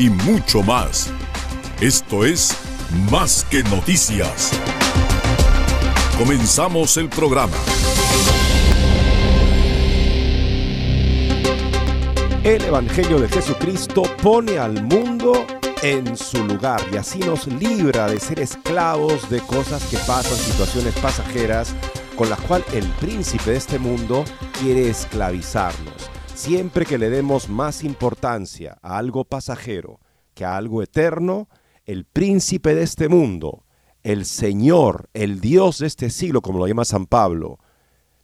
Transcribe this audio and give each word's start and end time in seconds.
y 0.00 0.08
mucho 0.08 0.62
más. 0.62 1.10
Esto 1.80 2.24
es 2.24 2.56
Más 3.10 3.46
que 3.50 3.62
noticias. 3.64 4.50
Comenzamos 6.18 6.96
el 6.96 7.08
programa. 7.08 7.56
El 12.42 12.64
Evangelio 12.64 13.20
de 13.20 13.28
Jesucristo 13.28 14.02
pone 14.22 14.58
al 14.58 14.82
mundo 14.84 15.46
en 15.82 16.16
su 16.16 16.44
lugar 16.46 16.80
y 16.92 16.96
así 16.96 17.18
nos 17.18 17.46
libra 17.46 18.08
de 18.08 18.18
ser 18.18 18.40
esclavos 18.40 19.28
de 19.28 19.40
cosas 19.40 19.84
que 19.84 19.98
pasan, 19.98 20.36
situaciones 20.36 20.94
pasajeras 20.94 21.74
con 22.16 22.30
las 22.30 22.40
cuales 22.40 22.66
el 22.72 22.86
príncipe 23.00 23.50
de 23.50 23.58
este 23.58 23.78
mundo 23.78 24.24
quiere 24.60 24.88
esclavizarnos. 24.88 26.19
Siempre 26.34 26.86
que 26.86 26.98
le 26.98 27.10
demos 27.10 27.48
más 27.48 27.84
importancia 27.84 28.78
a 28.82 28.98
algo 28.98 29.24
pasajero 29.24 30.00
que 30.34 30.44
a 30.44 30.56
algo 30.56 30.82
eterno, 30.82 31.48
el 31.84 32.04
príncipe 32.04 32.74
de 32.74 32.82
este 32.82 33.08
mundo, 33.08 33.64
el 34.02 34.24
Señor, 34.24 35.10
el 35.12 35.40
Dios 35.40 35.78
de 35.78 35.86
este 35.86 36.10
siglo, 36.10 36.40
como 36.40 36.58
lo 36.58 36.66
llama 36.66 36.84
San 36.84 37.06
Pablo, 37.06 37.58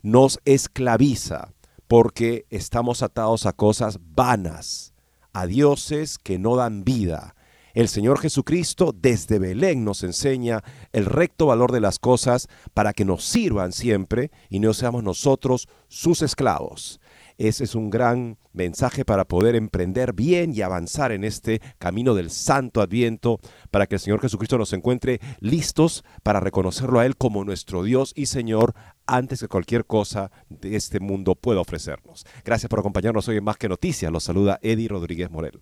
nos 0.02 0.40
esclaviza 0.44 1.52
porque 1.88 2.46
estamos 2.50 3.02
atados 3.02 3.46
a 3.46 3.52
cosas 3.52 3.98
vanas, 4.00 4.94
a 5.32 5.46
dioses 5.46 6.18
que 6.18 6.38
no 6.38 6.56
dan 6.56 6.84
vida. 6.84 7.34
El 7.74 7.88
Señor 7.88 8.18
Jesucristo 8.18 8.94
desde 8.96 9.38
Belén 9.38 9.84
nos 9.84 10.02
enseña 10.02 10.64
el 10.92 11.04
recto 11.04 11.46
valor 11.46 11.72
de 11.72 11.80
las 11.80 11.98
cosas 11.98 12.48
para 12.72 12.94
que 12.94 13.04
nos 13.04 13.24
sirvan 13.24 13.72
siempre 13.72 14.30
y 14.48 14.60
no 14.60 14.72
seamos 14.72 15.02
nosotros 15.02 15.68
sus 15.88 16.22
esclavos. 16.22 17.00
Ese 17.38 17.64
es 17.64 17.74
un 17.74 17.90
gran 17.90 18.38
mensaje 18.52 19.04
para 19.04 19.26
poder 19.26 19.56
emprender 19.56 20.14
bien 20.14 20.54
y 20.54 20.62
avanzar 20.62 21.12
en 21.12 21.24
este 21.24 21.60
camino 21.78 22.14
del 22.14 22.30
santo 22.30 22.80
adviento, 22.80 23.40
para 23.70 23.86
que 23.86 23.96
el 23.96 24.00
Señor 24.00 24.20
Jesucristo 24.20 24.56
nos 24.56 24.72
encuentre 24.72 25.20
listos 25.40 26.04
para 26.22 26.40
reconocerlo 26.40 26.98
a 26.98 27.06
Él 27.06 27.16
como 27.16 27.44
nuestro 27.44 27.82
Dios 27.82 28.12
y 28.16 28.26
Señor 28.26 28.74
antes 29.06 29.40
que 29.40 29.48
cualquier 29.48 29.84
cosa 29.84 30.30
de 30.48 30.76
este 30.76 30.98
mundo 30.98 31.34
pueda 31.34 31.60
ofrecernos. 31.60 32.24
Gracias 32.44 32.68
por 32.70 32.78
acompañarnos 32.78 33.28
hoy 33.28 33.36
en 33.36 33.44
Más 33.44 33.58
que 33.58 33.68
Noticias. 33.68 34.10
Los 34.10 34.24
saluda 34.24 34.58
Eddie 34.62 34.88
Rodríguez 34.88 35.30
Morel. 35.30 35.60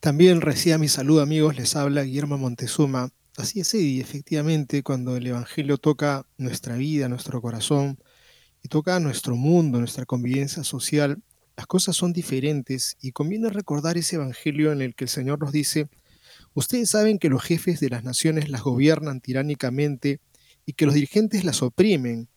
También 0.00 0.40
reciba 0.40 0.78
mi 0.78 0.88
saludo 0.88 1.22
amigos, 1.22 1.56
les 1.56 1.74
habla 1.76 2.02
Guillermo 2.02 2.38
Montezuma. 2.38 3.10
Así 3.36 3.60
es, 3.60 3.74
Eddie, 3.74 4.00
efectivamente, 4.00 4.82
cuando 4.82 5.16
el 5.16 5.26
Evangelio 5.26 5.78
toca 5.78 6.26
nuestra 6.36 6.76
vida, 6.76 7.08
nuestro 7.08 7.42
corazón, 7.42 7.98
y 8.64 8.68
toca 8.68 8.98
nuestro 8.98 9.36
mundo, 9.36 9.78
nuestra 9.78 10.06
convivencia 10.06 10.64
social, 10.64 11.22
las 11.54 11.66
cosas 11.66 11.96
son 11.96 12.14
diferentes 12.14 12.96
y 12.98 13.12
conviene 13.12 13.50
recordar 13.50 13.98
ese 13.98 14.16
evangelio 14.16 14.72
en 14.72 14.80
el 14.80 14.94
que 14.94 15.04
el 15.04 15.10
Señor 15.10 15.38
nos 15.38 15.52
dice, 15.52 15.88
ustedes 16.54 16.88
saben 16.88 17.18
que 17.18 17.28
los 17.28 17.42
jefes 17.42 17.78
de 17.78 17.90
las 17.90 18.04
naciones 18.04 18.48
las 18.48 18.62
gobiernan 18.62 19.20
tiránicamente 19.20 20.18
y 20.64 20.72
que 20.72 20.86
los 20.86 20.94
dirigentes 20.94 21.44
las 21.44 21.62
oprimen. 21.62 22.28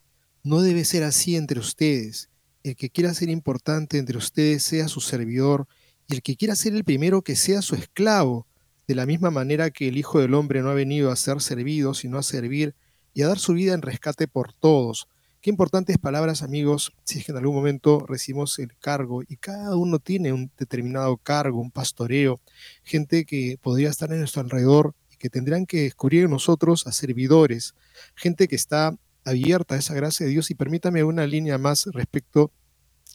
No 0.44 0.62
debe 0.62 0.84
ser 0.84 1.04
así 1.04 1.38
entre 1.38 1.62
ustedes. 1.62 2.30
El 2.62 2.76
que 2.76 2.90
quiera 2.90 3.14
ser 3.14 3.30
importante 3.30 3.98
entre 3.98 4.18
ustedes 4.18 4.64
sea 4.64 4.90
su 4.90 5.00
servidor 5.00 5.66
y 6.08 6.16
el 6.16 6.22
que 6.22 6.36
quiera 6.36 6.58
ser 6.58 6.76
el 6.76 6.84
primero 6.84 7.22
que 7.22 7.38
sea 7.38 7.62
su 7.62 7.76
esclavo, 7.76 8.46
de 8.86 8.96
la 8.96 9.06
misma 9.06 9.32
manera 9.32 9.70
que 9.70 9.88
el 9.88 9.98
Hijo 9.98 10.20
del 10.20 10.34
Hombre 10.34 10.62
no 10.62 10.72
ha 10.72 10.74
venido 10.74 11.10
a 11.10 11.16
ser 11.16 11.40
servido, 11.40 11.94
sino 11.94 12.18
a 12.18 12.24
servir 12.24 12.76
y 13.14 13.22
a 13.22 13.28
dar 13.28 13.40
su 13.40 13.54
vida 13.54 13.74
en 13.74 13.82
rescate 13.82 14.28
por 14.28 14.52
todos 14.52 15.08
Qué 15.48 15.52
importantes 15.52 15.98
palabras, 15.98 16.44
amigos, 16.44 16.92
si 17.06 17.20
es 17.20 17.26
que 17.26 17.32
en 17.32 17.38
algún 17.38 17.56
momento 17.56 18.06
recibimos 18.06 18.60
el 18.60 18.76
cargo 18.78 19.24
y 19.26 19.38
cada 19.38 19.78
uno 19.78 19.98
tiene 19.98 20.34
un 20.34 20.52
determinado 20.58 21.16
cargo, 21.16 21.62
un 21.62 21.72
pastoreo, 21.72 22.42
gente 22.84 23.24
que 23.24 23.58
podría 23.62 23.90
estar 23.90 24.12
en 24.12 24.20
nuestro 24.20 24.42
alrededor 24.42 24.94
y 25.10 25.16
que 25.16 25.30
tendrán 25.30 25.66
que 25.66 25.84
descubrir 25.84 26.26
en 26.26 26.32
nosotros 26.32 26.86
a 26.86 26.92
servidores, 26.92 27.76
gente 28.14 28.50
que 28.50 28.58
está 28.58 28.94
abierta 29.24 29.76
a 29.76 29.78
esa 29.78 29.94
gracia 29.94 30.26
de 30.26 30.34
Dios. 30.34 30.52
Y 30.52 30.56
permítame 30.56 31.06
una 31.06 31.26
línea 31.26 31.58
más 31.58 31.86
respecto 31.94 32.52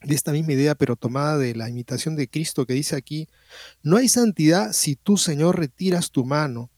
de 0.03 0.15
esta 0.15 0.33
misma 0.33 0.55
idea, 0.55 0.75
pero 0.75 0.97
tomada 0.97 1.37
de 1.37 1.55
la 1.55 1.69
imitación 1.69 2.17
de 2.17 2.29
Cristo 2.29 2.65
que 2.65 2.73
dice 2.73 2.97
aquí, 2.97 3.29
no 3.83 3.99
hay 3.99 4.09
santidad 4.09 4.73
si 4.73 4.97
tú, 4.97 5.19
Señor, 5.19 5.59
retiras 5.59 6.11
tu 6.11 6.25
mano, 6.25 6.71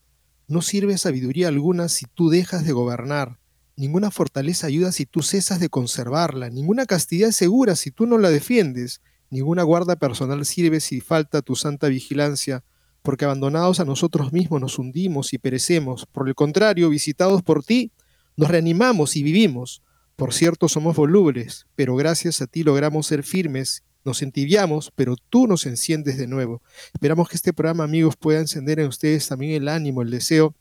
no 0.48 0.62
sirve 0.62 0.98
sabiduría 0.98 1.47
alguna 1.47 1.88
si 1.88 2.06
tú 2.06 2.28
dejas 2.28 2.66
de 2.66 2.72
gobernar. 2.72 3.38
Ninguna 3.76 4.12
fortaleza 4.12 4.68
ayuda 4.68 4.92
si 4.92 5.04
tú 5.04 5.22
cesas 5.22 5.58
de 5.58 5.68
conservarla, 5.68 6.48
ninguna 6.48 6.86
castidad 6.86 7.30
es 7.30 7.36
segura 7.36 7.74
si 7.74 7.90
tú 7.90 8.06
no 8.06 8.18
la 8.18 8.30
defiendes, 8.30 9.00
ninguna 9.30 9.64
guarda 9.64 9.96
personal 9.96 10.46
sirve 10.46 10.78
si 10.78 11.00
falta 11.00 11.42
tu 11.42 11.56
santa 11.56 11.88
vigilancia, 11.88 12.62
porque 13.02 13.24
abandonados 13.24 13.80
a 13.80 13.84
nosotros 13.84 14.32
mismos 14.32 14.60
nos 14.60 14.78
hundimos 14.78 15.32
y 15.32 15.38
perecemos, 15.38 16.06
por 16.06 16.28
el 16.28 16.36
contrario, 16.36 16.88
visitados 16.88 17.42
por 17.42 17.64
ti, 17.64 17.90
nos 18.36 18.48
reanimamos 18.48 19.16
y 19.16 19.24
vivimos. 19.24 19.82
Por 20.14 20.32
cierto, 20.32 20.68
somos 20.68 20.94
volubles, 20.94 21.66
pero 21.74 21.96
gracias 21.96 22.41
a 22.41 22.46
ti 22.46 22.62
logramos 22.62 23.08
ser 23.08 23.24
firmes, 23.24 23.82
nos 24.04 24.22
entibiamos, 24.22 24.92
pero 24.94 25.16
tú 25.16 25.48
nos 25.48 25.66
enciendes 25.66 26.16
de 26.16 26.28
nuevo. 26.28 26.62
Esperamos 26.92 27.28
que 27.28 27.34
este 27.34 27.52
programa, 27.52 27.82
amigos, 27.82 28.14
pueda 28.16 28.38
encender 28.38 28.78
en 28.78 28.86
ustedes 28.86 29.26
también 29.26 29.50
el 29.60 29.68
ánimo, 29.68 30.02
el 30.02 30.10
deseo 30.10 30.54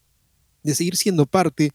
de 0.63 0.75
seguir 0.75 0.95
siendo 0.95 1.25
parte 1.25 1.71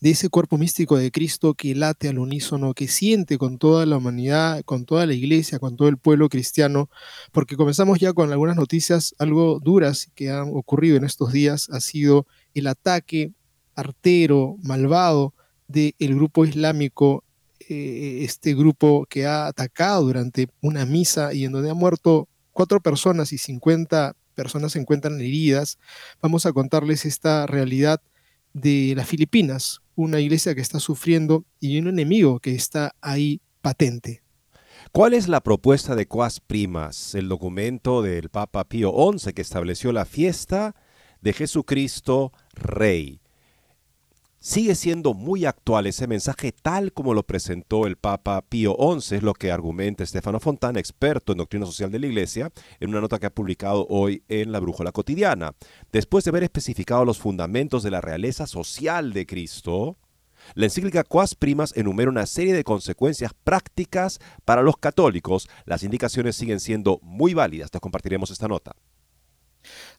de 0.00 0.10
ese 0.10 0.28
cuerpo 0.28 0.58
místico 0.58 0.96
de 0.96 1.10
Cristo 1.10 1.54
que 1.54 1.74
late 1.74 2.08
al 2.08 2.18
unísono, 2.18 2.74
que 2.74 2.88
siente 2.88 3.38
con 3.38 3.58
toda 3.58 3.86
la 3.86 3.96
humanidad, 3.96 4.62
con 4.64 4.84
toda 4.84 5.06
la 5.06 5.14
iglesia, 5.14 5.58
con 5.58 5.76
todo 5.76 5.88
el 5.88 5.98
pueblo 5.98 6.28
cristiano, 6.28 6.90
porque 7.32 7.56
comenzamos 7.56 7.98
ya 7.98 8.12
con 8.12 8.32
algunas 8.32 8.56
noticias 8.56 9.14
algo 9.18 9.60
duras 9.60 10.10
que 10.14 10.30
han 10.30 10.50
ocurrido 10.54 10.96
en 10.96 11.04
estos 11.04 11.32
días, 11.32 11.68
ha 11.70 11.80
sido 11.80 12.26
el 12.54 12.66
ataque 12.66 13.32
artero, 13.74 14.56
malvado 14.62 15.34
del 15.68 16.14
grupo 16.14 16.44
islámico, 16.44 17.24
eh, 17.68 18.20
este 18.22 18.54
grupo 18.54 19.06
que 19.08 19.26
ha 19.26 19.46
atacado 19.46 20.04
durante 20.04 20.48
una 20.60 20.84
misa 20.84 21.32
y 21.32 21.44
en 21.44 21.52
donde 21.52 21.70
ha 21.70 21.74
muerto 21.74 22.28
cuatro 22.52 22.80
personas 22.80 23.32
y 23.32 23.38
50 23.38 24.14
personas 24.34 24.72
se 24.72 24.80
encuentran 24.80 25.20
heridas. 25.20 25.78
Vamos 26.20 26.46
a 26.46 26.52
contarles 26.52 27.04
esta 27.04 27.46
realidad 27.46 28.00
de 28.54 28.94
las 28.96 29.06
Filipinas, 29.06 29.82
una 29.94 30.20
iglesia 30.20 30.54
que 30.54 30.62
está 30.62 30.80
sufriendo 30.80 31.44
y 31.60 31.78
un 31.78 31.88
enemigo 31.88 32.40
que 32.40 32.54
está 32.54 32.94
ahí 33.02 33.42
patente. 33.60 34.22
¿Cuál 34.92 35.12
es 35.12 35.28
la 35.28 35.42
propuesta 35.42 35.96
de 35.96 36.06
Quas 36.06 36.40
Primas, 36.40 37.14
el 37.14 37.28
documento 37.28 38.00
del 38.00 38.30
Papa 38.30 38.64
Pío 38.64 38.92
XI 39.12 39.32
que 39.32 39.42
estableció 39.42 39.92
la 39.92 40.04
fiesta 40.04 40.74
de 41.20 41.32
Jesucristo 41.32 42.32
Rey? 42.54 43.20
Sigue 44.46 44.74
siendo 44.74 45.14
muy 45.14 45.46
actual 45.46 45.86
ese 45.86 46.06
mensaje 46.06 46.52
tal 46.52 46.92
como 46.92 47.14
lo 47.14 47.22
presentó 47.22 47.86
el 47.86 47.96
Papa 47.96 48.42
Pío 48.42 48.76
XI, 48.76 49.16
es 49.16 49.22
lo 49.22 49.32
que 49.32 49.50
argumenta 49.50 50.04
Stefano 50.04 50.38
Fontana, 50.38 50.78
experto 50.78 51.32
en 51.32 51.38
doctrina 51.38 51.64
social 51.64 51.90
de 51.90 51.98
la 51.98 52.08
Iglesia, 52.08 52.52
en 52.78 52.90
una 52.90 53.00
nota 53.00 53.18
que 53.18 53.24
ha 53.24 53.34
publicado 53.34 53.86
hoy 53.88 54.22
en 54.28 54.52
La 54.52 54.60
Brújula 54.60 54.92
Cotidiana. 54.92 55.54
Después 55.92 56.24
de 56.24 56.28
haber 56.28 56.42
especificado 56.42 57.06
los 57.06 57.16
fundamentos 57.16 57.82
de 57.82 57.90
la 57.90 58.02
realeza 58.02 58.46
social 58.46 59.14
de 59.14 59.24
Cristo, 59.24 59.96
la 60.52 60.66
encíclica 60.66 61.04
Quas 61.04 61.34
Primas 61.34 61.74
enumera 61.74 62.10
una 62.10 62.26
serie 62.26 62.52
de 62.52 62.64
consecuencias 62.64 63.32
prácticas 63.44 64.18
para 64.44 64.60
los 64.60 64.76
católicos. 64.76 65.48
Las 65.64 65.84
indicaciones 65.84 66.36
siguen 66.36 66.60
siendo 66.60 66.98
muy 67.00 67.32
válidas. 67.32 67.70
Te 67.70 67.80
compartiremos 67.80 68.30
esta 68.30 68.46
nota. 68.46 68.76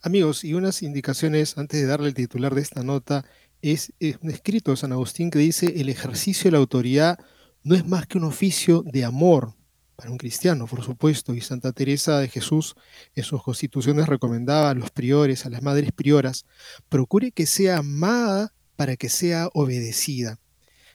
Amigos, 0.02 0.44
y 0.44 0.54
unas 0.54 0.84
indicaciones 0.84 1.58
antes 1.58 1.82
de 1.82 1.88
darle 1.88 2.10
el 2.10 2.14
titular 2.14 2.54
de 2.54 2.62
esta 2.62 2.84
nota 2.84 3.26
es, 3.72 3.94
un 4.22 4.30
escrito 4.30 4.72
de 4.72 4.78
San 4.78 4.92
Agustín 4.92 5.32
que 5.32 5.40
dice, 5.40 5.82
el 5.82 5.90
ejercicio 5.90 6.46
de 6.46 6.52
la 6.54 6.60
autoridad 6.60 7.18
no 7.64 7.76
es 7.76 7.88
más 7.88 8.06
que 8.06 8.18
un 8.18 8.26
oficio 8.26 8.84
de 8.86 9.04
amor 9.04 9.56
para 9.96 10.12
un 10.12 10.18
cristiano, 10.18 10.68
por 10.68 10.84
supuesto, 10.84 11.34
y 11.34 11.42
Santa 11.42 11.72
Teresa 11.72 12.20
de 12.20 12.28
Jesús 12.28 12.76
en 13.16 13.24
sus 13.24 13.42
constituciones 13.42 14.08
recomendaba 14.08 14.70
a 14.70 14.74
los 14.76 14.92
priores, 14.92 15.46
a 15.46 15.50
las 15.50 15.64
madres 15.64 15.92
prioras, 15.94 16.46
procure 16.90 17.32
que 17.32 17.46
sea 17.46 17.78
amada 17.78 18.54
para 18.76 18.98
que 18.98 19.10
sea 19.10 19.50
obedecida. 19.54 20.38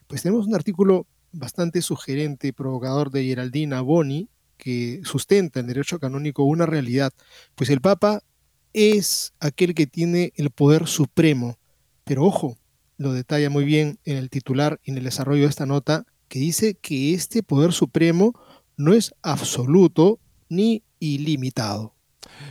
Pues 0.07 0.23
tenemos 0.23 0.47
un 0.47 0.55
artículo 0.55 1.07
bastante 1.33 1.83
sugerente 1.83 2.49
y 2.49 2.53
provocador 2.53 3.11
de 3.11 3.25
Geraldina 3.25 3.81
Boni 3.81 4.29
que 4.59 5.01
sustenta 5.05 5.61
en 5.61 5.67
derecho 5.67 5.99
canónico 5.99 6.45
una 6.45 6.67
realidad, 6.67 7.13
pues 7.55 7.71
el 7.71 7.81
Papa 7.81 8.23
es 8.75 9.33
aquel 9.41 9.75
que 9.75 9.87
tiene 9.87 10.33
el 10.37 10.51
poder 10.51 10.87
supremo, 10.87 11.59
pero 12.05 12.25
ojo, 12.25 12.60
lo 13.01 13.15
detalla 13.15 13.49
muy 13.49 13.65
bien 13.65 13.99
en 14.05 14.19
el 14.19 14.29
titular 14.29 14.79
y 14.85 14.91
en 14.91 14.99
el 14.99 15.05
desarrollo 15.05 15.45
de 15.45 15.49
esta 15.49 15.65
nota, 15.65 16.05
que 16.29 16.39
dice 16.39 16.75
que 16.75 17.15
este 17.15 17.43
poder 17.43 17.73
supremo 17.73 18.35
no 18.77 18.93
es 18.93 19.15
absoluto 19.23 20.21
ni 20.51 20.85
ilimitado. 20.99 21.95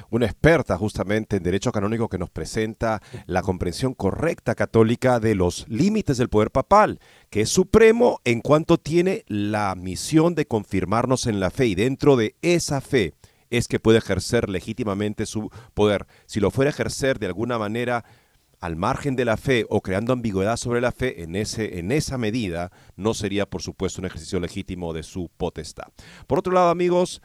Una 0.10 0.26
experta 0.26 0.76
justamente 0.76 1.38
en 1.38 1.44
derecho 1.44 1.72
canónico 1.72 2.10
que 2.10 2.18
nos 2.18 2.32
presenta 2.32 3.00
la 3.28 3.44
comprensión 3.44 3.94
correcta 3.94 4.56
católica 4.56 5.20
de 5.20 5.36
los 5.36 5.68
límites 5.70 6.18
del 6.18 6.30
poder 6.30 6.50
papal, 6.50 7.00
que 7.30 7.42
es 7.42 7.50
supremo 7.50 8.20
en 8.24 8.42
cuanto 8.42 8.80
tiene 8.80 9.26
la 9.28 9.76
misión 9.76 10.34
de 10.34 10.48
confirmarnos 10.48 11.28
en 11.28 11.40
la 11.40 11.52
fe 11.52 11.68
y 11.68 11.76
dentro 11.76 12.16
de 12.16 12.36
esa 12.42 12.82
fe 12.82 13.14
es 13.52 13.68
que 13.68 13.80
puede 13.80 14.00
ejercer 14.00 14.50
legítimamente 14.50 15.26
su 15.26 15.50
poder. 15.74 16.08
Si 16.26 16.40
lo 16.40 16.52
fuera 16.52 16.70
a 16.70 16.74
ejercer 16.74 17.20
de 17.20 17.28
alguna 17.28 17.58
manera 17.58 18.04
al 18.60 18.76
margen 18.76 19.16
de 19.16 19.26
la 19.26 19.38
fe 19.38 19.66
o 19.70 19.82
creando 19.82 20.14
ambigüedad 20.14 20.58
sobre 20.58 20.82
la 20.82 20.92
fe, 20.92 21.24
en, 21.24 21.36
ese, 21.36 21.80
en 21.80 21.92
esa 21.92 22.18
medida 22.18 22.72
no 22.96 23.14
sería, 23.14 23.46
por 23.46 23.62
supuesto, 23.62 24.02
un 24.02 24.08
ejercicio 24.08 24.40
legítimo 24.40 24.94
de 24.94 25.04
su 25.04 25.30
potestad. 25.38 25.88
Por 26.28 26.40
otro 26.40 26.54
lado, 26.54 26.70
amigos, 26.70 27.22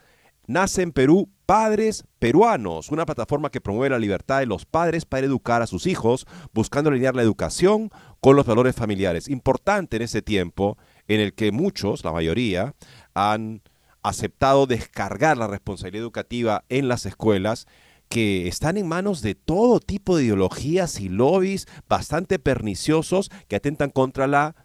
nace 0.47 0.81
en 0.81 0.91
Perú 0.91 1.29
Padres 1.45 2.05
Peruanos, 2.19 2.89
una 2.89 3.05
plataforma 3.05 3.49
que 3.49 3.61
promueve 3.61 3.91
la 3.91 3.99
libertad 3.99 4.39
de 4.39 4.45
los 4.45 4.65
padres 4.65 5.05
para 5.05 5.25
educar 5.25 5.61
a 5.61 5.67
sus 5.67 5.85
hijos, 5.87 6.25
buscando 6.53 6.89
alinear 6.89 7.15
la 7.15 7.21
educación 7.21 7.91
con 8.21 8.35
los 8.35 8.45
valores 8.45 8.75
familiares. 8.75 9.27
Importante 9.27 9.97
en 9.97 10.03
ese 10.03 10.21
tiempo 10.21 10.77
en 11.07 11.19
el 11.19 11.33
que 11.33 11.51
muchos, 11.51 12.03
la 12.03 12.11
mayoría, 12.11 12.75
han 13.13 13.61
aceptado 14.01 14.67
descargar 14.67 15.37
la 15.37 15.47
responsabilidad 15.47 16.03
educativa 16.03 16.63
en 16.69 16.87
las 16.87 17.05
escuelas 17.05 17.67
que 18.15 18.47
están 18.47 18.77
en 18.77 18.87
manos 18.87 19.21
de 19.21 19.35
todo 19.35 19.81
tipo 19.81 20.15
de 20.15 20.23
ideologías 20.23 21.01
y 21.01 21.09
lobbies 21.09 21.67
bastante 21.89 22.39
perniciosos 22.39 23.29
que 23.49 23.57
atentan 23.57 23.89
contra 23.89 24.25
la 24.25 24.55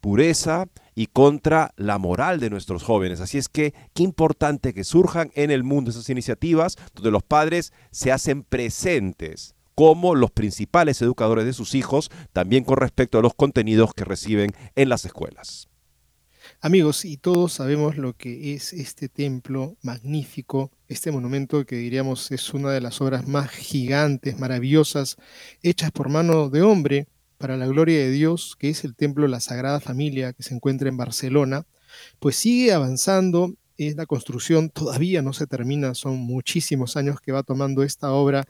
pureza 0.00 0.68
y 0.94 1.08
contra 1.08 1.74
la 1.76 1.98
moral 1.98 2.38
de 2.38 2.50
nuestros 2.50 2.84
jóvenes. 2.84 3.20
Así 3.20 3.36
es 3.36 3.48
que 3.48 3.74
qué 3.94 4.04
importante 4.04 4.72
que 4.72 4.84
surjan 4.84 5.32
en 5.34 5.50
el 5.50 5.64
mundo 5.64 5.90
esas 5.90 6.08
iniciativas 6.08 6.76
donde 6.94 7.10
los 7.10 7.24
padres 7.24 7.72
se 7.90 8.12
hacen 8.12 8.44
presentes 8.44 9.56
como 9.74 10.14
los 10.14 10.30
principales 10.30 11.02
educadores 11.02 11.44
de 11.46 11.52
sus 11.52 11.74
hijos, 11.74 12.12
también 12.32 12.62
con 12.62 12.76
respecto 12.76 13.18
a 13.18 13.22
los 13.22 13.34
contenidos 13.34 13.92
que 13.92 14.04
reciben 14.04 14.52
en 14.76 14.88
las 14.88 15.04
escuelas. 15.04 15.69
Amigos, 16.62 17.06
y 17.06 17.16
todos 17.16 17.54
sabemos 17.54 17.96
lo 17.96 18.12
que 18.12 18.52
es 18.52 18.74
este 18.74 19.08
templo 19.08 19.78
magnífico, 19.80 20.70
este 20.88 21.10
monumento 21.10 21.64
que 21.64 21.76
diríamos 21.76 22.30
es 22.32 22.52
una 22.52 22.70
de 22.70 22.82
las 22.82 23.00
obras 23.00 23.26
más 23.26 23.48
gigantes, 23.48 24.38
maravillosas, 24.38 25.16
hechas 25.62 25.90
por 25.90 26.10
mano 26.10 26.50
de 26.50 26.60
hombre 26.60 27.08
para 27.38 27.56
la 27.56 27.66
gloria 27.66 28.00
de 28.00 28.10
Dios, 28.10 28.56
que 28.58 28.68
es 28.68 28.84
el 28.84 28.94
templo 28.94 29.22
de 29.22 29.30
la 29.30 29.40
Sagrada 29.40 29.80
Familia 29.80 30.34
que 30.34 30.42
se 30.42 30.54
encuentra 30.54 30.90
en 30.90 30.98
Barcelona, 30.98 31.64
pues 32.18 32.36
sigue 32.36 32.74
avanzando, 32.74 33.54
es 33.78 33.96
la 33.96 34.04
construcción 34.04 34.68
todavía 34.68 35.22
no 35.22 35.32
se 35.32 35.46
termina, 35.46 35.94
son 35.94 36.18
muchísimos 36.18 36.94
años 36.94 37.22
que 37.22 37.32
va 37.32 37.42
tomando 37.42 37.82
esta 37.82 38.12
obra 38.12 38.44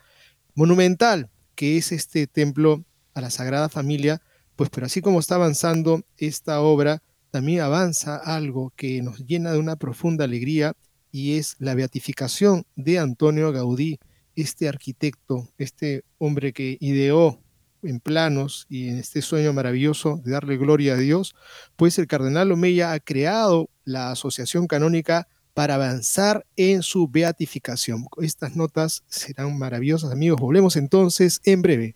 monumental, 0.53 1.29
que 1.55 1.77
es 1.77 1.93
este 1.93 2.27
templo 2.27 2.83
a 3.13 3.21
la 3.21 3.29
Sagrada 3.29 3.69
Familia, 3.69 4.21
pues 4.57 4.69
pero 4.69 4.87
así 4.87 4.99
como 4.99 5.21
está 5.21 5.35
avanzando 5.35 6.03
esta 6.17 6.59
obra, 6.59 7.01
también 7.31 7.61
avanza 7.61 8.17
algo 8.17 8.73
que 8.75 9.01
nos 9.01 9.25
llena 9.25 9.51
de 9.53 9.57
una 9.57 9.77
profunda 9.77 10.25
alegría 10.25 10.73
y 11.11 11.37
es 11.37 11.55
la 11.59 11.75
beatificación 11.75 12.65
de 12.75 12.99
Antonio 12.99 13.51
Gaudí, 13.51 13.99
este 14.35 14.67
arquitecto, 14.67 15.47
este 15.57 16.03
hombre 16.17 16.53
que 16.53 16.77
ideó 16.79 17.41
en 17.83 17.99
planos 17.99 18.65
y 18.69 18.89
en 18.89 18.97
este 18.97 19.21
sueño 19.21 19.53
maravilloso 19.53 20.21
de 20.23 20.31
darle 20.31 20.57
gloria 20.57 20.93
a 20.93 20.97
Dios, 20.97 21.35
pues 21.75 21.97
el 21.99 22.07
cardenal 22.07 22.51
Omeya 22.51 22.93
ha 22.93 22.99
creado 22.99 23.69
la 23.83 24.11
asociación 24.11 24.67
canónica 24.67 25.27
para 25.53 25.75
avanzar 25.75 26.45
en 26.55 26.83
su 26.83 27.07
beatificación. 27.07 28.05
Estas 28.21 28.55
notas 28.55 29.03
serán 29.07 29.57
maravillosas, 29.57 30.11
amigos. 30.11 30.39
Volvemos 30.39 30.75
entonces 30.75 31.41
en 31.43 31.61
breve. 31.61 31.95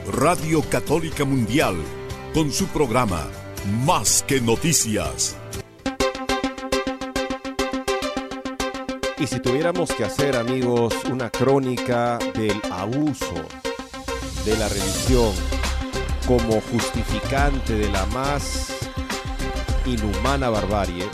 Radio 0.11 0.61
Católica 0.61 1.23
Mundial, 1.23 1.75
con 2.33 2.51
su 2.51 2.67
programa 2.67 3.29
Más 3.85 4.25
que 4.27 4.41
Noticias. 4.41 5.37
Y 9.17 9.25
si 9.25 9.39
tuviéramos 9.39 9.93
que 9.93 10.03
hacer, 10.03 10.35
amigos, 10.35 10.93
una 11.09 11.29
crónica 11.29 12.17
del 12.33 12.61
abuso 12.71 13.35
de 14.43 14.57
la 14.57 14.67
religión 14.67 15.31
como 16.27 16.59
justificante 16.59 17.75
de 17.75 17.89
la 17.89 18.05
más 18.07 18.75
inhumana 19.85 20.49
barbarie, 20.49 21.05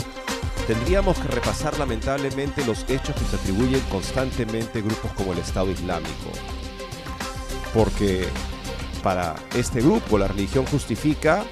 tendríamos 0.66 1.16
que 1.18 1.28
repasar 1.28 1.78
lamentablemente 1.78 2.66
los 2.66 2.84
hechos 2.88 3.14
que 3.14 3.24
se 3.26 3.36
atribuyen 3.36 3.80
constantemente 3.90 4.82
grupos 4.82 5.12
como 5.12 5.34
el 5.34 5.38
Estado 5.38 5.70
Islámico. 5.70 6.32
Porque 7.72 8.26
para 9.02 9.34
este 9.54 9.80
grupo 9.80 10.18
la 10.18 10.28
religión 10.28 10.66
justifica 10.66 11.44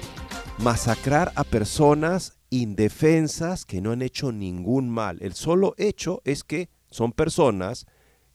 masacrar 0.59 1.31
a 1.35 1.43
personas 1.43 2.37
indefensas 2.49 3.65
que 3.65 3.81
no 3.81 3.91
han 3.91 4.01
hecho 4.01 4.31
ningún 4.31 4.89
mal. 4.89 5.17
El 5.21 5.33
solo 5.33 5.73
hecho 5.77 6.21
es 6.25 6.43
que 6.43 6.69
son 6.89 7.11
personas 7.11 7.85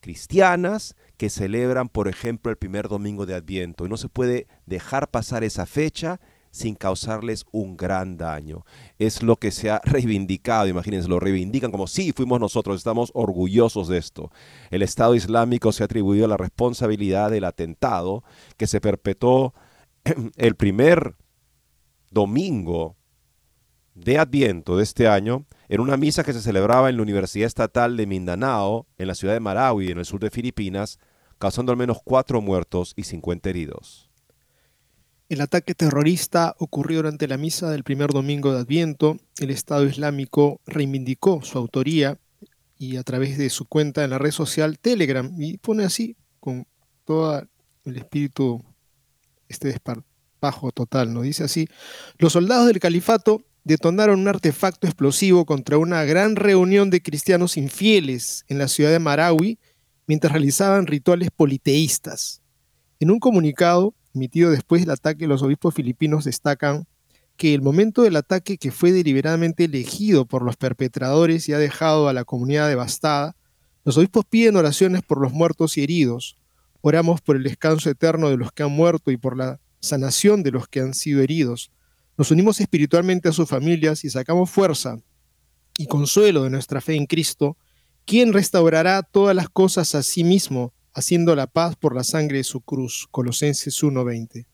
cristianas 0.01 0.97
que 1.17 1.31
celebran, 1.31 1.89
por 1.89 2.09
ejemplo, 2.09 2.51
el 2.51 2.59
primer 2.59 2.89
domingo 2.89 3.27
de 3.27 3.35
Adviento. 3.35 3.87
Y 3.87 3.89
no 3.89 3.97
se 3.97 4.09
puede 4.09 4.47
dejar 4.67 5.11
pasar 5.11 5.45
esa 5.45 5.67
fecha 5.67 6.21
sin 6.53 6.77
causarles 6.77 7.45
un 7.51 7.77
gran 7.77 8.17
daño. 8.17 8.65
Es 8.99 9.23
lo 9.23 9.37
que 9.37 9.51
se 9.51 9.71
ha 9.71 9.81
reivindicado, 9.85 10.69
imagínense, 10.69 11.09
lo 11.09 11.19
reivindican 11.19 11.73
como 11.73 11.89
sí, 11.89 12.13
fuimos 12.13 12.39
nosotros, 12.39 12.77
estamos 12.77 13.11
orgullosos 13.15 13.89
de 13.89 13.99
esto. 13.99 14.31
El 14.71 14.83
Estado 14.83 15.17
Islámico 15.17 15.73
se 15.73 15.83
ha 15.83 15.87
atribuido 15.87 16.29
la 16.29 16.37
responsabilidad 16.37 17.31
del 17.31 17.45
atentado 17.45 18.23
que 18.57 18.69
se 18.69 18.81
perpetró 18.81 19.55
el 20.37 20.55
primer 20.55 21.17
domingo 22.11 22.97
de 23.95 24.19
Adviento 24.19 24.77
de 24.77 24.83
este 24.83 25.09
año 25.09 25.47
en 25.69 25.81
una 25.81 25.97
misa 25.97 26.23
que 26.23 26.35
se 26.35 26.43
celebraba 26.43 26.91
en 26.91 26.97
la 26.97 27.03
Universidad 27.03 27.47
Estatal 27.47 27.97
de 27.97 28.07
Mindanao, 28.07 28.87
en 28.99 29.09
la 29.09 29.15
ciudad 29.15 29.33
de 29.33 29.41
Marawi, 29.41 29.91
en 29.91 29.99
el 29.99 30.05
sur 30.05 30.21
de 30.21 30.31
Filipinas, 30.31 30.99
causando 31.39 31.73
al 31.73 31.79
menos 31.79 31.99
cuatro 32.05 32.43
muertos 32.43 32.93
y 32.95 33.05
50 33.05 33.49
heridos. 33.49 34.12
El 35.33 35.41
ataque 35.41 35.75
terrorista 35.75 36.55
ocurrió 36.59 36.99
durante 36.99 37.27
la 37.27 37.39
misa 37.39 37.71
del 37.71 37.85
primer 37.85 38.11
domingo 38.11 38.53
de 38.53 38.61
Adviento. 38.61 39.17
El 39.39 39.49
Estado 39.49 39.87
Islámico 39.87 40.61
reivindicó 40.67 41.41
su 41.43 41.57
autoría 41.57 42.19
y 42.77 42.99
a 42.99 43.03
través 43.03 43.39
de 43.39 43.49
su 43.49 43.65
cuenta 43.65 44.05
en 44.05 44.11
la 44.11 44.19
red 44.19 44.31
social 44.31 44.79
Telegram 44.79 45.35
y 45.39 45.57
pone 45.57 45.85
así 45.85 46.19
con 46.39 46.67
todo 47.07 47.49
el 47.87 47.97
espíritu 47.97 48.63
este 49.49 49.69
desparpajo 49.69 50.71
total, 50.71 51.15
¿no? 51.15 51.23
Dice 51.23 51.45
así, 51.45 51.67
los 52.19 52.35
soldados 52.35 52.67
del 52.67 52.79
califato 52.79 53.43
detonaron 53.65 54.21
un 54.21 54.29
artefacto 54.29 54.87
explosivo 54.87 55.47
contra 55.47 55.79
una 55.79 56.05
gran 56.05 56.37
reunión 56.37 56.91
de 56.91 57.01
cristianos 57.01 57.57
infieles 57.57 58.45
en 58.49 58.59
la 58.59 58.69
ciudad 58.69 58.91
de 58.91 58.99
Marawi 58.99 59.59
mientras 60.07 60.35
realizaban 60.35 60.87
rituales 60.87 61.31
politeístas. 61.35 62.43
En 63.01 63.11
un 63.11 63.19
comunicado 63.19 63.95
emitido 64.15 64.51
después 64.51 64.83
del 64.83 64.91
ataque, 64.91 65.27
los 65.27 65.43
obispos 65.43 65.75
filipinos 65.75 66.25
destacan 66.25 66.87
que 67.37 67.55
el 67.55 67.63
momento 67.63 68.03
del 68.03 68.17
ataque 68.17 68.59
que 68.59 68.71
fue 68.71 68.93
deliberadamente 68.93 69.65
elegido 69.65 70.27
por 70.27 70.43
los 70.43 70.57
perpetradores 70.57 71.49
y 71.49 71.53
ha 71.53 71.59
dejado 71.59 72.09
a 72.09 72.13
la 72.13 72.25
comunidad 72.25 72.69
devastada, 72.69 73.37
los 73.85 73.97
obispos 73.97 74.25
piden 74.25 74.57
oraciones 74.57 75.03
por 75.03 75.21
los 75.21 75.33
muertos 75.33 75.77
y 75.77 75.83
heridos. 75.83 76.37
Oramos 76.83 77.21
por 77.21 77.37
el 77.37 77.43
descanso 77.43 77.91
eterno 77.91 78.29
de 78.29 78.37
los 78.37 78.53
que 78.53 78.63
han 78.63 78.73
muerto 78.73 79.11
y 79.11 79.17
por 79.17 79.37
la 79.37 79.61
sanación 79.81 80.43
de 80.43 80.53
los 80.53 80.69
que 80.69 80.81
han 80.81 80.95
sido 80.95 81.21
heridos. 81.21 81.73
Nos 82.17 82.31
unimos 82.31 82.61
espiritualmente 82.61 83.29
a 83.29 83.33
sus 83.33 83.49
familias 83.49 84.05
y 84.05 84.11
sacamos 84.11 84.51
fuerza 84.51 84.99
y 85.79 85.87
consuelo 85.87 86.45
de 86.45 86.51
nuestra 86.51 86.81
fe 86.81 86.95
en 86.95 87.07
Cristo, 87.07 87.57
quien 88.05 88.33
restaurará 88.33 89.03
todas 89.03 89.35
las 89.35 89.49
cosas 89.49 89.95
a 89.95 90.03
sí 90.03 90.23
mismo 90.23 90.73
haciendo 90.95 91.35
la 91.35 91.47
paz 91.47 91.77
por 91.77 91.95
la 91.95 92.05
sangre 92.05 92.39
de 92.39 92.45
su 92.45 92.61
cruz. 92.61 93.07
Colosenses 93.11 93.83
1:20. 93.83 94.47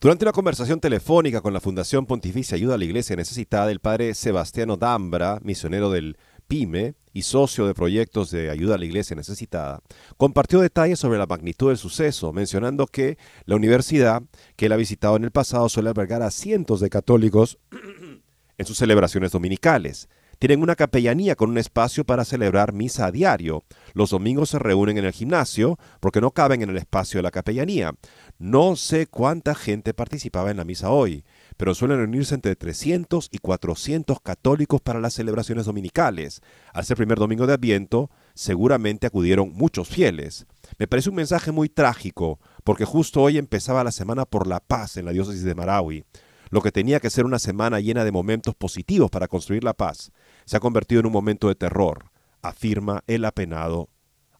Durante 0.00 0.24
una 0.24 0.32
conversación 0.32 0.80
telefónica 0.80 1.42
con 1.42 1.52
la 1.52 1.60
Fundación 1.60 2.06
Pontificia 2.06 2.54
Ayuda 2.54 2.74
a 2.74 2.78
la 2.78 2.84
Iglesia 2.84 3.16
Necesitada, 3.16 3.70
el 3.70 3.80
padre 3.80 4.14
Sebastiano 4.14 4.76
Dambra, 4.76 5.40
misionero 5.42 5.90
del 5.90 6.16
PYME 6.50 6.94
y 7.12 7.22
socio 7.22 7.66
de 7.66 7.74
proyectos 7.74 8.30
de 8.30 8.50
ayuda 8.50 8.74
a 8.74 8.78
la 8.78 8.84
iglesia 8.84 9.14
necesitada, 9.14 9.80
compartió 10.16 10.60
detalles 10.60 10.98
sobre 10.98 11.18
la 11.18 11.26
magnitud 11.26 11.68
del 11.68 11.78
suceso, 11.78 12.32
mencionando 12.32 12.86
que 12.86 13.18
la 13.46 13.54
universidad 13.54 14.22
que 14.56 14.66
él 14.66 14.72
ha 14.72 14.76
visitado 14.76 15.16
en 15.16 15.24
el 15.24 15.30
pasado 15.30 15.68
suele 15.68 15.90
albergar 15.90 16.22
a 16.22 16.30
cientos 16.30 16.80
de 16.80 16.90
católicos 16.90 17.58
en 18.58 18.66
sus 18.66 18.76
celebraciones 18.76 19.30
dominicales. 19.30 20.08
Tienen 20.40 20.62
una 20.62 20.74
capellanía 20.74 21.36
con 21.36 21.50
un 21.50 21.58
espacio 21.58 22.06
para 22.06 22.24
celebrar 22.24 22.72
misa 22.72 23.04
a 23.04 23.12
diario. 23.12 23.62
Los 23.92 24.08
domingos 24.08 24.48
se 24.48 24.58
reúnen 24.58 24.96
en 24.96 25.04
el 25.04 25.12
gimnasio 25.12 25.78
porque 26.00 26.22
no 26.22 26.30
caben 26.30 26.62
en 26.62 26.70
el 26.70 26.78
espacio 26.78 27.18
de 27.18 27.24
la 27.24 27.30
capellanía. 27.30 27.92
No 28.38 28.74
sé 28.74 29.06
cuánta 29.06 29.54
gente 29.54 29.92
participaba 29.92 30.50
en 30.50 30.56
la 30.56 30.64
misa 30.64 30.88
hoy, 30.88 31.26
pero 31.58 31.74
suelen 31.74 31.98
reunirse 31.98 32.34
entre 32.34 32.56
300 32.56 33.28
y 33.30 33.36
400 33.36 34.18
católicos 34.22 34.80
para 34.80 34.98
las 34.98 35.12
celebraciones 35.12 35.66
dominicales. 35.66 36.40
Al 36.72 36.86
ser 36.86 36.96
primer 36.96 37.18
domingo 37.18 37.46
de 37.46 37.52
Adviento, 37.52 38.10
seguramente 38.32 39.06
acudieron 39.06 39.52
muchos 39.52 39.88
fieles. 39.88 40.46
Me 40.78 40.88
parece 40.88 41.10
un 41.10 41.16
mensaje 41.16 41.52
muy 41.52 41.68
trágico, 41.68 42.40
porque 42.64 42.86
justo 42.86 43.20
hoy 43.20 43.36
empezaba 43.36 43.84
la 43.84 43.92
Semana 43.92 44.24
por 44.24 44.46
la 44.46 44.60
Paz 44.60 44.96
en 44.96 45.04
la 45.04 45.12
diócesis 45.12 45.44
de 45.44 45.54
Marawi. 45.54 46.06
Lo 46.50 46.62
que 46.62 46.72
tenía 46.72 46.98
que 46.98 47.10
ser 47.10 47.26
una 47.26 47.38
semana 47.38 47.78
llena 47.78 48.04
de 48.04 48.10
momentos 48.10 48.56
positivos 48.56 49.08
para 49.08 49.28
construir 49.28 49.62
la 49.62 49.72
paz, 49.72 50.10
se 50.50 50.56
ha 50.56 50.60
convertido 50.60 50.98
en 50.98 51.06
un 51.06 51.12
momento 51.12 51.46
de 51.46 51.54
terror, 51.54 52.10
afirma 52.42 53.04
el 53.06 53.24
apenado, 53.24 53.88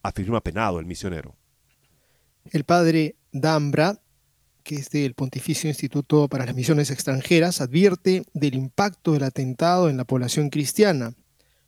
afirma 0.03 0.39
apenado 0.39 0.81
el 0.81 0.85
misionero. 0.85 1.37
El 2.51 2.65
padre 2.65 3.15
Dambra, 3.31 4.03
que 4.65 4.75
es 4.75 4.91
del 4.91 5.15
Pontificio 5.15 5.71
Instituto 5.71 6.27
para 6.27 6.47
las 6.47 6.57
Misiones 6.57 6.91
Extranjeras, 6.91 7.61
advierte 7.61 8.25
del 8.35 8.55
impacto 8.57 9.13
del 9.13 9.23
atentado 9.23 9.89
en 9.89 9.97
la 9.97 10.05
población 10.05 10.51
cristiana. 10.51 11.15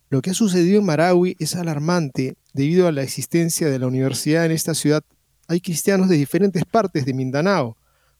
Lo 0.09 0.21
que 0.21 0.31
ha 0.31 0.33
sucedido 0.33 0.79
en 0.81 0.87
Marawi 0.87 1.37
es 1.39 1.55
alarmante 1.55 2.35
debido 2.51 2.89
a 2.89 2.91
la 2.91 3.03
existencia 3.03 3.69
de 3.69 3.79
la 3.79 3.87
universidad 3.87 4.45
en 4.45 4.51
esta 4.51 4.73
ciudad. 4.73 5.05
Hay 5.47 5.61
cristianos 5.61 6.09
de 6.09 6.17
diferentes 6.17 6.65
partes 6.65 7.05
de 7.05 7.13
Mindanao, 7.13 7.77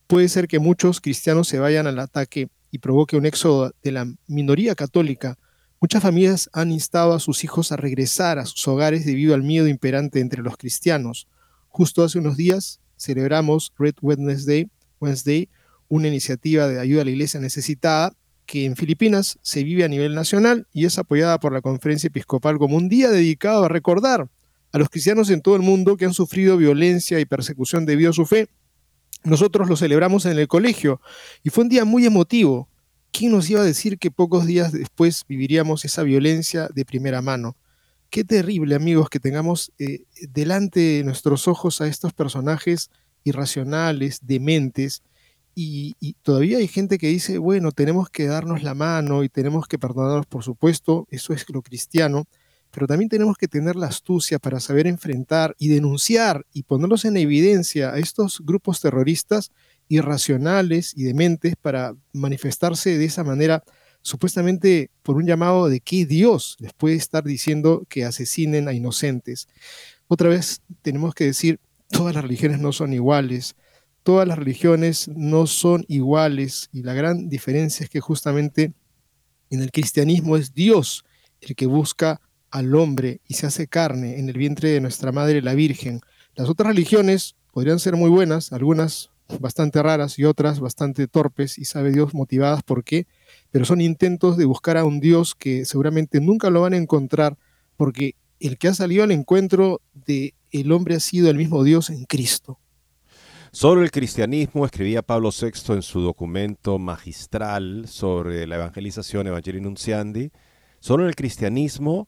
puede 0.07 0.29
ser 0.29 0.47
que 0.47 0.59
muchos 0.59 1.01
cristianos 1.01 1.49
se 1.49 1.59
vayan 1.59 1.85
al 1.85 1.99
ataque 1.99 2.47
y 2.71 2.77
provoque 2.77 3.17
un 3.17 3.25
éxodo 3.25 3.73
de 3.83 3.91
la 3.91 4.07
minoría 4.27 4.73
católica. 4.73 5.37
Muchas 5.83 6.01
familias 6.01 6.49
han 6.53 6.71
instado 6.71 7.11
a 7.13 7.19
sus 7.19 7.43
hijos 7.43 7.73
a 7.73 7.75
regresar 7.75 8.39
a 8.39 8.45
sus 8.45 8.65
hogares 8.69 9.05
debido 9.05 9.33
al 9.33 9.43
miedo 9.43 9.67
imperante 9.67 10.21
entre 10.21 10.41
los 10.41 10.55
cristianos. 10.55 11.27
Justo 11.67 12.05
hace 12.05 12.19
unos 12.19 12.37
días 12.37 12.79
celebramos 12.95 13.73
Red 13.77 13.95
Wednesday, 14.01 14.69
Wednesday 15.01 15.49
una 15.89 16.07
iniciativa 16.07 16.69
de 16.69 16.79
ayuda 16.79 17.01
a 17.01 17.03
la 17.03 17.11
iglesia 17.11 17.41
necesitada 17.41 18.13
que 18.45 18.63
en 18.63 18.77
Filipinas 18.77 19.39
se 19.41 19.65
vive 19.65 19.83
a 19.83 19.89
nivel 19.89 20.15
nacional 20.15 20.67
y 20.71 20.85
es 20.85 20.97
apoyada 20.97 21.37
por 21.37 21.51
la 21.51 21.59
Conferencia 21.59 22.07
Episcopal 22.07 22.59
como 22.59 22.77
un 22.77 22.87
día 22.87 23.09
dedicado 23.09 23.65
a 23.65 23.67
recordar 23.67 24.29
a 24.71 24.77
los 24.77 24.87
cristianos 24.87 25.29
en 25.31 25.41
todo 25.41 25.57
el 25.57 25.63
mundo 25.63 25.97
que 25.97 26.05
han 26.05 26.13
sufrido 26.13 26.55
violencia 26.55 27.19
y 27.19 27.25
persecución 27.25 27.85
debido 27.85 28.11
a 28.11 28.13
su 28.13 28.25
fe 28.25 28.47
nosotros 29.25 29.67
lo 29.67 29.75
celebramos 29.75 30.25
en 30.25 30.37
el 30.37 30.47
colegio 30.47 31.01
y 31.43 31.49
fue 31.49 31.65
un 31.65 31.69
día 31.69 31.85
muy 31.85 32.05
emotivo. 32.05 32.69
¿Quién 33.13 33.31
nos 33.31 33.47
iba 33.47 33.61
a 33.61 33.63
decir 33.63 33.99
que 33.99 34.09
pocos 34.09 34.47
días 34.47 34.71
después 34.71 35.23
viviríamos 35.29 35.85
esa 35.85 36.01
violencia 36.01 36.67
de 36.73 36.83
primera 36.83 37.21
mano? 37.21 37.55
Qué 38.09 38.23
terrible, 38.23 38.73
amigos, 38.73 39.07
que 39.07 39.19
tengamos 39.19 39.71
eh, 39.77 40.05
delante 40.31 40.79
de 40.79 41.03
nuestros 41.03 41.47
ojos 41.47 41.79
a 41.79 41.85
estos 41.85 42.11
personajes 42.11 42.89
irracionales, 43.23 44.21
dementes, 44.23 45.03
y, 45.53 45.93
y, 45.99 46.13
todavía 46.23 46.57
hay 46.57 46.67
gente 46.67 46.97
que 46.97 47.05
dice, 47.05 47.37
bueno, 47.37 47.71
tenemos 47.71 48.09
que 48.09 48.25
darnos 48.25 48.63
la 48.63 48.73
mano 48.73 49.23
y 49.23 49.29
tenemos 49.29 49.67
que 49.67 49.77
perdonarnos, 49.77 50.25
por 50.25 50.43
supuesto, 50.43 51.05
eso 51.11 51.33
es 51.33 51.45
lo 51.49 51.61
cristiano, 51.61 52.25
pero 52.71 52.87
también 52.87 53.09
tenemos 53.09 53.37
que 53.37 53.47
tener 53.47 53.75
la 53.75 53.85
astucia 53.85 54.39
para 54.39 54.59
saber 54.59 54.87
enfrentar 54.87 55.55
y 55.59 55.67
denunciar 55.67 56.47
y 56.51 56.63
ponerlos 56.63 57.05
en 57.05 57.17
evidencia 57.17 57.91
a 57.91 57.99
estos 57.99 58.41
grupos 58.43 58.81
terroristas 58.81 59.51
irracionales 59.87 60.93
y 60.95 61.03
dementes 61.03 61.55
para 61.61 61.95
manifestarse 62.13 62.97
de 62.97 63.05
esa 63.05 63.23
manera 63.23 63.63
supuestamente 64.01 64.91
por 65.01 65.15
un 65.15 65.25
llamado 65.25 65.69
de 65.69 65.79
que 65.79 66.05
Dios 66.05 66.57
les 66.59 66.73
puede 66.73 66.95
estar 66.95 67.23
diciendo 67.23 67.85
que 67.89 68.05
asesinen 68.05 68.67
a 68.67 68.73
inocentes. 68.73 69.47
Otra 70.07 70.29
vez 70.29 70.61
tenemos 70.81 71.15
que 71.15 71.25
decir, 71.25 71.59
todas 71.89 72.13
las 72.13 72.23
religiones 72.23 72.59
no 72.59 72.73
son 72.73 72.93
iguales, 72.93 73.55
todas 74.03 74.27
las 74.27 74.37
religiones 74.37 75.07
no 75.07 75.47
son 75.47 75.85
iguales 75.87 76.69
y 76.73 76.83
la 76.83 76.93
gran 76.93 77.29
diferencia 77.29 77.85
es 77.85 77.89
que 77.89 78.01
justamente 78.01 78.73
en 79.49 79.61
el 79.61 79.71
cristianismo 79.71 80.35
es 80.35 80.53
Dios 80.53 81.05
el 81.39 81.55
que 81.55 81.65
busca 81.65 82.21
al 82.51 82.75
hombre 82.75 83.21
y 83.27 83.35
se 83.35 83.47
hace 83.47 83.67
carne 83.67 84.19
en 84.19 84.29
el 84.29 84.37
vientre 84.37 84.69
de 84.69 84.81
nuestra 84.81 85.11
Madre 85.11 85.41
la 85.41 85.53
Virgen. 85.53 86.01
Las 86.35 86.49
otras 86.49 86.67
religiones 86.67 87.35
podrían 87.51 87.79
ser 87.79 87.95
muy 87.95 88.09
buenas, 88.09 88.51
algunas 88.51 89.12
bastante 89.39 89.81
raras 89.81 90.17
y 90.19 90.25
otras 90.25 90.59
bastante 90.59 91.07
torpes 91.07 91.57
y 91.57 91.65
sabe 91.65 91.91
Dios 91.91 92.13
motivadas 92.13 92.63
por 92.63 92.83
qué, 92.83 93.07
pero 93.51 93.65
son 93.65 93.81
intentos 93.81 94.37
de 94.37 94.45
buscar 94.45 94.77
a 94.77 94.85
un 94.85 94.99
Dios 94.99 95.35
que 95.35 95.65
seguramente 95.65 96.21
nunca 96.21 96.49
lo 96.49 96.61
van 96.61 96.73
a 96.73 96.77
encontrar 96.77 97.37
porque 97.77 98.15
el 98.39 98.57
que 98.57 98.67
ha 98.67 98.73
salido 98.73 99.03
al 99.03 99.11
encuentro 99.11 99.81
de 99.93 100.33
el 100.51 100.71
hombre 100.71 100.95
ha 100.95 100.99
sido 100.99 101.29
el 101.29 101.37
mismo 101.37 101.63
Dios 101.63 101.89
en 101.89 102.05
Cristo. 102.05 102.59
Solo 103.51 103.83
el 103.83 103.91
cristianismo, 103.91 104.65
escribía 104.65 105.03
Pablo 105.03 105.29
VI 105.29 105.73
en 105.73 105.81
su 105.83 106.01
documento 106.01 106.79
magistral 106.79 107.87
sobre 107.87 108.47
la 108.47 108.55
evangelización 108.55 109.27
Evangelii 109.27 109.61
Nunciandi, 109.61 110.31
solo 110.79 111.07
el 111.07 111.15
cristianismo 111.15 112.07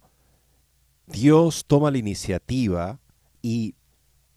Dios 1.07 1.65
toma 1.67 1.91
la 1.91 1.99
iniciativa 1.99 2.99
y 3.41 3.75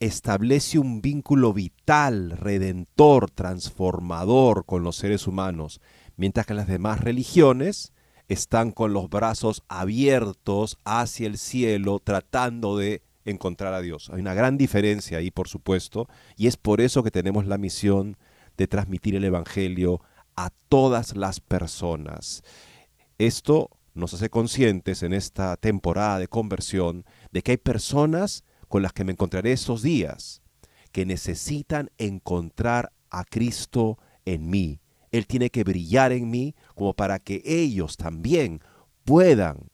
establece 0.00 0.78
un 0.78 1.00
vínculo 1.00 1.52
vital, 1.52 2.30
redentor, 2.30 3.30
transformador 3.30 4.64
con 4.64 4.82
los 4.82 4.96
seres 4.96 5.26
humanos, 5.26 5.80
mientras 6.16 6.46
que 6.46 6.54
las 6.54 6.68
demás 6.68 7.00
religiones 7.00 7.92
están 8.28 8.72
con 8.72 8.92
los 8.92 9.08
brazos 9.08 9.62
abiertos 9.68 10.78
hacia 10.84 11.26
el 11.26 11.38
cielo 11.38 11.98
tratando 11.98 12.76
de 12.76 13.02
encontrar 13.24 13.74
a 13.74 13.80
Dios. 13.80 14.10
Hay 14.12 14.20
una 14.20 14.34
gran 14.34 14.56
diferencia 14.56 15.18
ahí, 15.18 15.30
por 15.30 15.48
supuesto, 15.48 16.08
y 16.36 16.46
es 16.46 16.56
por 16.56 16.80
eso 16.80 17.02
que 17.02 17.10
tenemos 17.10 17.46
la 17.46 17.58
misión 17.58 18.16
de 18.56 18.66
transmitir 18.66 19.14
el 19.14 19.24
Evangelio 19.24 20.00
a 20.36 20.50
todas 20.68 21.16
las 21.16 21.40
personas. 21.40 22.42
Esto 23.18 23.70
nos 23.94 24.14
hace 24.14 24.30
conscientes 24.30 25.02
en 25.02 25.12
esta 25.12 25.56
temporada 25.56 26.18
de 26.18 26.28
conversión 26.28 27.04
de 27.32 27.42
que 27.42 27.52
hay 27.52 27.56
personas 27.56 28.44
con 28.68 28.82
las 28.82 28.92
que 28.92 29.04
me 29.04 29.12
encontraré 29.12 29.52
estos 29.52 29.82
días 29.82 30.42
que 30.92 31.06
necesitan 31.06 31.90
encontrar 31.98 32.92
a 33.10 33.24
Cristo 33.24 33.98
en 34.24 34.48
mí. 34.48 34.80
Él 35.10 35.26
tiene 35.26 35.50
que 35.50 35.64
brillar 35.64 36.12
en 36.12 36.30
mí 36.30 36.54
como 36.74 36.94
para 36.94 37.18
que 37.18 37.42
ellos 37.44 37.96
también 37.96 38.60
puedan 39.04 39.68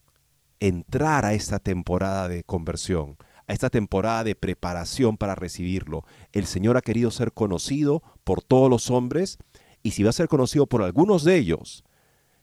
entrar 0.61 1.25
a 1.25 1.35
esta 1.35 1.59
temporada 1.59 2.29
de 2.29 2.45
conversión, 2.45 3.17
a 3.47 3.53
esta 3.53 3.71
temporada 3.71 4.25
de 4.25 4.35
preparación 4.35 5.17
para 5.17 5.35
recibirlo. 5.35 6.05
El 6.33 6.47
Señor 6.47 6.77
ha 6.77 6.83
querido 6.83 7.11
ser 7.11 7.33
conocido 7.33 8.03
por 8.23 8.43
todos 8.43 8.71
los 8.71 8.91
hombres 8.91 9.39
y 9.83 9.91
si 9.91 10.03
va 10.03 10.11
a 10.11 10.15
ser 10.15 10.29
conocido 10.29 10.67
por 10.67 10.83
algunos 10.83 11.25
de 11.25 11.37
ellos, 11.37 11.85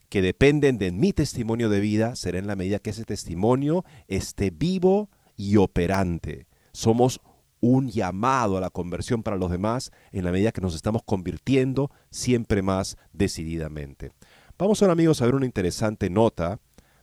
que 0.10 0.22
dependen 0.22 0.77
de 0.77 0.91
mi 0.91 1.13
testimonio 1.13 1.70
de 1.70 1.79
vida, 1.79 2.17
será 2.17 2.38
en 2.38 2.46
la 2.46 2.58
medida 2.58 2.79
que 2.79 2.89
ese 2.89 3.05
testimonio 3.05 3.86
esté 4.10 4.50
vivo 4.50 5.10
y 5.42 5.58
operante. 5.58 6.46
Somos 6.72 7.20
un 7.62 7.90
llamado 7.90 8.58
a 8.58 8.62
la 8.62 8.70
conversión 8.70 9.24
para 9.24 9.38
los 9.38 9.50
demás 9.50 9.92
en 10.12 10.24
la 10.24 10.32
medida 10.32 10.52
que 10.52 10.62
nos 10.62 10.76
estamos 10.76 11.02
convirtiendo 11.04 11.90
siempre 12.12 12.62
más 12.62 12.96
decididamente. 13.12 14.12
Vamos 14.60 14.82
ahora 14.82 14.94
amigos 14.94 15.22
a 15.22 15.26
ver 15.26 15.34
una 15.34 15.48
interesante 15.48 16.12
nota 16.12 16.60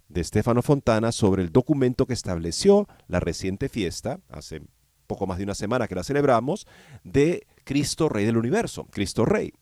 de 0.08 0.22
Stefano 0.22 0.62
Fontana 0.62 1.10
sobre 1.10 1.42
el 1.42 1.50
documento 1.50 2.06
que 2.06 2.14
estableció 2.14 2.86
la 3.08 3.18
reciente 3.18 3.68
fiesta, 3.68 4.20
hace 4.30 4.62
poco 5.08 5.26
más 5.26 5.38
de 5.38 5.44
una 5.44 5.56
semana 5.56 5.88
que 5.88 5.96
la 5.96 6.04
celebramos, 6.04 6.66
de 7.02 7.44
Cristo 7.64 8.08
Rey 8.08 8.24
del 8.24 8.36
Universo, 8.36 8.86
Cristo 8.90 9.24
Rey. 9.24 9.52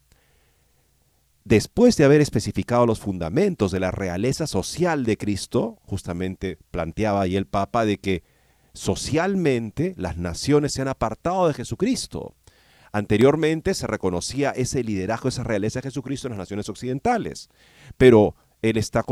Después 1.44 1.96
de 1.96 2.04
haber 2.04 2.20
especificado 2.20 2.84
los 2.84 3.00
fundamentos 3.00 3.72
de 3.72 3.80
la 3.80 3.90
realeza 3.90 4.46
social 4.46 5.04
de 5.04 5.16
Cristo, 5.16 5.78
justamente 5.82 6.58
planteaba 6.70 7.22
ahí 7.22 7.36
el 7.36 7.46
Papa 7.46 7.86
de 7.86 7.98
que 7.98 8.35
socialmente 8.76 9.94
las 9.96 10.16
naciones 10.16 10.72
se 10.72 10.82
han 10.82 10.88
apartado 10.88 11.48
de 11.48 11.54
Jesucristo. 11.54 12.34
Anteriormente 12.92 13.74
se 13.74 13.86
reconocía 13.86 14.50
ese 14.50 14.84
liderazgo, 14.84 15.28
esa 15.28 15.44
realeza 15.44 15.80
de 15.80 15.88
Jesucristo 15.88 16.28
en 16.28 16.32
las 16.32 16.38
naciones 16.38 16.68
occidentales, 16.68 17.48
pero 17.96 18.36
él 18.62 18.76
está, 18.78 19.04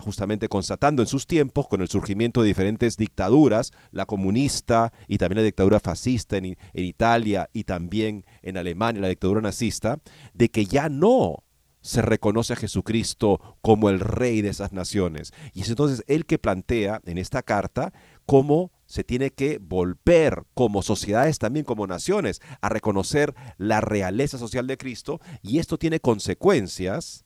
justamente 0.00 0.48
constatando 0.48 1.02
en 1.02 1.08
sus 1.08 1.26
tiempos, 1.26 1.68
con 1.68 1.80
el 1.80 1.88
surgimiento 1.88 2.42
de 2.42 2.48
diferentes 2.48 2.96
dictaduras, 2.96 3.72
la 3.90 4.06
comunista 4.06 4.92
y 5.06 5.18
también 5.18 5.38
la 5.38 5.44
dictadura 5.44 5.80
fascista 5.80 6.36
en, 6.38 6.44
en, 6.46 6.84
Italia 6.84 7.50
y 7.52 7.64
también 7.64 8.24
en 8.42 8.56
Alemania, 8.56 9.02
la 9.02 9.08
dictadura 9.08 9.40
nazista, 9.40 9.98
de 10.34 10.48
que 10.48 10.64
ya 10.64 10.88
no 10.88 11.44
se 11.82 12.02
reconoce 12.02 12.54
a 12.54 12.56
Jesucristo 12.56 13.58
como 13.60 13.90
el 13.90 14.00
rey 14.00 14.42
de 14.42 14.48
esas 14.48 14.72
naciones. 14.72 15.32
Y 15.52 15.60
es 15.60 15.68
entonces 15.68 16.02
él 16.08 16.26
que 16.26 16.38
plantea 16.38 17.00
en 17.04 17.18
esta 17.18 17.42
carta 17.42 17.92
cómo 18.24 18.72
se 18.86 19.04
tiene 19.04 19.30
que 19.30 19.58
volver 19.58 20.44
como 20.54 20.82
sociedades, 20.82 21.38
también 21.38 21.64
como 21.64 21.86
naciones, 21.86 22.40
a 22.60 22.68
reconocer 22.68 23.34
la 23.58 23.80
realeza 23.80 24.38
social 24.38 24.66
de 24.66 24.78
Cristo. 24.78 25.20
Y 25.42 25.58
esto 25.58 25.78
tiene 25.78 26.00
consecuencias 26.00 27.24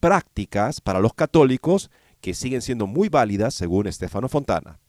prácticas 0.00 0.80
para 0.80 1.00
los 1.00 1.14
católicos 1.14 1.90
que 2.20 2.34
siguen 2.34 2.62
siendo 2.62 2.86
muy 2.86 3.08
válidas 3.08 3.54
según 3.54 3.86
Estefano 3.86 4.28
Fontana. 4.28 4.80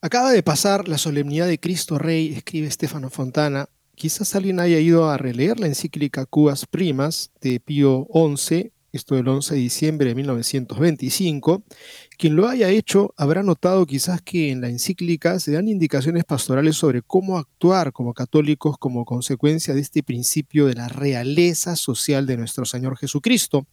Acaba 0.00 0.30
de 0.30 0.42
pasar 0.42 0.88
la 0.88 0.98
solemnidad 0.98 1.46
de 1.46 1.58
Cristo 1.58 1.98
Rey, 1.98 2.34
escribe 2.34 2.68
Estefano 2.68 3.10
Fontana. 3.10 3.68
Quizás 3.94 4.34
alguien 4.36 4.60
haya 4.60 4.78
ido 4.78 5.08
a 5.08 5.16
releer 5.16 5.58
la 5.58 5.66
encíclica 5.66 6.26
Cubas 6.26 6.66
Primas 6.66 7.30
de 7.40 7.60
Pío 7.60 8.06
XI, 8.12 8.72
esto 8.96 9.14
del 9.14 9.28
11 9.28 9.54
de 9.54 9.60
diciembre 9.60 10.08
de 10.08 10.14
1925, 10.16 11.62
quien 12.18 12.34
lo 12.34 12.48
haya 12.48 12.68
hecho 12.68 13.14
habrá 13.16 13.42
notado 13.42 13.86
quizás 13.86 14.20
que 14.22 14.50
en 14.50 14.60
la 14.60 14.68
encíclica 14.68 15.38
se 15.38 15.52
dan 15.52 15.68
indicaciones 15.68 16.24
pastorales 16.24 16.76
sobre 16.76 17.02
cómo 17.02 17.38
actuar 17.38 17.92
como 17.92 18.14
católicos 18.14 18.76
como 18.78 19.04
consecuencia 19.04 19.74
de 19.74 19.80
este 19.80 20.02
principio 20.02 20.66
de 20.66 20.74
la 20.74 20.88
realeza 20.88 21.76
social 21.76 22.26
de 22.26 22.36
nuestro 22.36 22.64
Señor 22.64 22.96
Jesucristo. 22.96 23.66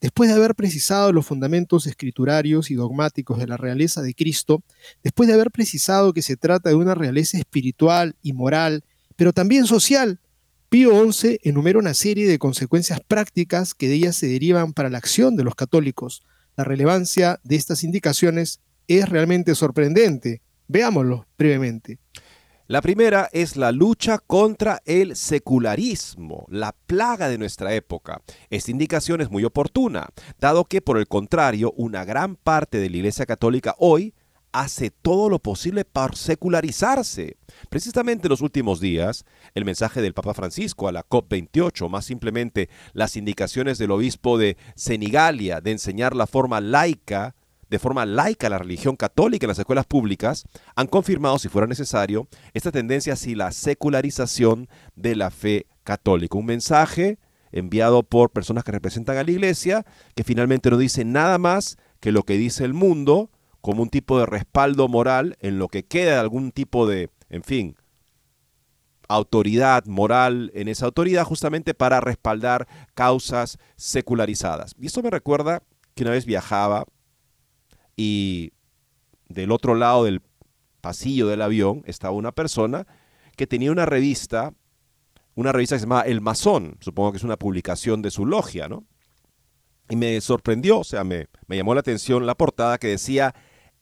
Después 0.00 0.30
de 0.30 0.36
haber 0.36 0.54
precisado 0.54 1.12
los 1.12 1.26
fundamentos 1.26 1.86
escriturarios 1.86 2.70
y 2.70 2.74
dogmáticos 2.74 3.38
de 3.38 3.46
la 3.46 3.56
realeza 3.56 4.02
de 4.02 4.14
Cristo, 4.14 4.62
después 5.04 5.28
de 5.28 5.34
haber 5.34 5.50
precisado 5.50 6.12
que 6.12 6.22
se 6.22 6.36
trata 6.36 6.70
de 6.70 6.76
una 6.76 6.94
realeza 6.94 7.38
espiritual 7.38 8.16
y 8.22 8.32
moral, 8.32 8.84
pero 9.16 9.32
también 9.32 9.66
social, 9.66 10.18
Pío 10.72 11.12
XI 11.12 11.38
enumera 11.42 11.78
una 11.78 11.92
serie 11.92 12.26
de 12.26 12.38
consecuencias 12.38 12.98
prácticas 13.06 13.74
que 13.74 13.88
de 13.88 13.96
ellas 13.96 14.16
se 14.16 14.26
derivan 14.26 14.72
para 14.72 14.88
la 14.88 14.96
acción 14.96 15.36
de 15.36 15.44
los 15.44 15.54
católicos. 15.54 16.22
La 16.56 16.64
relevancia 16.64 17.40
de 17.44 17.56
estas 17.56 17.84
indicaciones 17.84 18.62
es 18.88 19.06
realmente 19.06 19.54
sorprendente. 19.54 20.40
Veámoslo 20.68 21.26
brevemente. 21.36 21.98
La 22.68 22.80
primera 22.80 23.28
es 23.34 23.58
la 23.58 23.70
lucha 23.70 24.16
contra 24.16 24.80
el 24.86 25.14
secularismo, 25.14 26.46
la 26.48 26.74
plaga 26.86 27.28
de 27.28 27.36
nuestra 27.36 27.74
época. 27.74 28.22
Esta 28.48 28.70
indicación 28.70 29.20
es 29.20 29.30
muy 29.30 29.44
oportuna, 29.44 30.08
dado 30.40 30.64
que 30.64 30.80
por 30.80 30.96
el 30.96 31.06
contrario, 31.06 31.74
una 31.76 32.06
gran 32.06 32.36
parte 32.36 32.78
de 32.78 32.88
la 32.88 32.96
Iglesia 32.96 33.26
Católica 33.26 33.74
hoy 33.76 34.14
hace 34.52 34.90
todo 34.90 35.28
lo 35.28 35.38
posible 35.38 35.84
para 35.84 36.14
secularizarse. 36.14 37.36
Precisamente 37.70 38.26
en 38.26 38.30
los 38.30 38.42
últimos 38.42 38.80
días, 38.80 39.24
el 39.54 39.64
mensaje 39.64 40.02
del 40.02 40.14
Papa 40.14 40.34
Francisco 40.34 40.88
a 40.88 40.92
la 40.92 41.08
COP28, 41.08 41.88
más 41.88 42.04
simplemente 42.04 42.68
las 42.92 43.16
indicaciones 43.16 43.78
del 43.78 43.90
obispo 43.90 44.38
de 44.38 44.56
Senigalia 44.76 45.60
de 45.60 45.72
enseñar 45.72 46.14
la 46.14 46.26
forma 46.26 46.60
laica, 46.60 47.34
de 47.70 47.78
forma 47.78 48.04
laica 48.04 48.50
la 48.50 48.58
religión 48.58 48.96
católica 48.96 49.46
en 49.46 49.48
las 49.48 49.58
escuelas 49.58 49.86
públicas, 49.86 50.44
han 50.76 50.86
confirmado, 50.86 51.38
si 51.38 51.48
fuera 51.48 51.66
necesario, 51.66 52.28
esta 52.52 52.70
tendencia 52.70 53.14
hacia 53.14 53.36
la 53.36 53.52
secularización 53.52 54.68
de 54.94 55.16
la 55.16 55.30
fe 55.30 55.66
católica. 55.82 56.36
Un 56.36 56.46
mensaje 56.46 57.18
enviado 57.50 58.02
por 58.02 58.30
personas 58.30 58.64
que 58.64 58.72
representan 58.72 59.16
a 59.16 59.24
la 59.24 59.30
iglesia, 59.30 59.86
que 60.14 60.24
finalmente 60.24 60.70
no 60.70 60.76
dice 60.76 61.04
nada 61.04 61.38
más 61.38 61.78
que 62.00 62.12
lo 62.12 62.24
que 62.24 62.36
dice 62.36 62.64
el 62.64 62.74
mundo, 62.74 63.30
como 63.62 63.82
un 63.82 63.88
tipo 63.88 64.18
de 64.18 64.26
respaldo 64.26 64.88
moral 64.88 65.36
en 65.40 65.58
lo 65.58 65.68
que 65.68 65.84
queda 65.84 66.14
de 66.14 66.18
algún 66.18 66.50
tipo 66.50 66.86
de, 66.86 67.08
en 67.30 67.44
fin, 67.44 67.76
autoridad 69.08 69.86
moral 69.86 70.50
en 70.54 70.68
esa 70.68 70.86
autoridad 70.86 71.24
justamente 71.24 71.72
para 71.72 72.00
respaldar 72.00 72.66
causas 72.94 73.58
secularizadas. 73.76 74.74
Y 74.78 74.86
esto 74.86 75.02
me 75.02 75.10
recuerda 75.10 75.62
que 75.94 76.02
una 76.02 76.10
vez 76.10 76.26
viajaba 76.26 76.86
y 77.96 78.52
del 79.28 79.52
otro 79.52 79.76
lado 79.76 80.04
del 80.04 80.22
pasillo 80.80 81.28
del 81.28 81.42
avión 81.42 81.82
estaba 81.86 82.14
una 82.14 82.32
persona 82.32 82.86
que 83.36 83.46
tenía 83.46 83.70
una 83.70 83.86
revista, 83.86 84.52
una 85.36 85.52
revista 85.52 85.76
que 85.76 85.80
se 85.80 85.86
llamaba 85.86 86.02
El 86.02 86.20
Masón, 86.20 86.78
supongo 86.80 87.12
que 87.12 87.18
es 87.18 87.24
una 87.24 87.38
publicación 87.38 88.02
de 88.02 88.10
su 88.10 88.26
logia, 88.26 88.68
¿no? 88.68 88.84
Y 89.88 89.96
me 89.96 90.20
sorprendió, 90.20 90.80
o 90.80 90.84
sea, 90.84 91.04
me, 91.04 91.28
me 91.46 91.56
llamó 91.56 91.74
la 91.74 91.80
atención 91.80 92.26
la 92.26 92.34
portada 92.34 92.78
que 92.78 92.88
decía 92.88 93.34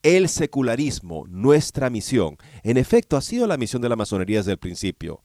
el 0.03 0.29
secularismo, 0.29 1.25
nuestra 1.27 1.89
misión. 1.89 2.37
En 2.63 2.77
efecto, 2.77 3.17
ha 3.17 3.21
sido 3.21 3.47
la 3.47 3.57
misión 3.57 3.81
de 3.81 3.89
la 3.89 3.95
masonería 3.95 4.39
desde 4.39 4.53
el 4.53 4.57
principio. 4.57 5.21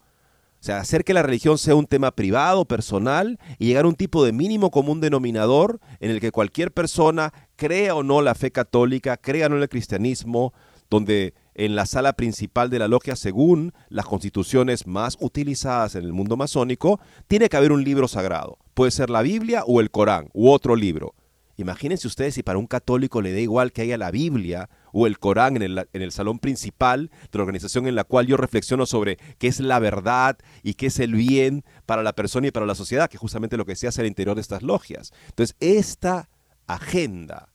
O 0.59 0.65
sea, 0.67 0.79
hacer 0.79 1.05
que 1.05 1.15
la 1.15 1.23
religión 1.23 1.59
sea 1.59 1.75
un 1.75 1.87
tema 1.87 2.11
privado, 2.11 2.65
personal, 2.65 3.39
y 3.59 3.67
llegar 3.67 3.85
a 3.85 3.89
un 3.89 3.95
tipo 3.95 4.25
de 4.25 4.33
mínimo 4.33 4.71
común 4.71 5.01
denominador 5.01 5.81
en 6.01 6.11
el 6.11 6.21
que 6.21 6.33
cualquier 6.33 6.73
persona 6.73 7.33
crea 7.57 7.95
o 7.95 8.03
no 8.03 8.23
la 8.23 8.35
fe 8.35 8.51
católica, 8.51 9.17
crea 9.17 9.47
o 9.47 9.49
no 9.51 9.62
el 9.62 9.69
cristianismo, 9.69 10.53
donde 10.91 11.35
en 11.55 11.75
la 11.75 11.87
sala 11.87 12.15
principal 12.15 12.71
de 12.71 12.79
la 12.79 12.89
logia, 12.89 13.17
según 13.17 13.73
las 13.89 14.07
constituciones 14.07 14.87
más 14.87 15.17
utilizadas 15.21 15.95
en 15.95 16.05
el 16.05 16.12
mundo 16.12 16.37
masónico, 16.37 17.01
tiene 17.29 17.49
que 17.49 17.57
haber 17.57 17.73
un 17.73 17.85
libro 17.85 18.09
sagrado. 18.09 18.59
Puede 18.75 18.91
ser 18.91 19.09
la 19.09 19.23
Biblia 19.23 19.62
o 19.67 19.81
el 19.81 19.91
Corán 19.91 20.29
u 20.33 20.51
otro 20.51 20.77
libro. 20.77 21.15
Imagínense 21.57 22.07
ustedes 22.07 22.35
si 22.35 22.42
para 22.42 22.59
un 22.59 22.66
católico 22.66 23.23
le 23.23 23.33
da 23.33 23.40
igual 23.40 23.73
que 23.73 23.83
haya 23.83 23.97
la 23.97 24.11
Biblia 24.11 24.69
o 24.92 25.07
el 25.07 25.19
Corán 25.19 25.57
en 25.57 25.62
el, 25.62 25.88
en 25.92 26.03
el, 26.03 26.12
salón 26.12 26.38
principal 26.38 27.11
de 27.33 27.38
la 27.38 27.42
organización 27.42 27.87
en 27.87 27.95
la 27.95 28.05
cual 28.05 28.27
yo 28.27 28.37
reflexiono 28.37 28.85
sobre 28.85 29.16
qué 29.38 29.49
es 29.49 29.61
la 29.61 29.79
verdad 29.79 30.38
y 30.62 30.75
qué 30.75 30.87
es 30.87 30.99
el 30.99 31.14
bien 31.14 31.64
para 31.87 32.03
la 32.03 32.14
persona 32.14 32.49
y 32.49 32.51
para 32.51 32.66
la 32.66 32.75
sociedad, 32.75 33.09
que 33.09 33.19
justamente 33.19 33.57
lo 33.57 33.64
que 33.64 33.77
se 33.77 33.88
hace 33.88 34.03
al 34.03 34.07
interior 34.07 34.35
de 34.35 34.42
estas 34.42 34.62
logias. 34.62 35.12
Entonces, 35.29 35.57
esta 35.61 36.29
agenda 36.66 37.49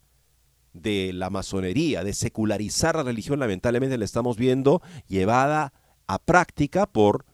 de 0.74 1.12
la 1.14 1.30
masonería, 1.30 2.04
de 2.04 2.14
secularizar 2.14 2.96
la 2.96 3.04
religión, 3.04 3.40
lamentablemente 3.40 3.98
la 3.98 4.06
estamos 4.06 4.38
viendo 4.38 4.82
llevada 5.08 5.74
a 6.08 6.20
práctica 6.20 6.86
por 6.86 7.26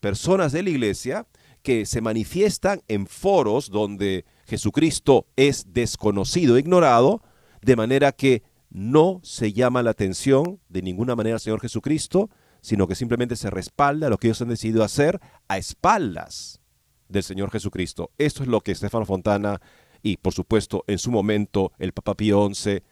personas 0.00 0.52
de 0.52 0.62
la 0.62 0.70
iglesia 0.70 1.26
que 1.62 1.86
se 1.86 2.00
manifiestan 2.00 2.82
en 2.88 3.06
foros 3.06 3.70
donde 3.70 4.24
Jesucristo 4.46 5.26
es 5.36 5.72
desconocido, 5.72 6.58
ignorado, 6.58 7.22
de 7.62 7.76
manera 7.76 8.12
que 8.12 8.42
no 8.70 9.20
se 9.22 9.52
llama 9.52 9.82
la 9.82 9.90
atención 9.90 10.60
de 10.68 10.82
ninguna 10.82 11.16
manera 11.16 11.36
al 11.36 11.40
Señor 11.40 11.60
Jesucristo, 11.60 12.30
sino 12.60 12.86
que 12.86 12.94
simplemente 12.94 13.36
se 13.36 13.50
respalda 13.50 14.08
lo 14.08 14.18
que 14.18 14.28
ellos 14.28 14.42
han 14.42 14.48
decidido 14.48 14.84
hacer 14.84 15.20
a 15.48 15.58
espaldas 15.58 16.60
del 17.08 17.22
Señor 17.22 17.50
Jesucristo. 17.50 18.10
Esto 18.18 18.42
es 18.42 18.48
lo 18.48 18.60
que 18.60 18.72
Estefano 18.72 19.06
Fontana 19.06 19.60
y 20.02 20.16
por 20.18 20.32
supuesto 20.32 20.84
en 20.86 20.98
su 20.98 21.10
momento 21.10 21.72
el 21.78 21.92
Papa 21.92 22.14
Pío 22.14 22.48
XI 22.52 22.82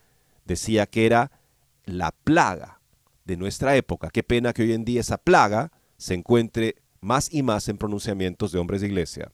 decía 0.44 0.86
que 0.86 1.06
era 1.06 1.30
la 1.84 2.12
plaga 2.12 2.80
de 3.24 3.36
nuestra 3.36 3.76
época. 3.76 4.10
Qué 4.10 4.22
pena 4.22 4.52
que 4.52 4.62
hoy 4.62 4.72
en 4.72 4.84
día 4.84 5.00
esa 5.00 5.18
plaga 5.18 5.72
se 5.96 6.14
encuentre 6.14 6.76
más 7.00 7.32
y 7.32 7.42
más 7.42 7.68
en 7.68 7.78
pronunciamientos 7.78 8.52
de 8.52 8.58
hombres 8.58 8.80
de 8.80 8.88
iglesia. 8.88 9.32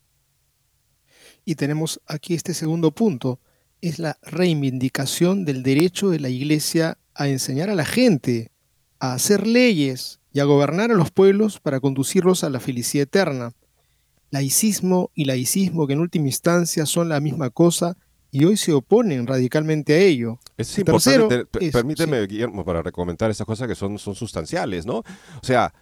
Y 1.44 1.55
tenemos 1.55 2.00
aquí 2.07 2.35
este 2.35 2.55
segundo 2.55 2.90
punto, 2.92 3.40
es 3.81 3.98
la 3.98 4.18
reivindicación 4.22 5.44
del 5.44 5.62
derecho 5.62 6.11
de 6.11 6.20
la 6.20 6.29
iglesia 6.29 6.98
a 7.14 7.29
enseñar 7.29 7.70
a 7.70 7.74
la 7.74 7.85
gente, 7.85 8.50
a 8.98 9.14
hacer 9.14 9.46
leyes 9.46 10.20
y 10.33 10.40
a 10.40 10.44
gobernar 10.44 10.90
a 10.90 10.94
los 10.94 11.11
pueblos 11.11 11.61
para 11.61 11.81
conducirlos 11.81 12.44
a 12.44 12.50
la 12.50 12.61
felicidad 12.61 13.05
eterna. 13.05 13.53
Laicismo 14.31 15.11
y 15.14 15.24
laicismo 15.24 15.87
que 15.87 15.94
en 15.94 16.00
última 16.00 16.26
instancia 16.26 16.87
son 16.87 17.09
la 17.09 17.20
misma 17.20 17.50
cosa 17.50 17.96
y 18.31 18.44
hoy 18.44 18.57
se 18.57 18.72
oponen 18.72 19.26
radicalmente 19.26 19.94
a 19.94 19.98
ello. 19.98 20.38
Es 20.57 20.79
importante, 20.79 21.46
permíteme, 21.72 22.26
Guillermo, 22.26 22.64
para 22.64 22.83
recomendar 22.83 23.31
esas 23.31 23.46
cosas 23.46 23.66
que 23.66 23.74
son, 23.74 23.98
son 23.98 24.14
sustanciales, 24.14 24.87
¿no? 24.87 24.98
O 24.98 25.05
sea, 25.42 25.74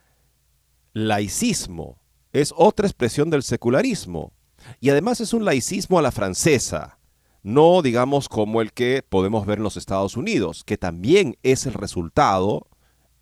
laicismo 0.95 2.01
es 2.33 2.55
otra 2.57 2.87
expresión 2.87 3.29
del 3.29 3.43
secularismo 3.43 4.33
y 4.81 4.91
además 4.91 5.21
es 5.21 5.33
un 5.33 5.45
laicismo 5.45 5.99
a 5.99 6.03
la 6.03 6.13
francesa, 6.13 6.99
no 7.43 7.83
digamos 7.83 8.29
como 8.29 8.61
el 8.61 8.73
que 8.73 9.03
podemos 9.09 9.47
ver 9.47 9.59
en 9.59 9.65
los 9.65 9.77
Estados 9.77 10.17
Unidos, 10.17 10.65
que 10.65 10.77
también 10.77 11.37
es 11.43 11.67
el 11.67 11.75
resultado, 11.75 12.67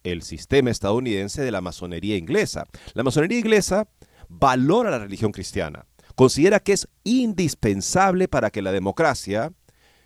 el 0.02 0.22
sistema 0.22 0.70
estadounidense 0.70 1.42
de 1.42 1.50
la 1.50 1.60
masonería 1.60 2.16
inglesa. 2.16 2.64
La 2.94 3.02
masonería 3.02 3.38
inglesa 3.38 3.88
valora 4.28 4.90
la 4.90 4.98
religión 4.98 5.32
cristiana, 5.32 5.86
considera 6.14 6.60
que 6.60 6.72
es 6.72 6.88
indispensable 7.04 8.26
para 8.26 8.50
que 8.50 8.62
la 8.62 8.72
democracia, 8.72 9.52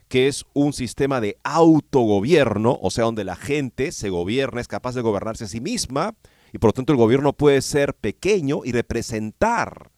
que 0.09 0.27
es 0.27 0.45
un 0.55 0.73
sistema 0.73 1.21
de 1.21 1.39
autogobierno, 1.45 2.79
o 2.83 2.91
sea, 2.91 3.05
donde 3.05 3.25
la 3.25 3.37
gente 3.37 3.93
se 3.93 4.11
gobierna, 4.11 4.61
es 4.61 4.69
capaz 4.69 4.95
de 4.95 5.03
gobernarse 5.03 5.45
a 5.45 5.49
sí 5.49 5.61
misma, 5.61 6.15
y 6.53 6.59
por 6.59 6.69
lo 6.69 6.73
tanto 6.73 6.93
el 6.93 6.99
gobierno 6.99 7.33
puede 7.33 7.63
ser 7.63 7.95
pequeño 7.95 8.63
y 8.65 8.73
representar 8.73 9.93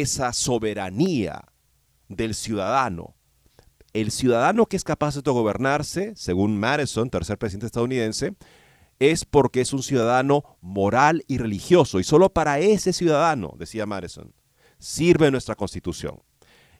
esa 0.00 0.32
soberanía 0.32 1.44
del 2.08 2.34
ciudadano. 2.34 3.14
El 3.92 4.10
ciudadano 4.10 4.66
que 4.66 4.76
es 4.76 4.84
capaz 4.84 5.14
de 5.14 5.30
gobernarse, 5.30 6.12
según 6.16 6.58
Madison, 6.58 7.10
tercer 7.10 7.38
presidente 7.38 7.66
estadounidense, 7.66 8.34
es 8.98 9.24
porque 9.24 9.60
es 9.60 9.72
un 9.72 9.82
ciudadano 9.82 10.58
moral 10.60 11.24
y 11.26 11.38
religioso. 11.38 11.98
Y 11.98 12.04
solo 12.04 12.32
para 12.32 12.58
ese 12.58 12.92
ciudadano, 12.92 13.54
decía 13.58 13.86
Madison, 13.86 14.34
sirve 14.78 15.30
nuestra 15.30 15.54
constitución. 15.54 16.22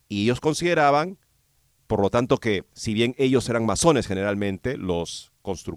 Y 0.09 0.25
ellos 0.25 0.41
consideraban, 0.41 1.19
por 1.87 2.01
lo 2.01 2.11
tanto, 2.11 2.39
que 2.39 2.65
si 2.75 2.95
bien 2.95 3.15
ellos 3.19 3.49
eran 3.49 3.67
masones 3.67 4.07
generalmente, 4.07 4.77
los 4.77 5.33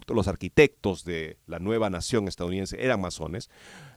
los 0.08 0.28
arquitectos 0.28 1.04
de 1.04 1.38
la 1.46 1.60
nueva 1.60 1.90
nación 1.90 2.28
estadounidense 2.28 2.84
eran 2.84 3.02
masones, 3.02 3.50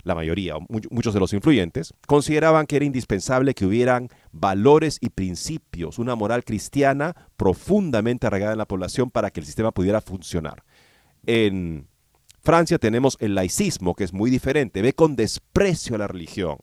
la 0.05 0.15
mayoría, 0.15 0.55
muchos 0.91 1.15
de 1.15 1.21
los 1.21 1.33
influyentes, 1.33 1.95
consideraban 2.07 2.67
que 2.67 2.77
era 2.77 2.85
indispensable 2.85 3.55
que 3.55 3.67
hubieran 3.67 4.09
valores 4.33 4.99
y 5.01 5.11
principios, 5.11 5.99
una 5.99 6.15
moral 6.15 6.45
cristiana 6.45 7.15
profundamente 7.37 8.27
arraigada 8.27 8.53
en 8.53 8.59
la 8.59 8.67
población 8.67 9.11
para 9.11 9.31
que 9.31 9.41
el 9.41 9.47
sistema 9.47 9.73
pudiera 9.73 10.01
funcionar. 10.01 10.65
En 11.25 11.88
Francia 12.43 12.79
tenemos 12.79 13.17
el 13.21 13.35
laicismo, 13.35 13.95
que 13.95 14.05
es 14.05 14.12
muy 14.12 14.31
diferente, 14.31 14.83
ve 14.83 14.95
con 14.95 15.15
desprecio 15.15 15.95
a 15.95 15.99
la 15.99 16.09
religión, 16.09 16.57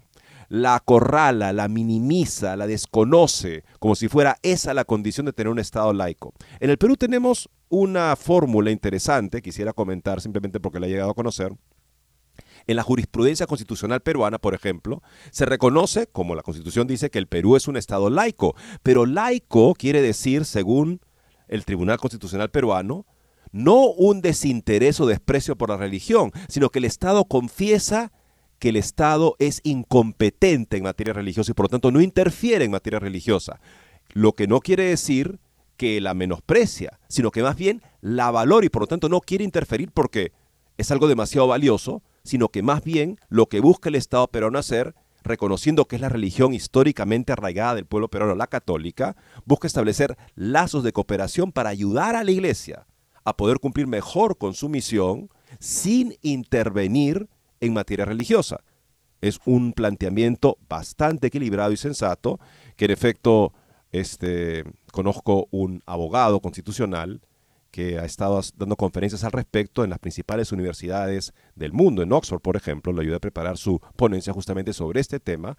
la 0.50 0.76
acorrala, 0.76 1.54
la 1.54 1.70
minimiza, 1.70 2.58
la 2.58 2.68
desconoce, 2.68 3.64
como 3.80 3.96
si 3.96 4.10
fuera 4.10 4.38
esa 4.42 4.74
la 4.74 4.84
condición 4.84 5.26
de 5.26 5.34
tener 5.34 5.52
un 5.52 5.60
Estado 5.60 5.94
laico. 5.94 6.34
En 6.60 6.70
el 6.70 6.78
Perú 6.78 6.98
tenemos 6.98 7.50
una 7.70 8.16
fórmula 8.16 8.72
interesante, 8.72 9.42
quisiera 9.42 9.72
comentar 9.72 10.20
simplemente 10.20 10.60
porque 10.60 10.80
la 10.80 10.88
he 10.88 10.90
llegado 10.90 11.12
a 11.12 11.16
conocer, 11.16 11.54
en 12.70 12.76
la 12.76 12.84
jurisprudencia 12.84 13.48
constitucional 13.48 14.02
peruana, 14.02 14.38
por 14.38 14.54
ejemplo, 14.54 15.02
se 15.32 15.48
reconoce, 15.48 16.06
como 16.06 16.36
la 16.36 16.44
Constitución 16.44 16.86
dice, 16.86 17.10
que 17.10 17.18
el 17.18 17.26
Perú 17.26 17.56
es 17.56 17.68
un 17.68 17.78
Estado 17.78 18.12
laico, 18.12 18.56
pero 18.84 19.08
laico 19.08 19.74
quiere 19.74 20.04
decir, 20.04 20.46
según 20.46 21.02
el 21.48 21.66
Tribunal 21.66 21.98
Constitucional 21.98 22.52
peruano, 22.52 23.08
no 23.52 23.88
un 23.88 24.22
desinterés 24.22 25.00
o 25.00 25.08
desprecio 25.08 25.56
por 25.58 25.70
la 25.70 25.78
religión, 25.78 26.32
sino 26.48 26.70
que 26.70 26.78
el 26.78 26.86
Estado 26.86 27.26
confiesa 27.26 28.12
que 28.60 28.70
el 28.70 28.76
Estado 28.76 29.36
es 29.40 29.62
incompetente 29.64 30.78
en 30.78 30.84
materia 30.84 31.14
religiosa 31.14 31.50
y 31.50 31.56
por 31.56 31.66
lo 31.66 31.70
tanto 31.70 31.90
no 31.90 32.02
interfiere 32.02 32.66
en 32.66 32.72
materia 32.72 33.00
religiosa. 33.00 33.60
Lo 34.10 34.34
que 34.34 34.46
no 34.46 34.60
quiere 34.60 34.84
decir 34.84 35.40
que 35.76 36.00
la 36.02 36.14
menosprecia, 36.14 37.00
sino 37.08 37.32
que 37.32 37.42
más 37.42 37.56
bien 37.56 37.82
la 38.00 38.30
valora 38.30 38.68
y 38.68 38.70
por 38.70 38.84
lo 38.84 38.88
tanto 38.88 39.10
no 39.10 39.22
quiere 39.22 39.44
interferir 39.44 39.90
porque 39.92 40.34
es 40.78 40.92
algo 40.92 41.08
demasiado 41.08 41.48
valioso 41.48 42.04
sino 42.30 42.50
que 42.50 42.62
más 42.62 42.84
bien 42.84 43.18
lo 43.28 43.48
que 43.48 43.60
busca 43.60 43.90
el 43.90 43.96
Estado 43.96 44.28
peruano 44.28 44.60
hacer, 44.60 44.94
reconociendo 45.24 45.86
que 45.86 45.96
es 45.96 46.02
la 46.02 46.10
religión 46.10 46.54
históricamente 46.54 47.34
arraigada 47.34 47.74
del 47.74 47.88
pueblo 47.88 48.08
peruano, 48.08 48.36
la 48.36 48.46
católica, 48.46 49.16
busca 49.46 49.66
establecer 49.66 50.16
lazos 50.36 50.84
de 50.84 50.94
cooperación 50.94 51.52
para 51.52 51.70
ayudar 51.70 52.16
a 52.16 52.24
la 52.24 52.30
Iglesia 52.30 52.86
a 53.24 53.36
poder 53.36 53.58
cumplir 53.60 53.88
mejor 53.88 54.38
con 54.38 54.54
su 54.54 54.70
misión 54.70 55.32
sin 55.60 56.18
intervenir 56.22 57.28
en 57.62 57.74
materia 57.74 58.06
religiosa. 58.06 58.62
Es 59.22 59.40
un 59.46 59.74
planteamiento 59.74 60.60
bastante 60.70 61.28
equilibrado 61.28 61.72
y 61.72 61.78
sensato 61.78 62.40
que 62.76 62.86
en 62.86 62.92
efecto 62.92 63.54
este, 63.92 64.66
conozco 64.92 65.48
un 65.50 65.82
abogado 65.88 66.42
constitucional 66.42 67.22
que 67.72 68.00
ha 68.00 68.06
estado 68.06 68.42
dando 68.56 68.76
conferencias 68.76 69.24
al 69.24 69.32
respecto 69.32 69.84
en 69.84 69.90
las 69.90 70.00
principales 70.00 70.52
universidades 70.52 71.34
del 71.56 71.74
mundo. 71.74 72.02
En 72.02 72.12
Oxford, 72.12 72.42
por 72.42 72.56
ejemplo, 72.56 72.94
le 72.94 73.02
ayudé 73.02 73.16
a 73.18 73.20
preparar 73.20 73.58
su 73.58 73.80
ponencia 73.96 74.34
justamente 74.34 74.74
sobre 74.74 75.00
este 75.00 75.20
tema 75.20 75.58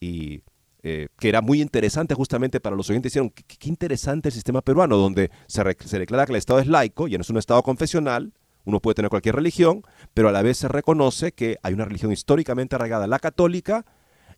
y 0.00 0.42
eh, 0.82 1.08
que 1.18 1.28
era 1.28 1.40
muy 1.40 1.62
interesante 1.62 2.14
justamente 2.14 2.60
para 2.60 2.74
los 2.74 2.90
oyentes. 2.90 3.12
Dijeron, 3.12 3.30
qué, 3.30 3.68
interesante 3.68 4.30
el 4.30 4.32
sistema 4.32 4.62
peruano, 4.62 4.96
donde 4.96 5.30
se, 5.46 5.62
se 5.84 5.98
declara 5.98 6.26
que 6.26 6.32
el 6.32 6.38
Estado 6.38 6.58
es 6.58 6.66
laico 6.66 7.06
y 7.06 7.12
no 7.12 7.20
es 7.20 7.30
un 7.30 7.38
Estado 7.38 7.62
confesional, 7.62 8.32
uno 8.64 8.80
puede 8.80 8.96
tener 8.96 9.08
cualquier 9.08 9.36
religión, 9.36 9.82
pero 10.14 10.28
a 10.28 10.32
la 10.32 10.42
vez 10.42 10.58
se 10.58 10.68
reconoce 10.68 11.32
que 11.32 11.58
hay 11.62 11.74
una 11.74 11.84
religión 11.84 12.12
históricamente 12.12 12.76
arraigada, 12.76 13.06
la 13.06 13.18
católica, 13.18 13.84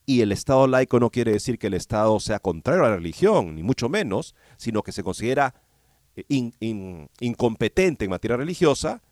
y 0.06 0.20
el 0.20 0.32
Estado 0.32 0.66
laico 0.66 1.00
no 1.00 1.10
quiere 1.10 1.32
decir 1.32 1.58
que 1.58 1.68
el 1.68 1.74
Estado 1.74 2.20
sea 2.20 2.38
contrario 2.38 2.84
a 2.84 2.90
la 2.90 2.96
religión, 2.96 3.54
ni 3.54 3.62
mucho 3.62 3.88
menos, 3.88 4.34
sino 4.58 4.82
que 4.82 4.92
se 4.92 5.02
considera 5.02 5.54
incompetente 7.20 8.04
en 8.04 8.10
materia 8.10 8.36
religiosa 8.36 9.02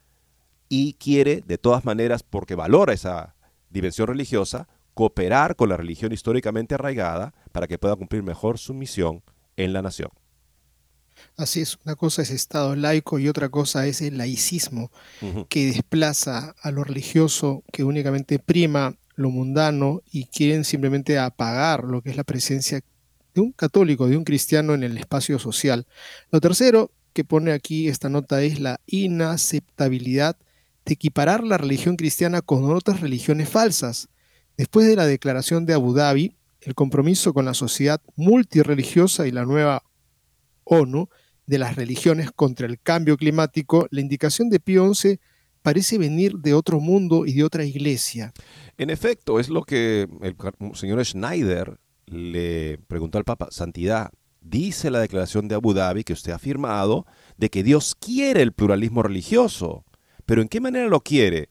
y 0.68 0.94
quiere, 0.94 1.42
de 1.46 1.58
todas 1.58 1.84
maneras, 1.84 2.22
porque 2.22 2.54
valora 2.54 2.92
esa 2.92 3.34
dimensión 3.70 4.08
religiosa, 4.08 4.68
cooperar 4.94 5.56
con 5.56 5.68
la 5.68 5.76
religión 5.76 6.12
históricamente 6.12 6.74
arraigada 6.74 7.34
para 7.52 7.66
que 7.66 7.78
pueda 7.78 7.96
cumplir 7.96 8.22
mejor 8.22 8.58
su 8.58 8.74
misión 8.74 9.22
en 9.56 9.72
la 9.72 9.82
nación. 9.82 10.10
Así 11.36 11.60
es, 11.60 11.78
una 11.84 11.94
cosa 11.94 12.22
es 12.22 12.30
Estado 12.30 12.74
laico 12.74 13.18
y 13.18 13.28
otra 13.28 13.48
cosa 13.48 13.86
es 13.86 14.00
el 14.02 14.18
laicismo, 14.18 14.90
que 15.48 15.66
desplaza 15.66 16.54
a 16.62 16.70
lo 16.70 16.84
religioso, 16.84 17.62
que 17.72 17.84
únicamente 17.84 18.38
prima 18.38 18.96
lo 19.14 19.30
mundano 19.30 20.02
y 20.10 20.24
quieren 20.24 20.64
simplemente 20.64 21.18
apagar 21.18 21.84
lo 21.84 22.02
que 22.02 22.10
es 22.10 22.16
la 22.16 22.24
presencia 22.24 22.80
de 23.34 23.40
un 23.40 23.52
católico, 23.52 24.08
de 24.08 24.16
un 24.16 24.24
cristiano 24.24 24.74
en 24.74 24.82
el 24.82 24.98
espacio 24.98 25.38
social. 25.38 25.86
Lo 26.30 26.40
tercero 26.40 26.90
que 27.12 27.24
pone 27.24 27.52
aquí 27.52 27.88
esta 27.88 28.08
nota 28.08 28.42
es 28.42 28.60
la 28.60 28.80
inaceptabilidad 28.86 30.36
de 30.84 30.94
equiparar 30.94 31.44
la 31.44 31.58
religión 31.58 31.96
cristiana 31.96 32.42
con 32.42 32.70
otras 32.70 33.00
religiones 33.00 33.48
falsas. 33.48 34.08
Después 34.56 34.86
de 34.86 34.96
la 34.96 35.06
declaración 35.06 35.66
de 35.66 35.74
Abu 35.74 35.94
Dhabi, 35.94 36.36
el 36.60 36.74
compromiso 36.74 37.32
con 37.32 37.44
la 37.44 37.54
sociedad 37.54 38.00
multireligiosa 38.16 39.26
y 39.26 39.30
la 39.30 39.44
nueva 39.44 39.82
ONU 40.64 41.08
de 41.46 41.58
las 41.58 41.76
religiones 41.76 42.30
contra 42.30 42.66
el 42.66 42.80
cambio 42.80 43.16
climático, 43.16 43.86
la 43.90 44.00
indicación 44.00 44.48
de 44.48 44.60
Pío 44.60 44.92
XI 44.94 45.18
parece 45.62 45.98
venir 45.98 46.34
de 46.38 46.54
otro 46.54 46.80
mundo 46.80 47.26
y 47.26 47.34
de 47.34 47.44
otra 47.44 47.64
iglesia. 47.64 48.32
En 48.78 48.90
efecto, 48.90 49.38
es 49.38 49.48
lo 49.48 49.62
que 49.62 50.08
el 50.22 50.36
señor 50.74 51.04
Schneider 51.04 51.78
le 52.06 52.78
preguntó 52.86 53.18
al 53.18 53.24
Papa, 53.24 53.48
Santidad, 53.50 54.10
dice 54.40 54.90
la 54.90 55.00
declaración 55.00 55.48
de 55.48 55.54
Abu 55.54 55.72
Dhabi 55.72 56.04
que 56.04 56.12
usted 56.12 56.32
ha 56.32 56.38
firmado 56.38 57.06
de 57.36 57.50
que 57.50 57.62
Dios 57.62 57.94
quiere 57.94 58.42
el 58.42 58.52
pluralismo 58.52 59.02
religioso. 59.02 59.84
Pero 60.26 60.42
¿en 60.42 60.48
qué 60.48 60.60
manera 60.60 60.86
lo 60.86 61.00
quiere? 61.00 61.48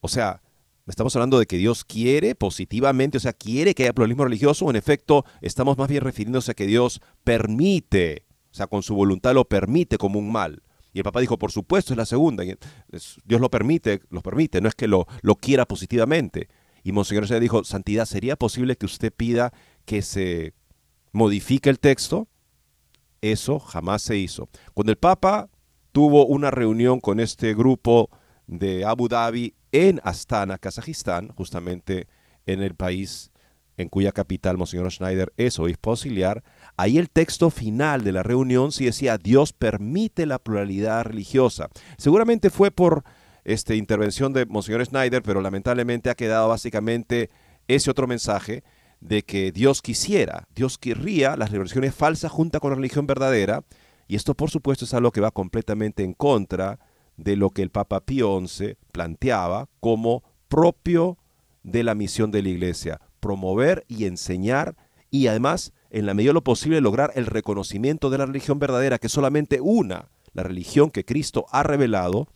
O 0.00 0.08
sea, 0.08 0.42
estamos 0.86 1.14
hablando 1.16 1.38
de 1.38 1.46
que 1.46 1.56
Dios 1.56 1.84
quiere 1.84 2.34
positivamente, 2.34 3.18
o 3.18 3.20
sea, 3.20 3.32
quiere 3.32 3.74
que 3.74 3.84
haya 3.84 3.92
pluralismo 3.92 4.24
religioso, 4.24 4.66
o 4.66 4.70
en 4.70 4.76
efecto 4.76 5.24
estamos 5.40 5.76
más 5.78 5.88
bien 5.88 6.02
refiriéndose 6.02 6.52
a 6.52 6.54
que 6.54 6.66
Dios 6.66 7.00
permite, 7.24 8.26
o 8.50 8.54
sea, 8.54 8.66
con 8.66 8.82
su 8.82 8.94
voluntad 8.94 9.34
lo 9.34 9.46
permite 9.46 9.98
como 9.98 10.18
un 10.18 10.30
mal. 10.30 10.62
Y 10.92 10.98
el 10.98 11.04
Papa 11.04 11.20
dijo, 11.20 11.38
por 11.38 11.52
supuesto, 11.52 11.92
es 11.92 11.96
la 11.98 12.06
segunda. 12.06 12.42
Dios 12.44 13.40
lo 13.40 13.50
permite, 13.50 14.00
lo 14.10 14.22
permite, 14.22 14.60
no 14.60 14.68
es 14.68 14.74
que 14.74 14.88
lo, 14.88 15.06
lo 15.20 15.36
quiera 15.36 15.66
positivamente. 15.66 16.48
Y 16.82 16.92
Monseñor 16.92 17.28
se 17.28 17.38
dijo, 17.40 17.62
Santidad, 17.64 18.06
¿sería 18.06 18.36
posible 18.36 18.76
que 18.76 18.86
usted 18.86 19.12
pida 19.12 19.52
que 19.88 20.02
se 20.02 20.52
modifique 21.12 21.70
el 21.70 21.80
texto? 21.80 22.28
Eso 23.22 23.58
jamás 23.58 24.02
se 24.02 24.18
hizo. 24.18 24.50
Cuando 24.74 24.92
el 24.92 24.98
Papa 24.98 25.48
tuvo 25.92 26.26
una 26.26 26.50
reunión 26.50 27.00
con 27.00 27.20
este 27.20 27.54
grupo 27.54 28.10
de 28.46 28.84
Abu 28.84 29.08
Dhabi 29.08 29.54
en 29.72 29.98
Astana, 30.04 30.58
Kazajistán, 30.58 31.28
justamente 31.28 32.06
en 32.44 32.62
el 32.62 32.74
país 32.74 33.32
en 33.78 33.88
cuya 33.88 34.12
capital 34.12 34.58
Monseñor 34.58 34.92
Schneider 34.92 35.32
es 35.38 35.58
obispo 35.58 35.90
auxiliar, 35.90 36.44
ahí 36.76 36.98
el 36.98 37.08
texto 37.08 37.48
final 37.48 38.04
de 38.04 38.12
la 38.12 38.22
reunión 38.22 38.72
sí 38.72 38.84
decía, 38.84 39.16
Dios 39.16 39.54
permite 39.54 40.26
la 40.26 40.38
pluralidad 40.38 41.04
religiosa. 41.04 41.70
Seguramente 41.96 42.50
fue 42.50 42.70
por 42.70 43.04
esta 43.44 43.74
intervención 43.74 44.34
de 44.34 44.44
Monseñor 44.44 44.84
Schneider, 44.84 45.22
pero 45.22 45.40
lamentablemente 45.40 46.10
ha 46.10 46.14
quedado 46.14 46.48
básicamente 46.48 47.30
ese 47.68 47.90
otro 47.90 48.06
mensaje 48.06 48.64
de 49.00 49.22
que 49.22 49.52
Dios 49.52 49.82
quisiera, 49.82 50.46
Dios 50.54 50.78
querría 50.78 51.36
las 51.36 51.50
religiones 51.50 51.94
falsas 51.94 52.32
junto 52.32 52.60
con 52.60 52.70
la 52.70 52.76
religión 52.76 53.06
verdadera, 53.06 53.64
y 54.06 54.16
esto 54.16 54.34
por 54.34 54.50
supuesto 54.50 54.84
es 54.84 54.94
algo 54.94 55.12
que 55.12 55.20
va 55.20 55.30
completamente 55.30 56.02
en 56.02 56.14
contra 56.14 56.78
de 57.16 57.36
lo 57.36 57.50
que 57.50 57.62
el 57.62 57.70
Papa 57.70 58.00
Pío 58.00 58.40
XI 58.40 58.76
planteaba 58.92 59.68
como 59.80 60.22
propio 60.48 61.18
de 61.62 61.82
la 61.82 61.94
misión 61.94 62.30
de 62.30 62.42
la 62.42 62.48
Iglesia, 62.48 63.00
promover 63.20 63.84
y 63.88 64.06
enseñar 64.06 64.76
y 65.10 65.26
además, 65.26 65.72
en 65.90 66.06
la 66.06 66.14
medida 66.14 66.30
de 66.30 66.34
lo 66.34 66.44
posible, 66.44 66.80
lograr 66.80 67.12
el 67.14 67.26
reconocimiento 67.26 68.10
de 68.10 68.18
la 68.18 68.26
religión 68.26 68.58
verdadera, 68.58 68.98
que 68.98 69.06
es 69.06 69.12
solamente 69.12 69.60
una, 69.60 70.08
la 70.32 70.42
religión 70.42 70.90
que 70.90 71.04
Cristo 71.04 71.46
ha 71.50 71.62
revelado 71.62 72.28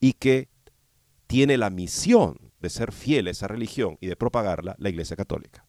y 0.00 0.14
que 0.14 0.48
tiene 1.26 1.58
la 1.58 1.70
misión 1.70 2.52
de 2.60 2.70
ser 2.70 2.92
fiel 2.92 3.26
a 3.26 3.30
esa 3.30 3.48
religión 3.48 3.98
y 4.00 4.06
de 4.06 4.16
propagarla 4.16 4.76
la 4.78 4.88
Iglesia 4.88 5.16
Católica. 5.16 5.66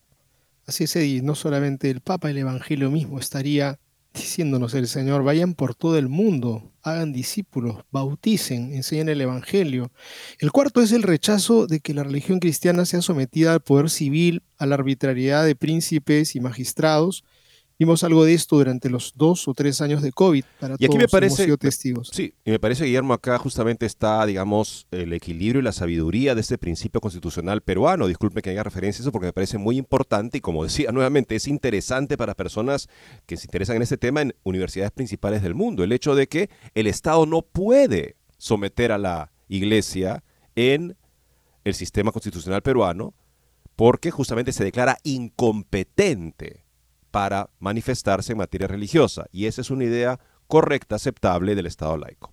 Así 0.66 0.84
es, 0.86 0.96
y 0.96 1.22
no 1.22 1.36
solamente 1.36 1.90
el 1.90 2.02
Papa, 2.02 2.30
el 2.30 2.38
Evangelio 2.38 2.92
mismo 2.92 3.20
estaría 3.20 3.80
diciéndonos 4.14 4.74
el 4.74 4.88
Señor, 4.88 5.24
vayan 5.24 5.54
por 5.54 5.74
todo 5.74 5.98
el 5.98 6.10
mundo, 6.10 6.72
hagan 6.84 7.14
discípulos, 7.14 7.86
bauticen, 7.92 8.74
enseñen 8.74 9.10
el 9.10 9.22
Evangelio. 9.22 9.92
El 10.40 10.52
cuarto 10.52 10.82
es 10.82 10.92
el 10.92 11.04
rechazo 11.04 11.66
de 11.66 11.80
que 11.80 11.94
la 11.94 12.04
religión 12.04 12.40
cristiana 12.40 12.86
sea 12.86 13.02
sometida 13.02 13.54
al 13.54 13.62
poder 13.62 13.90
civil, 13.90 14.44
a 14.58 14.66
la 14.66 14.76
arbitrariedad 14.76 15.46
de 15.46 15.56
príncipes 15.56 16.36
y 16.36 16.42
magistrados, 16.42 17.24
Vimos 17.82 18.04
algo 18.04 18.24
de 18.26 18.36
esto 18.36 18.58
durante 18.58 18.92
los 18.92 19.14
dos 19.16 19.48
o 19.48 19.56
tres 19.56 19.82
años 19.82 20.04
de 20.04 20.12
COVID. 20.12 20.44
Para 20.60 20.74
y 20.74 20.86
aquí 20.86 20.86
todos, 20.86 21.00
me 21.00 21.08
parece, 21.08 21.46
sido 21.46 21.58
testigos. 21.58 22.12
Sí, 22.14 22.32
y 22.46 22.52
me 22.52 22.60
parece, 22.60 22.86
Guillermo, 22.86 23.12
acá 23.16 23.40
justamente 23.40 23.88
está, 23.88 24.24
digamos, 24.28 24.86
el 24.92 25.14
equilibrio 25.14 25.62
y 25.62 25.64
la 25.64 25.72
sabiduría 25.72 26.36
de 26.36 26.42
este 26.42 26.60
principio 26.60 27.02
constitucional 27.02 27.62
peruano. 27.62 28.06
Disculpe 28.06 28.44
que 28.44 28.52
haga 28.52 28.62
referencia 28.62 29.02
a 29.02 29.04
eso 29.06 29.12
porque 29.12 29.26
me 29.26 29.34
parece 29.34 29.58
muy 29.58 29.78
importante 29.80 30.38
y 30.38 30.42
como 30.42 30.64
decía 30.64 30.92
nuevamente, 30.92 31.36
es 31.36 31.48
interesante 31.48 32.18
para 32.18 32.36
personas 32.36 32.88
que 33.26 33.36
se 33.36 33.48
interesan 33.48 33.78
en 33.78 33.82
este 33.82 33.98
tema 33.98 34.22
en 34.22 34.36
universidades 34.44 34.92
principales 34.92 35.42
del 35.42 35.56
mundo. 35.56 35.84
El 35.84 35.92
hecho 35.92 36.14
de 36.14 36.28
que 36.28 36.52
el 36.76 36.86
Estado 36.86 37.26
no 37.26 37.42
puede 37.42 38.16
someter 38.38 38.92
a 38.92 39.00
la 39.00 39.32
Iglesia 39.48 40.24
en 40.56 40.96
el 41.64 41.74
sistema 41.74 42.12
constitucional 42.12 42.62
peruano 42.62 43.16
porque 43.76 44.12
justamente 44.12 44.52
se 44.52 44.64
declara 44.64 45.00
incompetente 45.02 46.62
para 47.12 47.50
manifestarse 47.60 48.32
en 48.32 48.40
materia 48.40 48.68
religiosa. 48.68 49.28
Y 49.32 49.46
esa 49.46 49.62
es 49.62 49.70
una 49.70 49.84
idea 49.84 50.20
correcta, 50.48 50.96
aceptable 50.96 51.56
del 51.56 51.68
Estado 51.68 51.98
laico. 51.98 52.32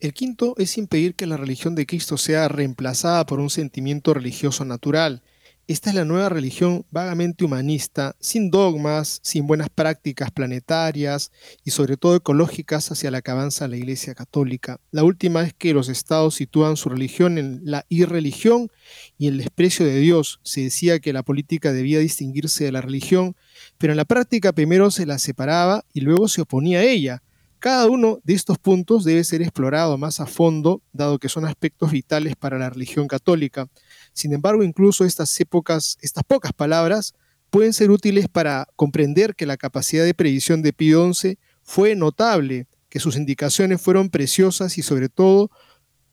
El 0.00 0.12
quinto 0.12 0.54
es 0.58 0.76
impedir 0.78 1.14
que 1.14 1.26
la 1.26 1.36
religión 1.36 1.74
de 1.74 1.86
Cristo 1.86 2.16
sea 2.16 2.48
reemplazada 2.48 3.26
por 3.26 3.40
un 3.40 3.50
sentimiento 3.50 4.14
religioso 4.14 4.64
natural. 4.64 5.22
Esta 5.68 5.90
es 5.90 5.96
la 5.96 6.06
nueva 6.06 6.30
religión 6.30 6.86
vagamente 6.90 7.44
humanista, 7.44 8.16
sin 8.20 8.50
dogmas, 8.50 9.20
sin 9.22 9.46
buenas 9.46 9.68
prácticas 9.68 10.30
planetarias 10.30 11.30
y 11.62 11.72
sobre 11.72 11.98
todo 11.98 12.16
ecológicas 12.16 12.90
hacia 12.90 13.10
la 13.10 13.20
que 13.20 13.32
avanza 13.32 13.68
la 13.68 13.76
Iglesia 13.76 14.14
Católica. 14.14 14.80
La 14.92 15.04
última 15.04 15.42
es 15.42 15.52
que 15.52 15.74
los 15.74 15.90
estados 15.90 16.36
sitúan 16.36 16.78
su 16.78 16.88
religión 16.88 17.36
en 17.36 17.60
la 17.64 17.84
irreligión 17.90 18.70
y 19.18 19.26
el 19.26 19.36
desprecio 19.36 19.84
de 19.84 19.98
Dios. 19.98 20.40
Se 20.42 20.62
decía 20.62 21.00
que 21.00 21.12
la 21.12 21.22
política 21.22 21.70
debía 21.70 21.98
distinguirse 21.98 22.64
de 22.64 22.72
la 22.72 22.80
religión, 22.80 23.36
pero 23.78 23.92
en 23.92 23.96
la 23.96 24.04
práctica 24.04 24.52
primero 24.52 24.90
se 24.90 25.06
la 25.06 25.18
separaba 25.18 25.84
y 25.92 26.00
luego 26.00 26.28
se 26.28 26.42
oponía 26.42 26.80
a 26.80 26.84
ella. 26.84 27.22
Cada 27.60 27.86
uno 27.86 28.20
de 28.22 28.34
estos 28.34 28.58
puntos 28.58 29.04
debe 29.04 29.24
ser 29.24 29.42
explorado 29.42 29.98
más 29.98 30.20
a 30.20 30.26
fondo, 30.26 30.82
dado 30.92 31.18
que 31.18 31.28
son 31.28 31.44
aspectos 31.44 31.90
vitales 31.90 32.36
para 32.36 32.58
la 32.58 32.70
religión 32.70 33.08
católica. 33.08 33.68
Sin 34.12 34.32
embargo, 34.32 34.62
incluso 34.62 35.04
estas 35.04 35.40
épocas, 35.40 35.96
estas 36.00 36.22
pocas 36.24 36.52
palabras, 36.52 37.14
pueden 37.50 37.72
ser 37.72 37.90
útiles 37.90 38.28
para 38.28 38.68
comprender 38.76 39.34
que 39.34 39.46
la 39.46 39.56
capacidad 39.56 40.04
de 40.04 40.14
previsión 40.14 40.62
de 40.62 40.72
Pío 40.72 41.12
XI 41.12 41.38
fue 41.62 41.96
notable, 41.96 42.66
que 42.88 43.00
sus 43.00 43.16
indicaciones 43.16 43.80
fueron 43.80 44.08
preciosas 44.08 44.78
y 44.78 44.82
sobre 44.82 45.08
todo 45.08 45.50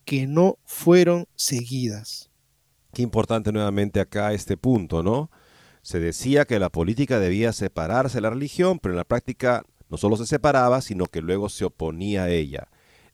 que 0.04 0.28
no 0.28 0.58
fueron 0.66 1.28
seguidas. 1.36 2.30
Qué 2.94 3.02
importante 3.02 3.52
nuevamente 3.52 4.00
acá 4.00 4.34
este 4.34 4.56
punto, 4.56 5.04
¿no? 5.04 5.30
Se 5.86 6.00
decía 6.00 6.46
que 6.46 6.58
la 6.58 6.72
política 6.72 7.20
debía 7.20 7.54
separarse 7.54 8.18
de 8.18 8.22
la 8.22 8.32
religión, 8.32 8.80
pero 8.80 8.94
en 8.94 8.98
la 8.98 9.04
práctica 9.04 9.64
no 9.88 9.98
solo 9.98 10.18
se 10.18 10.26
separaba, 10.26 10.82
sino 10.82 11.06
que 11.06 11.22
luego 11.22 11.48
se 11.48 11.64
oponía 11.64 12.24
a 12.24 12.32
ella. 12.32 12.70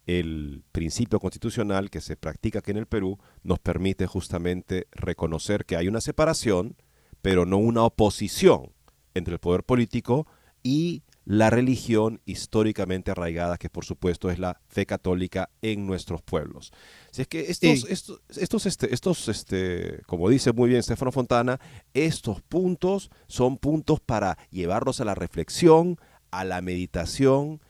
El 0.06 0.64
principio 0.72 1.20
constitucional 1.20 1.90
que 1.90 2.00
se 2.00 2.16
practica 2.16 2.60
aquí 2.60 2.72
en 2.72 2.78
el 2.78 2.86
Perú 2.86 3.20
nos 3.44 3.60
permite 3.60 4.08
justamente 4.08 4.88
reconocer 4.94 5.66
que 5.66 5.76
hay 5.76 5.90
una 5.90 6.00
separación, 6.00 6.78
pero 7.22 7.46
no 7.46 7.58
una 7.58 7.84
oposición 7.84 8.72
entre 9.16 9.34
el 9.34 9.42
poder 9.42 9.66
político 9.66 10.26
y 10.64 11.04
la 11.26 11.50
religión 11.50 12.20
históricamente 12.26 13.12
arraigada, 13.12 13.58
que 13.58 13.70
por 13.70 13.86
supuesto 13.86 14.30
es 14.32 14.40
la 14.40 14.60
fe 14.68 14.86
católica 14.86 15.50
en 15.62 15.86
nuestros 15.86 16.22
pueblos. 16.22 16.72
Si 17.12 17.22
es 17.22 17.28
que 17.28 17.42
estos, 17.52 17.90
estos, 17.90 18.22
estos, 18.38 18.66
este, 18.66 18.94
estos 18.94 19.28
este, 19.28 20.02
como 20.08 20.30
dice 20.30 20.52
muy 20.52 20.70
bien 20.70 20.82
Stefano 20.82 21.12
Fontana, 21.12 21.60
estos 21.94 22.42
puntos 22.42 23.12
son 23.28 23.58
puntos 23.58 24.00
para 24.00 24.38
llevarlos 24.50 25.00
a 25.00 25.06
la 25.06 25.16
reflexión, 25.16 25.98
a 26.32 26.44
la 26.44 26.62
meditación 26.62 27.62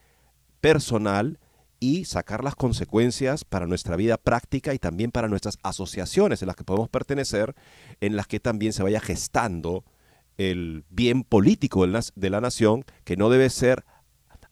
personal 0.61 1.39
y 1.79 2.05
sacar 2.05 2.43
las 2.43 2.55
consecuencias 2.55 3.43
para 3.43 3.65
nuestra 3.65 3.95
vida 3.95 4.17
práctica 4.17 4.73
y 4.73 4.79
también 4.79 5.11
para 5.11 5.27
nuestras 5.27 5.57
asociaciones 5.63 6.41
en 6.41 6.47
las 6.47 6.55
que 6.55 6.63
podemos 6.63 6.89
pertenecer, 6.89 7.55
en 7.99 8.15
las 8.15 8.27
que 8.27 8.39
también 8.39 8.71
se 8.71 8.83
vaya 8.83 9.01
gestando 9.01 9.83
el 10.49 10.85
bien 10.89 11.23
político 11.23 11.85
de 11.85 12.29
la 12.29 12.41
nación, 12.41 12.83
que 13.03 13.17
no 13.17 13.29
debe 13.29 13.49
ser 13.49 13.85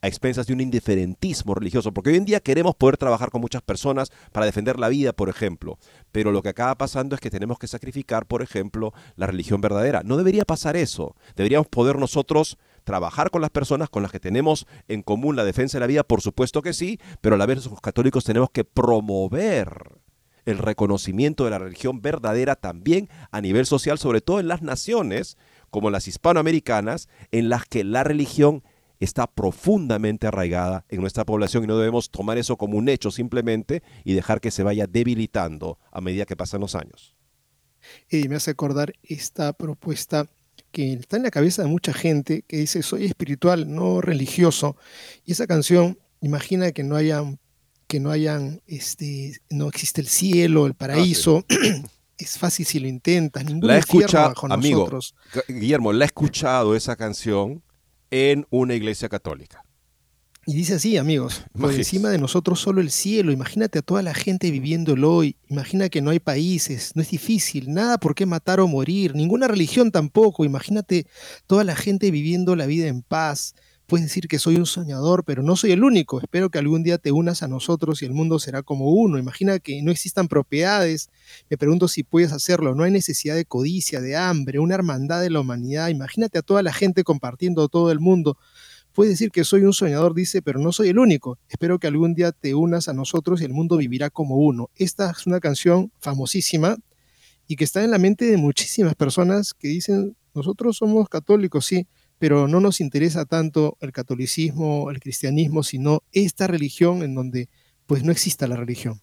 a 0.01 0.07
expensas 0.07 0.47
de 0.47 0.53
un 0.53 0.61
indiferentismo 0.61 1.55
religioso, 1.55 1.93
porque 1.93 2.11
hoy 2.11 2.15
en 2.15 2.25
día 2.25 2.39
queremos 2.39 2.75
poder 2.75 2.95
trabajar 2.95 3.31
con 3.31 3.41
muchas 3.41 3.61
personas 3.61 4.11
para 4.31 4.45
defender 4.45 4.79
la 4.79 4.87
vida, 4.87 5.11
por 5.11 5.27
ejemplo, 5.27 5.77
pero 6.11 6.31
lo 6.31 6.41
que 6.41 6.49
acaba 6.49 6.77
pasando 6.77 7.15
es 7.15 7.21
que 7.21 7.29
tenemos 7.29 7.59
que 7.59 7.67
sacrificar, 7.67 8.25
por 8.25 8.41
ejemplo, 8.41 8.93
la 9.15 9.27
religión 9.27 9.59
verdadera. 9.59 10.01
No 10.05 10.15
debería 10.15 10.45
pasar 10.45 10.77
eso. 10.77 11.15
Deberíamos 11.35 11.67
poder 11.67 11.97
nosotros 11.97 12.57
trabajar 12.85 13.29
con 13.29 13.41
las 13.41 13.49
personas 13.49 13.89
con 13.89 14.01
las 14.01 14.11
que 14.11 14.21
tenemos 14.21 14.67
en 14.87 15.03
común 15.03 15.35
la 15.35 15.43
defensa 15.43 15.77
de 15.77 15.81
la 15.81 15.87
vida, 15.87 16.03
por 16.03 16.21
supuesto 16.21 16.61
que 16.61 16.73
sí, 16.73 16.99
pero 17.19 17.35
a 17.35 17.37
la 17.37 17.45
vez 17.45 17.65
los 17.65 17.81
católicos 17.81 18.23
tenemos 18.23 18.51
que 18.51 18.63
promover 18.63 19.99
el 20.45 20.57
reconocimiento 20.57 21.43
de 21.43 21.51
la 21.51 21.59
religión 21.59 22.01
verdadera 22.01 22.55
también 22.55 23.09
a 23.31 23.41
nivel 23.41 23.65
social, 23.65 23.99
sobre 23.99 24.21
todo 24.21 24.39
en 24.39 24.47
las 24.47 24.61
naciones 24.61 25.37
como 25.69 25.89
las 25.89 26.07
hispanoamericanas, 26.07 27.07
en 27.31 27.49
las 27.49 27.65
que 27.65 27.83
la 27.83 28.03
religión 28.03 28.63
está 28.99 29.27
profundamente 29.27 30.27
arraigada 30.27 30.85
en 30.89 31.01
nuestra 31.01 31.25
población 31.25 31.63
y 31.63 31.67
no 31.67 31.77
debemos 31.77 32.09
tomar 32.09 32.37
eso 32.37 32.57
como 32.57 32.77
un 32.77 32.89
hecho 32.89 33.11
simplemente 33.11 33.81
y 34.03 34.13
dejar 34.13 34.41
que 34.41 34.51
se 34.51 34.63
vaya 34.63 34.87
debilitando 34.87 35.79
a 35.91 36.01
medida 36.01 36.25
que 36.25 36.35
pasan 36.35 36.61
los 36.61 36.75
años. 36.75 37.15
Y 38.09 38.27
me 38.27 38.35
hace 38.35 38.51
acordar 38.51 38.93
esta 39.03 39.53
propuesta 39.53 40.27
que 40.71 40.93
está 40.93 41.17
en 41.17 41.23
la 41.23 41.31
cabeza 41.31 41.63
de 41.63 41.69
mucha 41.69 41.93
gente 41.93 42.43
que 42.47 42.57
dice 42.57 42.83
soy 42.83 43.05
espiritual, 43.05 43.73
no 43.73 44.01
religioso. 44.01 44.75
Y 45.25 45.31
esa 45.31 45.47
canción 45.47 45.97
imagina 46.21 46.71
que 46.71 46.83
no 46.83 46.95
hayan, 46.95 47.39
que 47.87 47.99
no 47.99 48.11
hayan, 48.11 48.61
este, 48.67 49.39
no 49.49 49.69
existe 49.69 50.01
el 50.01 50.07
cielo, 50.07 50.65
el 50.67 50.73
paraíso. 50.73 51.45
Ah, 51.49 51.83
es 52.19 52.37
fácil 52.37 52.65
si 52.65 52.79
lo 52.79 52.87
intentas, 52.87 53.45
ningún 53.45 53.67
la 53.67 53.77
he 53.77 53.79
escuchado, 53.79 54.33
amigo, 54.49 54.79
nosotros. 54.79 55.15
Guillermo, 55.47 55.93
la 55.93 56.05
he 56.05 56.07
escuchado 56.07 56.75
esa 56.75 56.95
canción 56.95 57.63
en 58.11 58.45
una 58.49 58.75
iglesia 58.75 59.09
católica. 59.09 59.63
Y 60.45 60.53
dice 60.53 60.75
así, 60.75 60.97
amigos, 60.97 61.43
por 61.53 61.71
encima 61.71 62.09
de 62.09 62.17
nosotros 62.17 62.59
solo 62.59 62.81
el 62.81 62.89
cielo, 62.89 63.31
imagínate 63.31 63.79
a 63.79 63.81
toda 63.83 64.01
la 64.01 64.15
gente 64.15 64.49
viviéndolo 64.49 65.17
hoy, 65.17 65.35
imagina 65.47 65.89
que 65.89 66.01
no 66.01 66.09
hay 66.09 66.19
países, 66.19 66.93
no 66.95 67.03
es 67.03 67.11
difícil, 67.11 67.71
nada 67.71 67.99
por 67.99 68.15
qué 68.15 68.25
matar 68.25 68.59
o 68.59 68.67
morir, 68.67 69.13
ninguna 69.13 69.47
religión 69.47 69.91
tampoco, 69.91 70.45
imagínate 70.45 71.05
toda 71.45 71.63
la 71.63 71.75
gente 71.75 72.09
viviendo 72.09 72.55
la 72.55 72.65
vida 72.65 72.87
en 72.87 73.03
paz, 73.03 73.53
Puedes 73.89 74.05
decir 74.05 74.27
que 74.27 74.37
soy 74.37 74.57
un 74.57 74.67
soñador, 74.67 75.23
pero 75.23 75.41
no 75.41 75.55
soy 75.55 75.71
el 75.71 75.83
único. 75.83 76.21
Espero 76.21 76.51
que 76.51 76.59
algún 76.59 76.83
día 76.83 76.99
te 76.99 77.11
unas 77.11 77.41
a 77.41 77.47
nosotros 77.47 78.03
y 78.03 78.05
el 78.05 78.13
mundo 78.13 78.37
será 78.37 78.61
como 78.61 78.91
uno. 78.91 79.17
Imagina 79.17 79.57
que 79.57 79.81
no 79.81 79.89
existan 79.89 80.27
propiedades. 80.27 81.09
Me 81.49 81.57
pregunto 81.57 81.87
si 81.87 82.03
puedes 82.03 82.31
hacerlo. 82.31 82.75
No 82.75 82.83
hay 82.83 82.91
necesidad 82.91 83.35
de 83.35 83.45
codicia, 83.45 83.99
de 83.99 84.15
hambre, 84.15 84.59
una 84.59 84.75
hermandad 84.75 85.21
de 85.21 85.31
la 85.31 85.39
humanidad. 85.39 85.87
Imagínate 85.87 86.37
a 86.37 86.43
toda 86.43 86.61
la 86.61 86.71
gente 86.71 87.03
compartiendo 87.03 87.67
todo 87.67 87.89
el 87.91 87.99
mundo. 87.99 88.37
Puedes 88.93 89.13
decir 89.13 89.31
que 89.31 89.43
soy 89.43 89.63
un 89.63 89.73
soñador, 89.73 90.13
dice, 90.13 90.43
pero 90.43 90.59
no 90.59 90.71
soy 90.71 90.89
el 90.89 90.99
único. 90.99 91.39
Espero 91.49 91.79
que 91.79 91.87
algún 91.87 92.13
día 92.13 92.31
te 92.31 92.53
unas 92.53 92.89
a 92.89 92.93
nosotros 92.93 93.41
y 93.41 93.45
el 93.45 93.53
mundo 93.53 93.75
vivirá 93.77 94.11
como 94.11 94.35
uno. 94.37 94.69
Esta 94.75 95.09
es 95.09 95.25
una 95.25 95.39
canción 95.39 95.91
famosísima 95.99 96.77
y 97.47 97.55
que 97.55 97.63
está 97.63 97.83
en 97.83 97.89
la 97.89 97.97
mente 97.97 98.25
de 98.25 98.37
muchísimas 98.37 98.93
personas 98.93 99.55
que 99.55 99.67
dicen, 99.69 100.15
nosotros 100.35 100.77
somos 100.77 101.09
católicos, 101.09 101.65
sí, 101.65 101.87
pero 102.19 102.47
no 102.47 102.59
nos 102.59 102.81
interesa 102.81 103.25
tanto 103.25 103.77
el 103.79 103.91
catolicismo, 103.91 104.91
el 104.91 104.99
cristianismo, 104.99 105.63
sino 105.63 106.03
esta 106.11 106.47
religión 106.47 107.01
en 107.01 107.15
donde 107.15 107.49
pues 107.87 108.03
no 108.03 108.11
exista 108.11 108.47
la 108.47 108.57
religión. 108.57 109.01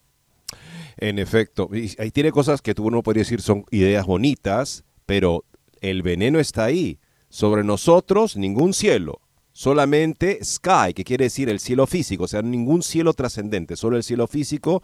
En 0.99 1.19
efecto, 1.19 1.69
ahí 1.99 2.11
tiene 2.11 2.31
cosas 2.31 2.63
que 2.63 2.75
tú 2.75 2.91
no 2.91 3.03
podría 3.03 3.23
decir 3.23 3.43
son 3.43 3.65
ideas 3.71 4.07
bonitas, 4.07 4.85
pero 5.05 5.45
el 5.81 6.03
veneno 6.03 6.39
está 6.39 6.65
ahí. 6.65 6.99
Sobre 7.29 7.65
nosotros 7.65 8.37
ningún 8.37 8.73
cielo, 8.73 9.21
solamente 9.53 10.39
sky, 10.45 10.95
que 10.95 11.05
quiere 11.05 11.25
decir 11.25 11.49
el 11.49 11.61
cielo 11.61 11.87
físico, 11.87 12.25
o 12.25 12.29
sea, 12.29 12.43
ningún 12.43 12.83
cielo 12.83 13.13
trascendente, 13.15 13.77
solo 13.77 13.97
el 13.97 14.05
cielo 14.05 14.27
físico 14.27 14.83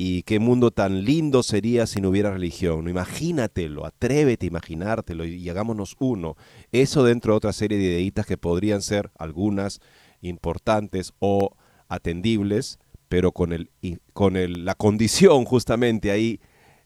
y 0.00 0.22
qué 0.22 0.38
mundo 0.38 0.70
tan 0.70 1.04
lindo 1.04 1.42
sería 1.42 1.88
si 1.88 2.00
no 2.00 2.10
hubiera 2.10 2.30
religión. 2.30 2.88
Imagínatelo, 2.88 3.84
atrévete 3.84 4.46
a 4.46 4.48
imaginártelo 4.48 5.24
y, 5.24 5.48
hagámonos 5.50 5.96
uno. 5.98 6.36
Eso 6.70 7.02
dentro 7.02 7.32
de 7.32 7.38
otra 7.38 7.52
serie 7.52 7.78
de 7.78 7.84
ideitas 7.84 8.24
que 8.24 8.38
podrían 8.38 8.80
ser 8.80 9.10
algunas 9.18 9.80
importantes 10.20 11.12
o 11.18 11.56
atendibles, 11.88 12.78
pero 13.08 13.32
con, 13.32 13.52
el, 13.52 13.70
con 14.12 14.36
el, 14.36 14.64
la 14.64 14.76
condición 14.76 15.44
justamente 15.44 16.12
ahí, 16.12 16.40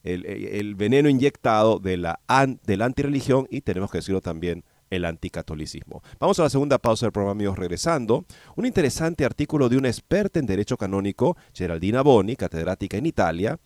el, 0.05 0.75
veneno 0.75 1.11
inyectado 1.11 1.81
de 1.81 1.99
la, 1.99 2.19
de 2.65 2.77
la 2.79 2.87
antirreligión 2.87 3.47
y 3.51 3.61
tenemos 3.61 3.91
que 3.91 3.99
decirlo 3.99 4.23
también 4.23 4.65
el 4.93 5.07
anticatolicismo. 5.07 6.03
Vamos 6.21 6.39
a 6.39 6.45
la 6.45 6.51
segunda 6.51 6.79
pausa 6.79 7.07
del 7.07 7.13
programa, 7.13 7.33
amigos, 7.33 7.59
regresando. 7.59 8.27
Un 8.57 8.67
interesante 8.67 9.25
artículo 9.25 9.69
de 9.69 9.79
una 9.79 9.89
experta 9.89 10.39
en 10.39 10.47
derecho 10.47 10.77
canónico, 10.77 11.37
Geraldina 11.55 12.03
Boni, 12.03 12.37
catedrática 12.37 12.99
en 12.99 13.07
Italia. 13.07 13.59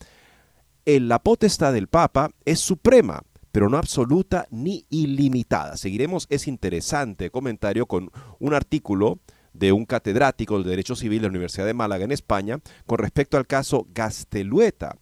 la 0.85 1.19
potestad 1.19 1.73
del 1.73 1.89
Papa 1.89 2.31
es 2.45 2.61
suprema, 2.61 3.23
pero 3.51 3.69
no 3.69 3.77
absoluta 3.77 4.47
ni 4.51 4.87
ilimitada. 4.89 5.77
Seguiremos 5.77 6.27
ese 6.31 6.49
interesante 6.49 7.31
comentario 7.31 7.87
con 7.87 8.11
un 8.39 8.55
artículo 8.55 9.19
de 9.53 9.73
un 9.73 9.85
catedrático 9.85 10.63
de 10.63 10.71
Derecho 10.71 10.95
Civil 10.95 11.23
de 11.23 11.29
la 11.29 11.31
Universidad 11.31 11.67
de 11.67 11.75
Málaga 11.75 12.05
en 12.05 12.13
España 12.13 12.61
con 12.87 12.99
respecto 12.99 13.37
al 13.37 13.47
caso 13.47 13.87
Gastelueta, 13.93 14.99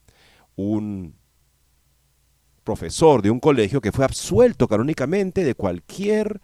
un 0.57 1.17
profesor 2.65 3.23
de 3.23 3.31
un 3.31 3.41
colegio 3.41 3.81
que 3.81 3.93
fue 3.93 4.05
absuelto 4.05 4.67
canónicamente 4.67 5.45
de 5.45 5.55
cualquier 5.55 6.41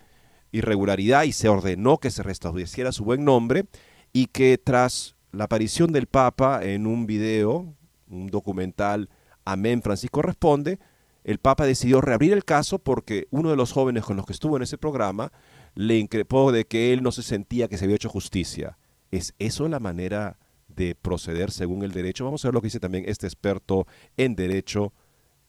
irregularidad 0.53 1.25
y 1.25 1.33
se 1.33 1.49
ordenó 1.49 1.99
que 1.99 2.11
se 2.11 2.23
restableciera 2.23 2.93
su 2.93 3.05
buen 3.05 3.25
nombre 3.25 3.65
y 4.13 4.27
que 4.27 4.59
tras 4.59 5.17
la 5.33 5.45
aparición 5.45 5.93
del 5.93 6.07
Papa 6.07 6.61
en 6.63 6.87
un 6.87 7.07
video, 7.07 7.75
un 8.09 8.27
documental 8.29 9.09
Amén 9.45 9.83
Francisco 9.83 10.23
Responde, 10.23 10.79
el 11.25 11.39
Papa 11.39 11.67
decidió 11.67 12.01
reabrir 12.01 12.33
el 12.33 12.45
caso 12.45 12.79
porque 12.79 13.27
uno 13.31 13.51
de 13.51 13.57
los 13.57 13.73
jóvenes 13.73 14.05
con 14.05 14.17
los 14.17 14.27
que 14.27 14.33
estuvo 14.33 14.57
en 14.57 14.63
ese 14.63 14.79
programa 14.79 15.33
le 15.75 15.99
increpó 15.99 16.51
de 16.53 16.67
que 16.67 16.93
él 16.93 17.03
no 17.03 17.13
se 17.13 17.23
sentía 17.23 17.69
que 17.69 17.79
se 17.79 17.85
había 17.85 17.97
hecho 17.97 18.09
justicia. 18.09 18.79
¿Es 19.11 19.35
eso 19.39 19.69
la 19.69 19.81
manera 19.81 20.39
de 20.69 20.95
proceder 20.95 21.51
según 21.51 21.83
el 21.83 21.93
derecho? 21.93 22.25
Vamos 22.25 22.45
a 22.45 22.49
ver 22.49 22.55
lo 22.55 22.61
que 22.61 22.67
dice 22.67 22.81
también 22.81 23.05
este 23.07 23.27
experto 23.27 23.87
en 24.17 24.35
derecho 24.35 24.93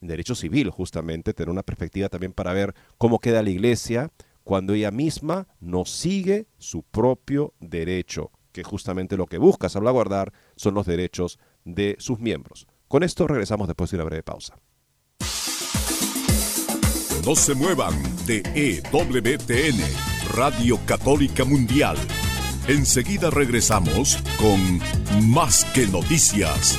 derecho 0.08 0.34
civil, 0.34 0.70
justamente, 0.70 1.34
tener 1.34 1.50
una 1.50 1.62
perspectiva 1.62 2.08
también 2.08 2.32
para 2.32 2.52
ver 2.52 2.74
cómo 2.98 3.18
queda 3.18 3.42
la 3.42 3.50
iglesia 3.50 4.10
cuando 4.44 4.74
ella 4.74 4.90
misma 4.90 5.46
no 5.60 5.84
sigue 5.84 6.46
su 6.58 6.82
propio 6.82 7.54
derecho, 7.60 8.30
que 8.52 8.64
justamente 8.64 9.16
lo 9.16 9.26
que 9.26 9.38
busca 9.38 9.68
salvaguardar 9.68 10.32
son 10.56 10.74
los 10.74 10.86
derechos 10.86 11.38
de 11.64 11.96
sus 11.98 12.18
miembros. 12.18 12.66
Con 12.88 13.02
esto 13.02 13.26
regresamos 13.26 13.68
después 13.68 13.90
de 13.90 13.96
una 13.96 14.04
breve 14.04 14.22
pausa. 14.22 14.58
No 17.24 17.36
se 17.36 17.54
muevan 17.54 17.94
de 18.26 18.42
EWTN, 18.54 19.80
Radio 20.34 20.78
Católica 20.86 21.44
Mundial. 21.44 21.96
Enseguida 22.66 23.30
regresamos 23.30 24.18
con 24.38 24.80
Más 25.30 25.64
que 25.66 25.86
Noticias. 25.86 26.78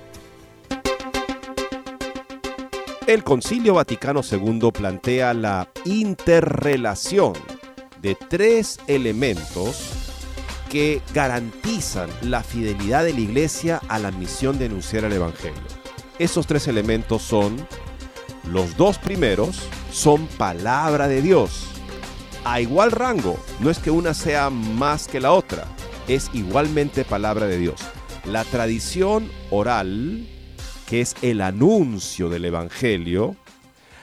El 3.07 3.23
Concilio 3.23 3.73
Vaticano 3.73 4.21
II 4.29 4.69
plantea 4.71 5.33
la 5.33 5.67
interrelación 5.85 7.33
de 7.99 8.15
tres 8.15 8.79
elementos 8.85 9.91
que 10.69 11.01
garantizan 11.11 12.11
la 12.21 12.43
fidelidad 12.43 13.03
de 13.03 13.13
la 13.13 13.19
Iglesia 13.19 13.81
a 13.89 13.97
la 13.97 14.11
misión 14.11 14.59
de 14.59 14.65
anunciar 14.65 15.03
el 15.03 15.13
Evangelio. 15.13 15.59
Esos 16.19 16.45
tres 16.45 16.67
elementos 16.67 17.23
son, 17.23 17.67
los 18.43 18.77
dos 18.77 18.99
primeros 18.99 19.59
son 19.91 20.27
palabra 20.27 21.07
de 21.07 21.23
Dios. 21.23 21.65
A 22.45 22.61
igual 22.61 22.91
rango, 22.91 23.35
no 23.61 23.71
es 23.71 23.79
que 23.79 23.89
una 23.89 24.13
sea 24.13 24.51
más 24.51 25.07
que 25.07 25.19
la 25.19 25.31
otra, 25.31 25.65
es 26.07 26.29
igualmente 26.33 27.03
palabra 27.03 27.47
de 27.47 27.57
Dios. 27.57 27.81
La 28.25 28.43
tradición 28.43 29.27
oral 29.49 30.27
que 30.91 30.99
es 30.99 31.15
el 31.21 31.39
anuncio 31.39 32.27
del 32.27 32.43
Evangelio, 32.43 33.37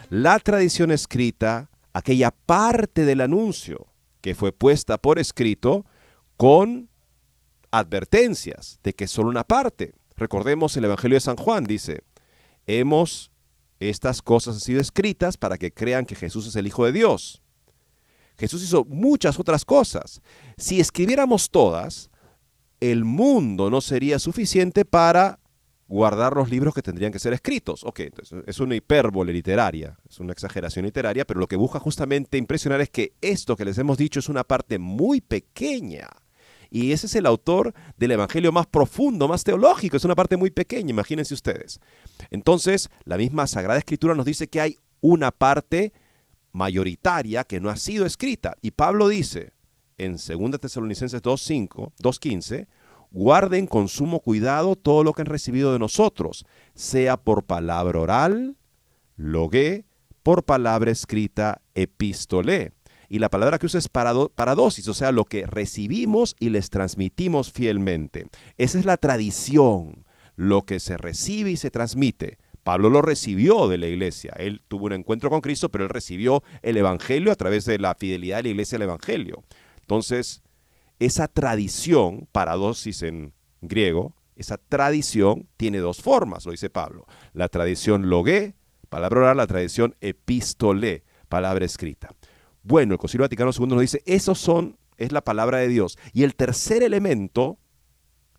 la 0.09 0.39
tradición 0.39 0.91
escrita, 0.91 1.69
aquella 1.93 2.31
parte 2.31 3.05
del 3.05 3.21
anuncio 3.21 3.89
que 4.23 4.35
fue 4.35 4.53
puesta 4.53 4.97
por 4.97 5.19
escrito 5.19 5.85
con 6.39 6.89
advertencias 7.71 8.81
de 8.83 8.95
que 8.95 9.07
solo 9.07 9.29
una 9.29 9.45
parte. 9.45 9.93
Recordemos 10.17 10.79
el 10.79 10.87
Evangelio 10.87 11.17
de 11.17 11.21
San 11.21 11.37
Juan, 11.37 11.65
dice, 11.65 12.05
hemos, 12.67 13.33
estas 13.81 14.23
cosas 14.23 14.55
han 14.55 14.61
sido 14.61 14.81
escritas 14.81 15.37
para 15.37 15.59
que 15.59 15.71
crean 15.71 16.07
que 16.07 16.15
Jesús 16.15 16.47
es 16.47 16.57
el 16.57 16.67
Hijo 16.67 16.87
de 16.87 16.93
Dios. 16.93 17.43
Jesús 18.39 18.63
hizo 18.63 18.87
muchas 18.87 19.39
otras 19.39 19.67
cosas. 19.67 20.23
Si 20.57 20.81
escribiéramos 20.81 21.51
todas, 21.51 22.09
el 22.81 23.05
mundo 23.05 23.69
no 23.69 23.83
sería 23.83 24.19
suficiente 24.19 24.87
para 24.87 25.39
guardar 25.89 26.37
los 26.37 26.51
libros 26.51 26.75
que 26.75 26.83
tendrían 26.83 27.11
que 27.11 27.19
ser 27.19 27.33
escritos. 27.33 27.83
Ok, 27.83 28.01
entonces 28.01 28.45
es 28.47 28.61
una 28.61 28.77
hipérbole 28.77 29.33
literaria, 29.33 29.97
es 30.09 30.21
una 30.21 30.33
exageración 30.33 30.85
literaria, 30.85 31.25
pero 31.25 31.41
lo 31.41 31.49
que 31.49 31.57
busca 31.57 31.81
justamente 31.81 32.37
impresionar 32.37 32.81
es 32.81 32.91
que 32.91 33.15
esto 33.21 33.57
que 33.57 33.65
les 33.65 33.79
hemos 33.79 33.97
dicho 33.97 34.21
es 34.21 34.29
una 34.29 34.45
parte 34.45 34.79
muy 34.79 35.21
pequeña. 35.21 36.09
Y 36.71 36.93
ese 36.93 37.07
es 37.07 37.15
el 37.15 37.25
autor 37.25 37.73
del 37.97 38.11
Evangelio 38.11 38.53
más 38.53 38.67
profundo, 38.67 39.27
más 39.27 39.43
teológico, 39.43 39.97
es 39.97 40.05
una 40.05 40.15
parte 40.15 40.37
muy 40.37 40.51
pequeña, 40.51 40.91
imagínense 40.91 41.33
ustedes. 41.33 41.81
Entonces, 42.31 42.91
la 43.05 43.17
misma 43.17 43.47
Sagrada 43.47 43.79
Escritura 43.79 44.15
nos 44.15 44.27
dice 44.27 44.49
que 44.49 44.61
hay 44.61 44.77
una 45.01 45.31
parte 45.31 45.95
mayoritaria 46.53 47.45
que 47.45 47.61
no 47.61 47.71
ha 47.71 47.77
sido 47.77 48.05
escrita. 48.05 48.57
Y 48.61 48.73
Pablo 48.73 49.09
dice 49.09 49.53
en 49.97 50.13
2 50.13 50.61
Tesalonicenses 50.61 51.23
2.5, 51.23 51.93
2.15, 52.03 52.67
guarden 53.11 53.67
con 53.67 53.89
sumo 53.89 54.21
cuidado 54.21 54.77
todo 54.77 55.05
lo 55.05 55.13
que 55.13 55.23
han 55.23 55.27
recibido 55.27 55.73
de 55.73 55.79
nosotros, 55.79 56.45
sea 56.75 57.17
por 57.17 57.45
palabra 57.45 58.01
oral, 58.01 58.57
logué, 59.17 59.85
por 60.23 60.45
palabra 60.45 60.91
escrita, 60.91 61.63
epístole. 61.75 62.73
Y 63.09 63.21
la 63.21 63.31
palabra 63.31 63.59
que 63.59 63.67
usa 63.67 63.79
es 63.79 63.89
paradosis, 63.89 64.87
o 64.89 64.95
sea, 64.95 65.13
lo 65.13 65.25
que 65.25 65.47
recibimos 65.47 66.37
y 66.39 66.51
les 66.51 66.69
transmitimos 66.69 67.51
fielmente. 67.51 68.27
Esa 68.59 68.79
es 68.79 68.85
la 68.85 68.99
tradición, 68.99 70.05
lo 70.37 70.63
que 70.67 70.79
se 70.79 70.99
recibe 70.99 71.51
y 71.51 71.57
se 71.57 71.71
transmite. 71.71 72.39
Pablo 72.63 72.91
lo 72.91 73.01
recibió 73.01 73.67
de 73.67 73.79
la 73.79 73.87
iglesia. 73.87 74.35
Él 74.37 74.61
tuvo 74.69 74.87
un 74.87 74.93
encuentro 74.93 75.31
con 75.31 75.41
Cristo, 75.41 75.71
pero 75.71 75.85
él 75.85 75.91
recibió 75.91 76.43
el 76.61 76.77
Evangelio 76.77 77.33
a 77.33 77.37
través 77.37 77.65
de 77.65 77.79
la 77.79 77.95
fidelidad 77.95 78.37
de 78.37 78.43
la 78.43 78.49
iglesia 78.51 78.77
al 78.77 78.83
Evangelio. 78.83 79.43
Entonces, 79.81 80.43
esa 80.99 81.29
tradición, 81.29 82.29
paradosis 82.33 83.03
en 83.03 83.33
griego, 83.61 84.15
esa 84.37 84.57
tradición 84.57 85.49
tiene 85.57 85.79
dos 85.79 86.01
formas, 86.01 86.47
lo 86.47 86.53
dice 86.53 86.71
Pablo. 86.71 87.07
La 87.33 87.49
tradición 87.49 88.09
logué, 88.09 88.55
palabra 88.89 89.21
oral, 89.21 89.37
la 89.37 89.47
tradición 89.47 89.97
epístole, 90.01 91.05
palabra 91.29 91.65
escrita. 91.65 92.11
Bueno, 92.63 92.95
el 92.95 92.99
Concilio 92.99 93.25
Vaticano 93.25 93.51
II 93.57 93.67
nos 93.67 93.81
dice, 93.81 94.03
esos 94.07 94.39
son, 94.39 94.79
es 94.97 95.13
la 95.13 95.23
palabra 95.23 95.59
de 95.59 95.69
Dios. 95.69 95.99
Y 96.13 96.23
el 96.23 96.37
tercer 96.37 96.83
elemento 96.83 97.59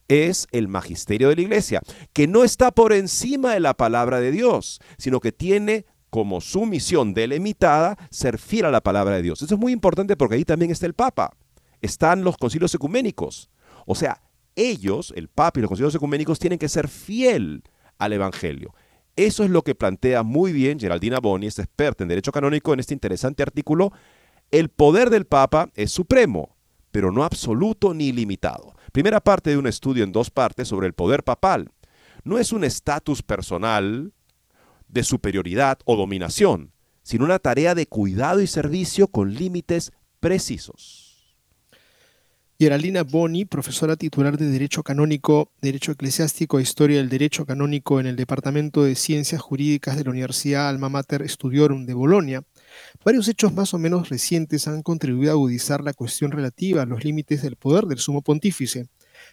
es 0.08 0.48
el 0.52 0.68
magisterio 0.68 1.30
de 1.30 1.36
la 1.36 1.42
iglesia, 1.42 1.82
que 2.14 2.28
no 2.28 2.44
está 2.44 2.72
por 2.72 2.94
encima 2.94 3.54
de 3.54 3.60
la 3.60 3.74
palabra 3.74 4.20
de 4.20 4.32
Dios, 4.32 4.80
sino 4.98 5.20
que 5.20 5.32
tiene 5.32 5.86
como 6.10 6.42
su 6.42 6.66
misión 6.66 7.14
delimitada 7.14 7.98
ser 8.10 8.40
fiel 8.40 8.66
a 8.66 8.72
la 8.72 8.82
palabra 8.82 9.16
de 9.16 9.22
Dios. 9.22 9.42
Eso 9.42 9.56
es 9.56 9.60
muy 9.60 9.72
importante 9.72 10.18
porque 10.18 10.36
ahí 10.36 10.46
también 10.46 10.72
está 10.72 10.86
el 10.86 10.96
Papa 10.96 11.36
están 11.82 12.24
los 12.24 12.38
concilios 12.38 12.74
ecuménicos. 12.76 13.50
O 13.86 13.96
sea, 13.96 14.22
ellos, 14.56 15.14
el 15.16 15.30
Papa 15.30 15.60
y 15.60 15.62
los 15.62 15.70
concilios 15.70 15.96
ecuménicos, 15.96 16.40
tienen 16.40 16.60
que 16.60 16.70
ser 16.70 16.88
fiel 16.88 17.64
al 17.98 18.14
Evangelio. 18.14 18.74
Eso 19.16 19.44
es 19.44 19.50
lo 19.50 19.64
que 19.64 19.76
plantea 19.76 20.24
muy 20.24 20.54
bien 20.54 20.80
Geraldina 20.80 21.20
Boni, 21.20 21.48
es 21.48 21.60
experta 21.60 22.04
en 22.04 22.08
derecho 22.08 22.32
canónico, 22.32 22.74
en 22.74 22.80
este 22.80 22.94
interesante 22.94 23.44
artículo. 23.44 23.92
El 24.52 24.70
poder 24.70 25.10
del 25.10 25.26
Papa 25.26 25.70
es 25.76 25.92
supremo, 25.92 26.56
pero 26.92 27.12
no 27.12 27.24
absoluto 27.24 27.94
ni 27.94 28.12
limitado. 28.12 28.76
Primera 28.92 29.20
parte 29.20 29.50
de 29.50 29.58
un 29.58 29.68
estudio 29.68 30.04
en 30.04 30.12
dos 30.12 30.32
partes 30.32 30.68
sobre 30.68 30.88
el 30.88 30.94
poder 30.94 31.24
papal. 31.24 31.72
No 32.24 32.38
es 32.38 32.52
un 32.52 32.64
estatus 32.64 33.22
personal 33.22 34.14
de 34.88 35.04
superioridad 35.04 35.80
o 35.86 35.96
dominación, 35.96 36.74
sino 37.04 37.26
una 37.26 37.40
tarea 37.40 37.76
de 37.76 37.88
cuidado 37.88 38.42
y 38.42 38.48
servicio 38.48 39.08
con 39.08 39.34
límites 39.34 39.92
precisos. 40.20 41.09
Geraldina 42.62 43.04
Boni, 43.04 43.46
profesora 43.46 43.96
titular 43.96 44.38
de 44.38 44.50
Derecho 44.50 44.84
Canónico, 44.84 45.50
Derecho 45.62 45.94
Eclesiástico 45.94 46.60
e 46.60 46.62
Historia 46.62 46.98
del 46.98 47.08
Derecho 47.08 47.46
Canónico 47.46 48.02
en 48.02 48.06
el 48.06 48.18
Departamento 48.18 48.84
de 48.84 48.96
Ciencias 48.96 49.42
Jurídicas 49.42 49.96
de 49.96 50.04
la 50.04 50.10
Universidad 50.10 50.68
Alma 50.68 50.90
Mater 50.90 51.24
Studiorum 51.30 51.86
de 51.86 51.94
Bolonia. 51.94 52.44
Varios 53.06 53.30
hechos 53.30 53.54
más 53.54 53.74
o 53.74 53.78
menos 53.78 54.10
recientes 54.10 54.68
han 54.68 54.82
contribuido 54.82 55.32
a 55.32 55.36
agudizar 55.36 55.86
la 55.86 55.94
cuestión 55.94 56.32
relativa 56.32 56.82
a 56.82 56.86
los 56.86 57.06
límites 57.06 57.44
del 57.44 57.56
poder 57.56 57.86
del 57.86 58.00
sumo 58.00 58.22
pontífice. 58.22 58.88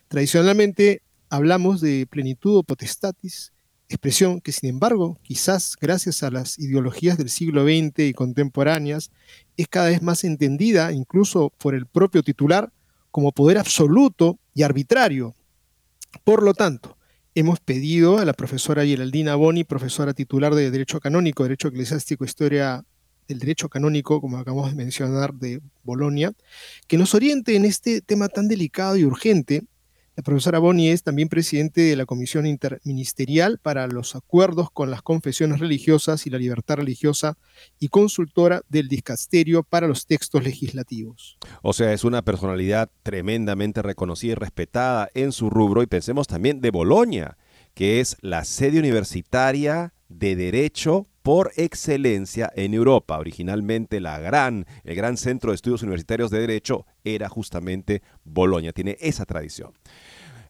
Tradicionalmente 0.06 1.02
hablamos 1.28 1.80
de 1.80 2.06
plenitud 2.08 2.58
o 2.58 2.62
potestatis, 2.62 3.52
expresión 3.88 4.40
que 4.40 4.52
sin 4.52 4.70
embargo, 4.70 5.18
quizás 5.24 5.74
gracias 5.80 6.22
a 6.22 6.30
las 6.30 6.60
ideologías 6.60 7.18
del 7.18 7.30
siglo 7.30 7.64
XX 7.64 7.98
y 7.98 8.12
contemporáneas, 8.12 9.10
es 9.56 9.66
cada 9.66 9.88
vez 9.88 10.00
más 10.00 10.22
entendida 10.22 10.92
incluso 10.92 11.52
por 11.58 11.74
el 11.74 11.86
propio 11.86 12.22
titular 12.22 12.70
como 13.16 13.32
poder 13.32 13.56
absoluto 13.56 14.38
y 14.52 14.62
arbitrario. 14.62 15.34
Por 16.22 16.42
lo 16.42 16.52
tanto, 16.52 16.98
hemos 17.34 17.60
pedido 17.60 18.18
a 18.18 18.26
la 18.26 18.34
profesora 18.34 18.84
Geraldina 18.84 19.36
Boni, 19.36 19.64
profesora 19.64 20.12
titular 20.12 20.54
de 20.54 20.70
Derecho 20.70 21.00
Canónico, 21.00 21.42
Derecho 21.42 21.68
Eclesiástico, 21.68 22.26
Historia 22.26 22.84
del 23.26 23.38
Derecho 23.38 23.70
Canónico, 23.70 24.20
como 24.20 24.36
acabamos 24.36 24.68
de 24.68 24.76
mencionar, 24.76 25.32
de 25.32 25.62
Bolonia, 25.82 26.34
que 26.88 26.98
nos 26.98 27.14
oriente 27.14 27.56
en 27.56 27.64
este 27.64 28.02
tema 28.02 28.28
tan 28.28 28.48
delicado 28.48 28.98
y 28.98 29.04
urgente 29.06 29.64
la 30.16 30.22
profesora 30.22 30.58
Boni 30.58 30.88
es 30.88 31.02
también 31.02 31.28
presidente 31.28 31.82
de 31.82 31.94
la 31.94 32.06
Comisión 32.06 32.46
Interministerial 32.46 33.58
para 33.58 33.86
los 33.86 34.16
Acuerdos 34.16 34.70
con 34.70 34.90
las 34.90 35.02
Confesiones 35.02 35.60
Religiosas 35.60 36.26
y 36.26 36.30
la 36.30 36.38
Libertad 36.38 36.76
Religiosa 36.76 37.36
y 37.78 37.88
consultora 37.88 38.62
del 38.70 38.88
Discasterio 38.88 39.62
para 39.62 39.86
los 39.86 40.06
Textos 40.06 40.42
Legislativos. 40.42 41.36
O 41.60 41.74
sea, 41.74 41.92
es 41.92 42.02
una 42.02 42.22
personalidad 42.22 42.88
tremendamente 43.02 43.82
reconocida 43.82 44.32
y 44.32 44.36
respetada 44.36 45.10
en 45.12 45.32
su 45.32 45.50
rubro 45.50 45.82
y 45.82 45.86
pensemos 45.86 46.26
también 46.26 46.62
de 46.62 46.70
Bolonia, 46.70 47.36
que 47.74 48.00
es 48.00 48.16
la 48.22 48.46
sede 48.46 48.78
universitaria 48.78 49.92
de 50.08 50.34
Derecho 50.34 51.06
por 51.26 51.50
excelencia 51.56 52.52
en 52.54 52.72
Europa. 52.72 53.18
Originalmente 53.18 53.98
la 53.98 54.20
gran, 54.20 54.64
el 54.84 54.94
gran 54.94 55.16
centro 55.16 55.50
de 55.50 55.56
estudios 55.56 55.82
universitarios 55.82 56.30
de 56.30 56.38
derecho 56.38 56.86
era 57.02 57.28
justamente 57.28 58.00
Bolonia, 58.22 58.72
tiene 58.72 58.96
esa 59.00 59.24
tradición. 59.24 59.72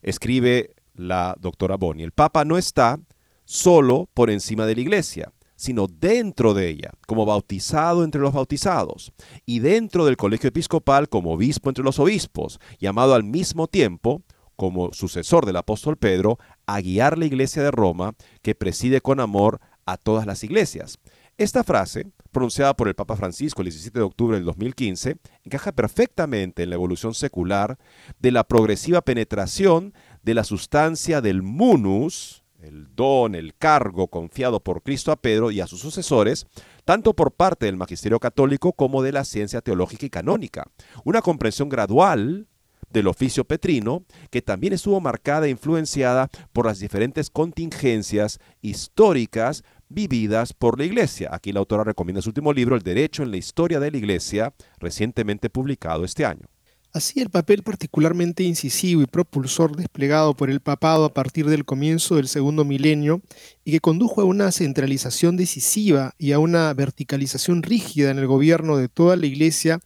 Escribe 0.02 0.74
la 0.92 1.34
doctora 1.40 1.76
Boni, 1.76 2.02
el 2.02 2.12
Papa 2.12 2.44
no 2.44 2.58
está 2.58 3.00
solo 3.46 4.10
por 4.12 4.28
encima 4.28 4.66
de 4.66 4.74
la 4.74 4.82
iglesia, 4.82 5.32
sino 5.54 5.86
dentro 5.86 6.52
de 6.52 6.68
ella, 6.68 6.90
como 7.06 7.24
bautizado 7.24 8.04
entre 8.04 8.20
los 8.20 8.34
bautizados, 8.34 9.14
y 9.46 9.60
dentro 9.60 10.04
del 10.04 10.18
colegio 10.18 10.48
episcopal 10.48 11.08
como 11.08 11.32
obispo 11.32 11.70
entre 11.70 11.84
los 11.84 11.98
obispos, 11.98 12.60
llamado 12.78 13.14
al 13.14 13.24
mismo 13.24 13.66
tiempo, 13.66 14.24
como 14.56 14.92
sucesor 14.92 15.46
del 15.46 15.56
apóstol 15.56 15.96
Pedro, 15.96 16.38
a 16.66 16.82
guiar 16.82 17.16
la 17.16 17.24
iglesia 17.24 17.62
de 17.62 17.70
Roma, 17.70 18.14
que 18.42 18.54
preside 18.54 19.00
con 19.00 19.20
amor 19.20 19.58
a 19.86 19.96
todas 19.96 20.26
las 20.26 20.44
iglesias. 20.44 20.98
Esta 21.38 21.64
frase, 21.64 22.06
pronunciada 22.32 22.74
por 22.74 22.88
el 22.88 22.94
Papa 22.94 23.14
Francisco 23.14 23.60
el 23.60 23.66
17 23.66 23.98
de 23.98 24.04
octubre 24.04 24.36
del 24.36 24.46
2015, 24.46 25.18
encaja 25.44 25.72
perfectamente 25.72 26.62
en 26.62 26.70
la 26.70 26.76
evolución 26.76 27.14
secular 27.14 27.78
de 28.18 28.32
la 28.32 28.44
progresiva 28.44 29.02
penetración 29.02 29.92
de 30.22 30.34
la 30.34 30.44
sustancia 30.44 31.20
del 31.20 31.42
munus, 31.42 32.42
el 32.58 32.88
don, 32.96 33.34
el 33.34 33.54
cargo 33.54 34.08
confiado 34.08 34.60
por 34.60 34.82
Cristo 34.82 35.12
a 35.12 35.16
Pedro 35.16 35.50
y 35.50 35.60
a 35.60 35.66
sus 35.66 35.80
sucesores, 35.80 36.46
tanto 36.86 37.14
por 37.14 37.32
parte 37.32 37.66
del 37.66 37.76
magisterio 37.76 38.18
católico 38.18 38.72
como 38.72 39.02
de 39.02 39.12
la 39.12 39.24
ciencia 39.24 39.60
teológica 39.60 40.06
y 40.06 40.10
canónica. 40.10 40.70
Una 41.04 41.20
comprensión 41.20 41.68
gradual 41.68 42.48
del 42.90 43.08
oficio 43.08 43.44
petrino, 43.44 44.04
que 44.30 44.42
también 44.42 44.72
estuvo 44.72 45.00
marcada 45.00 45.46
e 45.46 45.50
influenciada 45.50 46.28
por 46.52 46.66
las 46.66 46.78
diferentes 46.78 47.30
contingencias 47.30 48.40
históricas 48.62 49.64
vividas 49.88 50.52
por 50.52 50.78
la 50.78 50.84
Iglesia. 50.84 51.30
Aquí 51.32 51.52
la 51.52 51.60
autora 51.60 51.84
recomienda 51.84 52.22
su 52.22 52.30
último 52.30 52.52
libro, 52.52 52.76
El 52.76 52.82
Derecho 52.82 53.22
en 53.22 53.30
la 53.30 53.36
Historia 53.36 53.80
de 53.80 53.90
la 53.90 53.96
Iglesia, 53.96 54.54
recientemente 54.78 55.50
publicado 55.50 56.04
este 56.04 56.24
año. 56.24 56.48
Así 56.96 57.20
el 57.20 57.28
papel 57.28 57.62
particularmente 57.62 58.42
incisivo 58.42 59.02
y 59.02 59.06
propulsor 59.06 59.76
desplegado 59.76 60.34
por 60.34 60.48
el 60.48 60.60
papado 60.60 61.04
a 61.04 61.12
partir 61.12 61.44
del 61.44 61.66
comienzo 61.66 62.16
del 62.16 62.26
segundo 62.26 62.64
milenio 62.64 63.20
y 63.64 63.72
que 63.72 63.80
condujo 63.80 64.22
a 64.22 64.24
una 64.24 64.50
centralización 64.50 65.36
decisiva 65.36 66.14
y 66.16 66.32
a 66.32 66.38
una 66.38 66.72
verticalización 66.72 67.62
rígida 67.62 68.10
en 68.10 68.18
el 68.18 68.26
gobierno 68.26 68.78
de 68.78 68.88
toda 68.88 69.16
la 69.16 69.26
Iglesia 69.26 69.80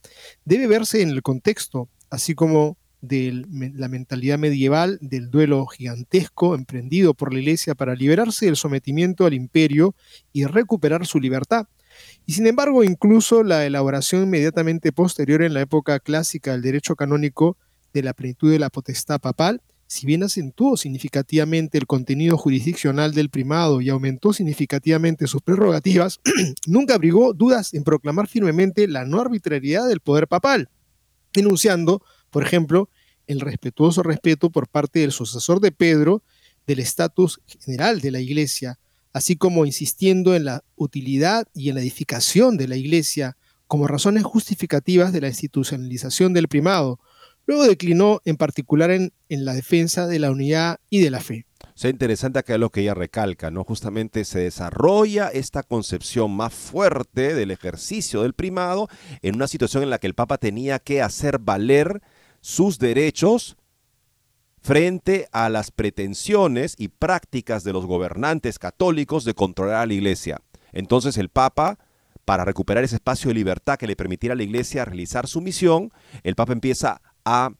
debe 0.44 0.68
verse 0.68 1.03
en 1.03 1.09
el 1.09 1.22
contexto, 1.22 1.88
así 2.11 2.36
como 2.36 2.76
de 3.01 3.44
la 3.74 3.88
mentalidad 3.88 4.38
medieval 4.38 4.98
del 5.01 5.30
duelo 5.30 5.66
gigantesco 5.66 6.55
emprendido 6.55 7.14
por 7.14 7.32
la 7.32 7.40
Iglesia 7.40 7.74
para 7.74 7.94
liberarse 7.94 8.46
del 8.46 8.57
sometimiento 8.57 9.26
al 9.26 9.34
imperio 9.34 9.94
y 10.32 10.44
recuperar 10.44 11.07
su 11.07 11.18
libertad. 11.18 11.66
Y 12.26 12.34
sin 12.34 12.46
embargo, 12.46 12.84
incluso 12.84 13.42
la 13.42 13.66
elaboración 13.66 14.24
inmediatamente 14.24 14.92
posterior 14.92 15.42
en 15.42 15.55
la 15.55 15.62
época 15.62 15.98
clásica 16.01 16.53
del 16.53 16.62
derecho 16.62 16.94
canónico 16.94 17.57
de 17.92 18.03
la 18.03 18.12
plenitud 18.12 18.51
de 18.51 18.59
la 18.59 18.70
potestad 18.70 19.20
papal 19.20 19.61
si 19.90 20.07
bien 20.07 20.22
acentuó 20.22 20.76
significativamente 20.76 21.76
el 21.76 21.88
contenido 21.88 22.38
jurisdiccional 22.38 23.12
del 23.12 23.28
primado 23.28 23.80
y 23.80 23.88
aumentó 23.88 24.32
significativamente 24.32 25.26
sus 25.26 25.42
prerrogativas, 25.42 26.20
nunca 26.68 26.94
abrigó 26.94 27.32
dudas 27.32 27.74
en 27.74 27.82
proclamar 27.82 28.28
firmemente 28.28 28.86
la 28.86 29.05
no 29.05 29.20
arbitrariedad 29.20 29.88
del 29.88 29.98
poder 29.98 30.28
papal, 30.28 30.68
denunciando, 31.32 32.05
por 32.31 32.43
ejemplo, 32.43 32.89
el 33.26 33.41
respetuoso 33.41 34.03
respeto 34.03 34.51
por 34.51 34.68
parte 34.68 35.01
del 35.01 35.12
sucesor 35.12 35.61
de 35.61 35.72
Pedro 35.72 36.22
del 36.66 36.78
estatus 36.78 37.41
general 37.47 38.01
de 38.01 38.11
la 38.11 38.20
Iglesia, 38.20 38.78
así 39.12 39.37
como 39.37 39.66
insistiendo 39.66 40.35
en 40.35 40.45
la 40.45 40.62
utilidad 40.76 41.47
y 41.55 41.68
en 41.68 41.76
la 41.76 41.81
edificación 41.81 42.57
de 42.57 42.68
la 42.68 42.76
Iglesia 42.76 43.37
como 43.66 43.87
razones 43.87 44.24
justificativas 44.24 45.12
de 45.12 45.20
la 45.20 45.28
institucionalización 45.28 46.33
del 46.33 46.49
primado, 46.49 46.99
Luego 47.51 47.66
declinó 47.66 48.20
en 48.24 48.37
particular 48.37 48.93
en, 48.93 49.12
la 49.28 49.55
defensa 49.55 50.07
de 50.07 50.20
la 50.20 50.31
unidad 50.31 50.78
y 50.89 51.01
de 51.01 51.11
la 51.11 51.18
fe. 51.18 51.47
O 51.83 51.89
interesante 51.89 52.39
acá 52.39 52.57
lo 52.59 52.70
que 52.70 52.83
ella 52.83 52.95
recalca, 52.95 53.51
¿no? 53.51 53.64
Justamente 53.64 54.24
se 54.24 54.39
desarrolla 54.39 55.28
esta 55.28 55.64
concepción 55.64 56.31
más 56.31 56.55
fuerte 56.55 57.35
del 57.35 57.51
ejercicio 57.51 58.22
del 58.22 58.35
primado 58.35 58.89
en 59.22 59.35
una 59.35 59.49
situación 59.49 59.83
en 59.83 59.91
la 59.91 59.99
que 59.99 60.07
el 60.07 60.14
Papa 60.14 60.39
tenía 60.39 60.78
que 60.78 61.03
hacer 61.03 61.39
valer 61.41 62.03
sus 62.41 62.78
derechos 62.78 63.57
frente 64.62 65.28
a 65.32 65.49
las 65.49 65.70
pretensiones 65.70 66.74
y 66.78 66.88
prácticas 66.88 67.64
de 67.64 67.72
los 67.72 67.86
gobernantes 67.86 68.59
católicos 68.59 69.24
de 69.24 69.34
controlar 69.34 69.76
a 69.76 69.86
la 69.86 69.95
iglesia. 69.95 70.41
Entonces 70.72 71.16
el 71.16 71.30
Papa, 71.30 71.78
para 72.24 72.45
recuperar 72.45 72.84
ese 72.84 72.97
espacio 72.97 73.28
de 73.28 73.34
libertad 73.34 73.78
que 73.78 73.86
le 73.86 73.97
permitiera 73.97 74.34
a 74.34 74.36
la 74.36 74.43
iglesia 74.43 74.84
realizar 74.84 75.26
su 75.26 75.41
misión, 75.41 75.93
el 76.22 76.34
Papa 76.34 76.53
empieza 76.53 77.01
a 77.24 77.51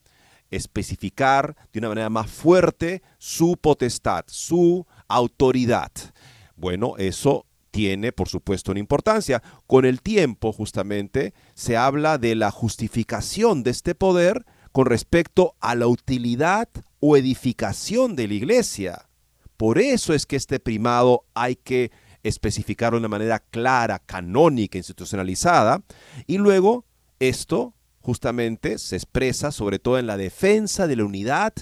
especificar 0.51 1.57
de 1.73 1.79
una 1.79 1.89
manera 1.89 2.11
más 2.11 2.31
fuerte 2.31 3.03
su 3.19 3.57
potestad, 3.57 4.25
su 4.27 4.87
autoridad. 5.09 5.91
Bueno, 6.57 6.95
eso 6.99 7.47
tiene, 7.71 8.13
por 8.13 8.29
supuesto, 8.29 8.73
una 8.73 8.81
importancia. 8.81 9.43
Con 9.67 9.85
el 9.85 10.03
tiempo, 10.03 10.53
justamente, 10.53 11.35
se 11.55 11.77
habla 11.77 12.19
de 12.19 12.35
la 12.35 12.51
justificación 12.51 13.63
de 13.63 13.71
este 13.71 13.95
poder 13.95 14.45
con 14.73 14.87
respecto 14.87 15.55
a 15.61 15.75
la 15.75 15.87
utilidad 15.87 16.69
o 17.01 17.17
edificación 17.17 18.17
de 18.17 18.29
la 18.29 18.35
iglesia. 18.35 19.09
Por 19.57 19.79
eso 19.79 20.15
es 20.15 20.27
que 20.27 20.37
este 20.37 20.61
primado 20.61 21.25
hay 21.35 21.57
que 21.57 21.91
especificarlo 22.23 22.99
de 22.99 23.01
una 23.01 23.09
manera 23.09 23.39
clara, 23.39 23.99
canónica, 23.99 24.79
institucionalizada, 24.79 25.83
y 26.27 26.39
luego 26.39 26.85
esto 27.19 27.75
justamente 28.01 28.79
se 28.79 28.97
expresa 28.97 29.53
sobre 29.53 29.79
todo 29.79 29.99
en 29.99 30.07
la 30.07 30.17
defensa 30.17 30.87
de 30.87 30.97
la 30.97 31.05
unidad 31.05 31.53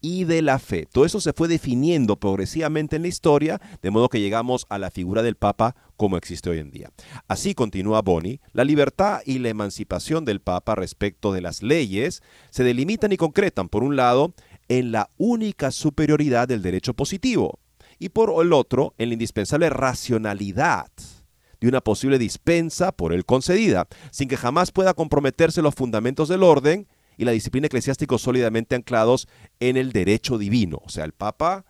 y 0.00 0.24
de 0.24 0.42
la 0.42 0.58
fe. 0.58 0.86
Todo 0.90 1.04
eso 1.04 1.20
se 1.20 1.32
fue 1.32 1.48
definiendo 1.48 2.16
progresivamente 2.16 2.96
en 2.96 3.02
la 3.02 3.08
historia, 3.08 3.60
de 3.80 3.90
modo 3.90 4.08
que 4.08 4.20
llegamos 4.20 4.66
a 4.68 4.78
la 4.78 4.90
figura 4.90 5.22
del 5.22 5.36
Papa 5.36 5.76
como 6.02 6.16
existe 6.16 6.50
hoy 6.50 6.58
en 6.58 6.72
día. 6.72 6.90
Así 7.28 7.54
continúa 7.54 8.02
Boni, 8.02 8.40
la 8.52 8.64
libertad 8.64 9.20
y 9.24 9.38
la 9.38 9.50
emancipación 9.50 10.24
del 10.24 10.40
Papa 10.40 10.74
respecto 10.74 11.32
de 11.32 11.40
las 11.40 11.62
leyes 11.62 12.24
se 12.50 12.64
delimitan 12.64 13.12
y 13.12 13.16
concretan, 13.16 13.68
por 13.68 13.84
un 13.84 13.94
lado, 13.94 14.34
en 14.68 14.90
la 14.90 15.10
única 15.16 15.70
superioridad 15.70 16.48
del 16.48 16.60
derecho 16.60 16.92
positivo 16.94 17.60
y 18.00 18.08
por 18.08 18.44
el 18.44 18.52
otro, 18.52 18.94
en 18.98 19.10
la 19.10 19.12
indispensable 19.12 19.70
racionalidad 19.70 20.90
de 21.60 21.68
una 21.68 21.80
posible 21.80 22.18
dispensa 22.18 22.90
por 22.90 23.12
él 23.12 23.24
concedida, 23.24 23.86
sin 24.10 24.26
que 24.26 24.36
jamás 24.36 24.72
pueda 24.72 24.94
comprometerse 24.94 25.62
los 25.62 25.76
fundamentos 25.76 26.28
del 26.28 26.42
orden 26.42 26.88
y 27.16 27.26
la 27.26 27.30
disciplina 27.30 27.68
eclesiástica 27.68 28.18
sólidamente 28.18 28.74
anclados 28.74 29.28
en 29.60 29.76
el 29.76 29.92
derecho 29.92 30.36
divino. 30.36 30.80
O 30.84 30.88
sea, 30.88 31.04
el 31.04 31.12
Papa 31.12 31.64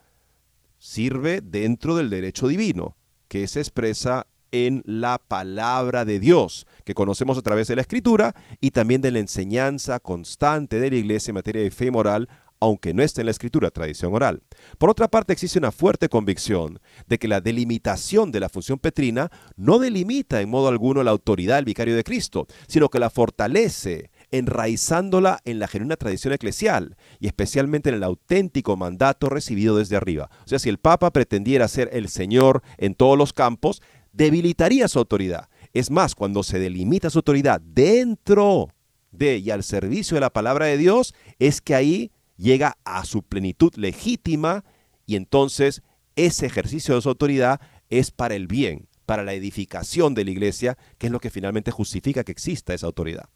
sirve 0.79 1.43
dentro 1.43 1.97
del 1.97 2.09
derecho 2.09 2.49
divino, 2.49 2.97
que 3.33 3.49
se 3.49 3.61
expresa 3.61 4.27
en 4.51 4.83
la 4.85 5.17
palabra 5.17 6.05
de 6.05 6.21
Dios, 6.21 6.67
que 6.85 6.93
conocemos 6.93 7.39
a 7.39 7.41
través 7.41 7.67
de 7.67 7.77
la 7.77 7.81
Escritura 7.81 8.35
y 8.61 8.73
también 8.73 9.01
de 9.01 9.11
la 9.11 9.21
enseñanza 9.21 10.01
constante 10.01 10.79
de 10.79 10.91
la 10.91 10.97
Iglesia 10.97 11.31
en 11.31 11.37
materia 11.37 11.63
de 11.63 11.71
fe 11.71 11.91
moral 11.91 12.29
aunque 12.61 12.95
no 12.95 13.03
esté 13.03 13.23
en 13.23 13.27
la 13.27 13.33
escritura, 13.33 13.73
tradición 13.73 14.15
oral. 14.15 14.41
Por 14.79 14.89
otra 14.89 15.09
parte, 15.09 15.33
existe 15.33 15.59
una 15.59 15.73
fuerte 15.73 16.09
convicción 16.09 16.79
de 17.09 17.19
que 17.19 17.27
la 17.27 17.41
delimitación 17.41 18.31
de 18.31 18.39
la 18.39 18.49
función 18.49 18.79
petrina 18.79 19.33
no 19.57 19.81
delimita 19.81 20.41
en 20.41 20.49
modo 20.49 20.69
alguno 20.69 21.03
la 21.03 21.11
autoridad 21.11 21.57
del 21.57 21.65
vicario 21.65 21.97
de 21.97 22.05
Cristo, 22.05 22.47
sino 22.69 22.89
que 22.89 23.01
la 23.01 23.11
fortalece, 23.11 24.12
enraizándola 24.33 25.41
en 25.45 25.59
la 25.59 25.69
genuina 25.69 25.97
tradición 25.97 26.33
eclesial 26.33 26.97
y 27.21 27.29
especialmente 27.29 27.91
en 27.91 27.97
el 27.97 28.03
auténtico 28.03 28.77
mandato 28.77 29.29
recibido 29.29 29.77
desde 29.77 29.97
arriba. 29.97 30.31
O 30.45 30.49
sea, 30.49 30.59
si 30.59 30.69
el 30.69 30.79
Papa 30.79 31.13
pretendiera 31.13 31.69
ser 31.69 31.91
el 31.93 32.09
Señor 32.09 32.63
en 32.79 32.95
todos 32.95 33.17
los 33.17 33.33
campos, 33.33 33.83
debilitaría 34.13 34.89
su 34.89 34.99
autoridad. 34.99 35.49
Es 35.73 35.91
más, 35.91 36.15
cuando 36.15 36.43
se 36.43 36.59
delimita 36.59 37.11
su 37.11 37.19
autoridad 37.19 37.61
dentro 37.61 38.71
de 39.11 39.39
y 39.39 39.51
al 39.51 39.63
servicio 39.63 40.17
de 40.17 40.23
la 40.23 40.33
palabra 40.33 40.67
de 40.67 40.79
Dios, 40.79 41.15
es 41.39 41.61
que 41.61 41.75
ahí 41.75 42.11
llega 42.37 42.79
a 42.85 43.05
su 43.05 43.23
plenitud 43.23 43.73
legítima 43.77 44.65
y 45.07 45.17
entonces 45.17 45.83
ese 46.17 46.47
ejercicio 46.47 46.95
de 46.95 47.03
su 47.03 47.09
autoridad 47.09 47.61
es 47.91 48.11
para 48.11 48.35
el 48.35 48.47
bien, 48.47 48.89
para 49.07 49.23
la 49.23 49.35
edificación 49.35 50.15
de 50.15 50.25
la 50.25 50.31
iglesia, 50.31 50.79
que 50.99 51.07
es 51.07 51.13
lo 51.13 51.21
que 51.21 51.31
finalmente 51.31 51.71
justifica 51.71 52.25
que 52.25 52.33
exista 52.33 52.73
esa 52.73 52.87
autoridad. 52.87 53.29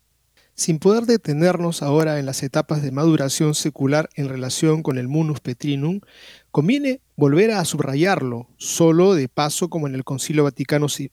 Sin 0.58 0.78
poder 0.78 1.04
detenernos 1.04 1.82
ahora 1.82 2.18
en 2.18 2.24
las 2.24 2.42
etapas 2.42 2.80
de 2.80 2.90
maduración 2.90 3.54
secular 3.54 4.08
en 4.14 4.30
relación 4.30 4.82
con 4.82 4.96
el 4.96 5.06
munus 5.06 5.40
petrinum, 5.40 6.00
conviene 6.50 7.02
volver 7.14 7.50
a 7.50 7.62
subrayarlo, 7.66 8.48
solo 8.56 9.14
de 9.14 9.28
paso 9.28 9.68
como 9.68 9.86
en 9.86 9.94
el 9.94 10.02
Concilio 10.02 10.44
Vaticano 10.44 10.86
I, 10.88 11.10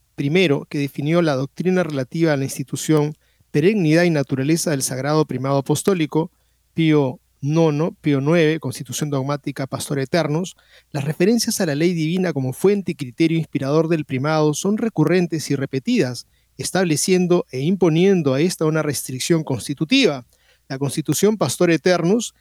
que 0.70 0.78
definió 0.78 1.22
la 1.22 1.36
doctrina 1.36 1.84
relativa 1.84 2.32
a 2.32 2.38
la 2.38 2.46
institución, 2.46 3.18
perennidad 3.52 4.04
y 4.04 4.12
naturaleza 4.12 4.72
del 4.72 4.82
Sagrado 4.82 5.26
Primado 5.26 5.58
Apostólico, 5.58 6.32
Pío 6.74 7.20
Nono, 7.42 7.98
Pío 8.00 8.22
IX, 8.22 8.62
Constitución 8.62 9.10
Dogmática 9.10 9.68
Pastor 9.68 10.00
Eternos, 10.00 10.56
las 10.92 11.04
referencias 11.04 11.60
a 11.60 11.66
la 11.66 11.76
ley 11.76 11.94
divina 11.94 12.32
como 12.32 12.54
fuente 12.54 12.94
y 12.94 12.96
criterio 12.96 13.38
inspirador 13.38 13.90
del 13.90 14.06
primado 14.06 14.54
son 14.54 14.78
recurrentes 14.78 15.52
y 15.52 15.56
repetidas, 15.58 16.28
estableciendo 16.58 17.46
e 17.52 17.62
imponiendo 17.62 18.34
a 18.34 18.42
esta 18.42 18.66
una 18.66 18.82
restricción 18.82 19.44
constitutiva. 19.44 20.26
La 20.70 20.78
Constitución 20.78 21.38
Pastor 21.38 21.72
Eternus 21.72 22.34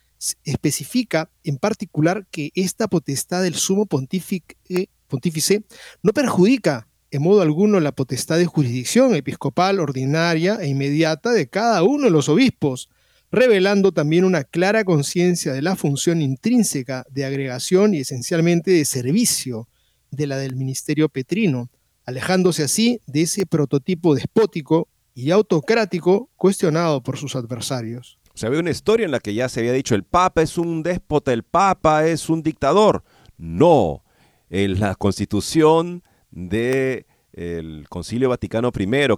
especifica 0.45 1.31
en 1.43 1.59
particular 1.59 2.27
que 2.31 2.51
esta 2.55 2.89
potestad 2.89 3.43
del 3.43 3.55
sumo 3.55 3.87
pontífice 3.87 5.65
no 6.03 6.13
perjudica 6.13 6.89
en 7.11 7.23
modo 7.23 7.43
alguno 7.43 7.79
la 7.79 7.93
potestad 7.93 8.39
de 8.39 8.47
jurisdicción 8.47 9.15
episcopal 9.15 9.81
ordinaria 9.81 10.57
e 10.61 10.69
inmediata 10.69 11.31
de 11.33 11.47
cada 11.47 11.83
uno 11.83 12.05
de 12.05 12.11
los 12.11 12.31
obispos, 12.31 12.89
revelando 13.31 13.93
también 13.93 14.25
una 14.25 14.45
clara 14.45 14.85
conciencia 14.85 15.53
de 15.53 15.61
la 15.61 15.77
función 15.77 16.23
intrínseca 16.23 17.05
de 17.11 17.27
agregación 17.27 17.93
y 17.93 17.99
esencialmente 17.99 18.71
de 18.71 18.85
servicio 18.87 19.69
de 20.11 20.27
la 20.27 20.39
del 20.39 20.57
ministerio 20.57 21.11
petrino, 21.11 21.71
alejándose 22.05 22.65
así 22.65 23.01
de 23.07 23.23
ese 23.23 23.47
prototipo 23.47 24.15
despótico 24.15 24.89
y 25.15 25.31
autocrático 25.31 26.31
cuestionado 26.37 27.03
por 27.03 27.17
sus 27.17 27.37
adversarios. 27.37 28.19
Sea, 28.35 28.49
había 28.49 28.61
una 28.61 28.71
historia 28.71 29.05
en 29.05 29.11
la 29.11 29.21
que 29.21 29.35
ya 29.35 29.49
se 29.49 29.61
había 29.61 29.73
dicho 29.73 29.95
el 29.95 30.05
Papa 30.05 30.43
es 30.43 30.57
un 30.57 30.83
déspota, 30.83 31.33
el 31.33 31.43
Papa 31.43 32.07
es 32.07 32.31
un 32.31 32.43
dictador. 32.43 33.05
No, 33.37 34.05
en 34.49 34.81
la 34.81 34.95
constitución 34.95 36.03
de 36.31 37.07
el 37.33 37.87
Concilio 37.89 38.29
Vaticano 38.29 38.71
I, 38.79 39.17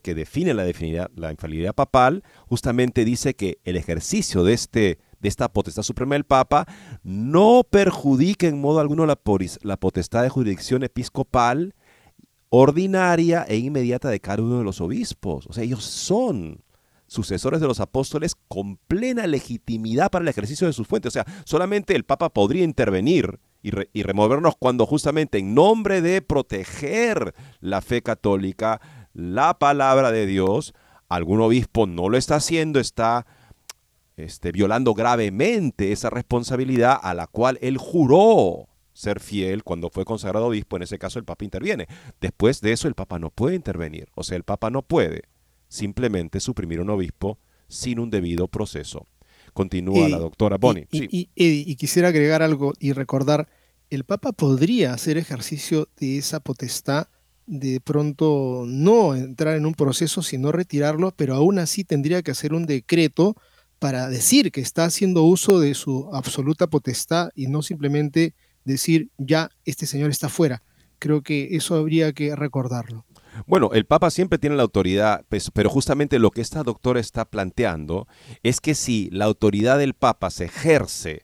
que, 0.00 0.14
define 0.14 0.54
la, 0.54 0.68
infalibilidad 1.30 1.74
papal, 1.74 2.22
justamente 2.46 3.04
dice 3.04 3.34
que 3.34 3.58
el 3.64 3.76
ejercicio 3.76 4.44
de, 4.44 4.52
este, 4.52 4.98
de 5.18 5.28
esta 5.28 5.52
potestad 5.52 5.82
suprema 5.82 6.14
del 6.14 6.24
Papa 6.24 6.66
no 7.02 7.66
perjudica 7.68 8.46
en 8.46 8.60
modo 8.60 8.78
alguno 8.78 9.04
la, 9.04 9.18
la 9.62 9.76
potestad 9.76 10.22
de 10.22 10.28
jurisdicción 10.28 10.84
episcopal 10.84 11.74
ordinaria 12.48 13.44
e 13.48 13.56
inmediata 13.56 14.08
de 14.08 14.20
cada 14.20 14.42
uno 14.42 14.58
de 14.58 14.64
los 14.64 14.80
obispos. 14.80 15.46
O 15.46 15.52
sea, 15.52 15.64
ellos 15.64 15.84
son 15.84 16.62
sucesores 17.06 17.60
de 17.60 17.66
los 17.66 17.80
apóstoles 17.80 18.34
con 18.48 18.76
plena 18.76 19.26
legitimidad 19.26 20.10
para 20.10 20.22
el 20.22 20.28
ejercicio 20.28 20.66
de 20.66 20.72
sus 20.72 20.86
fuentes. 20.86 21.10
O 21.10 21.12
sea, 21.12 21.26
solamente 21.44 21.94
el 21.94 22.04
Papa 22.04 22.30
podría 22.30 22.64
intervenir 22.64 23.38
y, 23.62 24.02
removernos 24.02 24.54
cuando 24.56 24.86
justamente 24.86 25.38
en 25.38 25.54
nombre 25.54 26.00
de 26.00 26.22
proteger 26.22 27.34
la 27.60 27.80
fe 27.80 28.00
católica, 28.00 28.80
la 29.12 29.58
palabra 29.58 30.12
de 30.12 30.26
Dios, 30.26 30.72
algún 31.08 31.40
obispo 31.40 31.86
no 31.86 32.08
lo 32.08 32.16
está 32.16 32.36
haciendo, 32.36 32.78
está 32.78 33.26
este, 34.16 34.52
violando 34.52 34.94
gravemente 34.94 35.90
esa 35.90 36.10
responsabilidad 36.10 36.96
a 37.02 37.12
la 37.14 37.26
cual 37.26 37.58
él 37.60 37.76
juró 37.76 38.68
ser 38.96 39.20
fiel 39.20 39.62
cuando 39.62 39.90
fue 39.90 40.06
consagrado 40.06 40.46
obispo, 40.46 40.76
en 40.76 40.82
ese 40.82 40.98
caso 40.98 41.18
el 41.18 41.24
Papa 41.26 41.44
interviene. 41.44 41.86
Después 42.20 42.62
de 42.62 42.72
eso 42.72 42.88
el 42.88 42.94
Papa 42.94 43.18
no 43.18 43.30
puede 43.30 43.54
intervenir, 43.54 44.08
o 44.14 44.24
sea, 44.24 44.36
el 44.36 44.42
Papa 44.42 44.70
no 44.70 44.82
puede 44.82 45.24
simplemente 45.68 46.40
suprimir 46.40 46.80
un 46.80 46.88
obispo 46.88 47.38
sin 47.68 47.98
un 47.98 48.10
debido 48.10 48.48
proceso. 48.48 49.06
Continúa 49.52 50.08
la 50.08 50.18
doctora 50.18 50.56
Bonnie. 50.56 50.86
Y, 50.90 51.28
y, 51.34 51.76
quisiera 51.76 52.08
agregar 52.08 52.42
algo 52.42 52.72
y 52.78 52.92
recordar, 52.92 53.48
el 53.90 54.04
Papa 54.04 54.32
podría 54.32 54.92
hacer 54.92 55.18
ejercicio 55.18 55.88
de 55.98 56.18
esa 56.18 56.40
potestad 56.40 57.08
de 57.46 57.80
pronto 57.80 58.64
no 58.66 59.14
entrar 59.14 59.56
en 59.56 59.66
un 59.66 59.74
proceso, 59.74 60.22
sino 60.22 60.52
retirarlo, 60.52 61.12
pero 61.16 61.34
aún 61.34 61.58
así 61.58 61.84
tendría 61.84 62.22
que 62.22 62.32
hacer 62.32 62.52
un 62.54 62.66
decreto 62.66 63.36
para 63.78 64.08
decir 64.08 64.50
que 64.52 64.60
está 64.60 64.84
haciendo 64.84 65.22
uso 65.22 65.60
de 65.60 65.74
su 65.74 66.08
absoluta 66.12 66.66
potestad 66.66 67.28
y 67.34 67.46
no 67.46 67.62
simplemente 67.62 68.34
decir 68.66 69.10
ya 69.16 69.50
este 69.64 69.86
señor 69.86 70.10
está 70.10 70.28
fuera. 70.28 70.62
Creo 70.98 71.22
que 71.22 71.56
eso 71.56 71.74
habría 71.74 72.12
que 72.12 72.34
recordarlo. 72.36 73.04
Bueno, 73.46 73.70
el 73.72 73.84
Papa 73.84 74.10
siempre 74.10 74.38
tiene 74.38 74.56
la 74.56 74.62
autoridad, 74.62 75.24
pues, 75.28 75.50
pero 75.50 75.68
justamente 75.68 76.18
lo 76.18 76.30
que 76.30 76.40
esta 76.40 76.62
doctora 76.62 77.00
está 77.00 77.26
planteando 77.26 78.08
es 78.42 78.60
que 78.60 78.74
si 78.74 79.10
la 79.10 79.26
autoridad 79.26 79.78
del 79.78 79.94
Papa 79.94 80.30
se 80.30 80.46
ejerce 80.46 81.22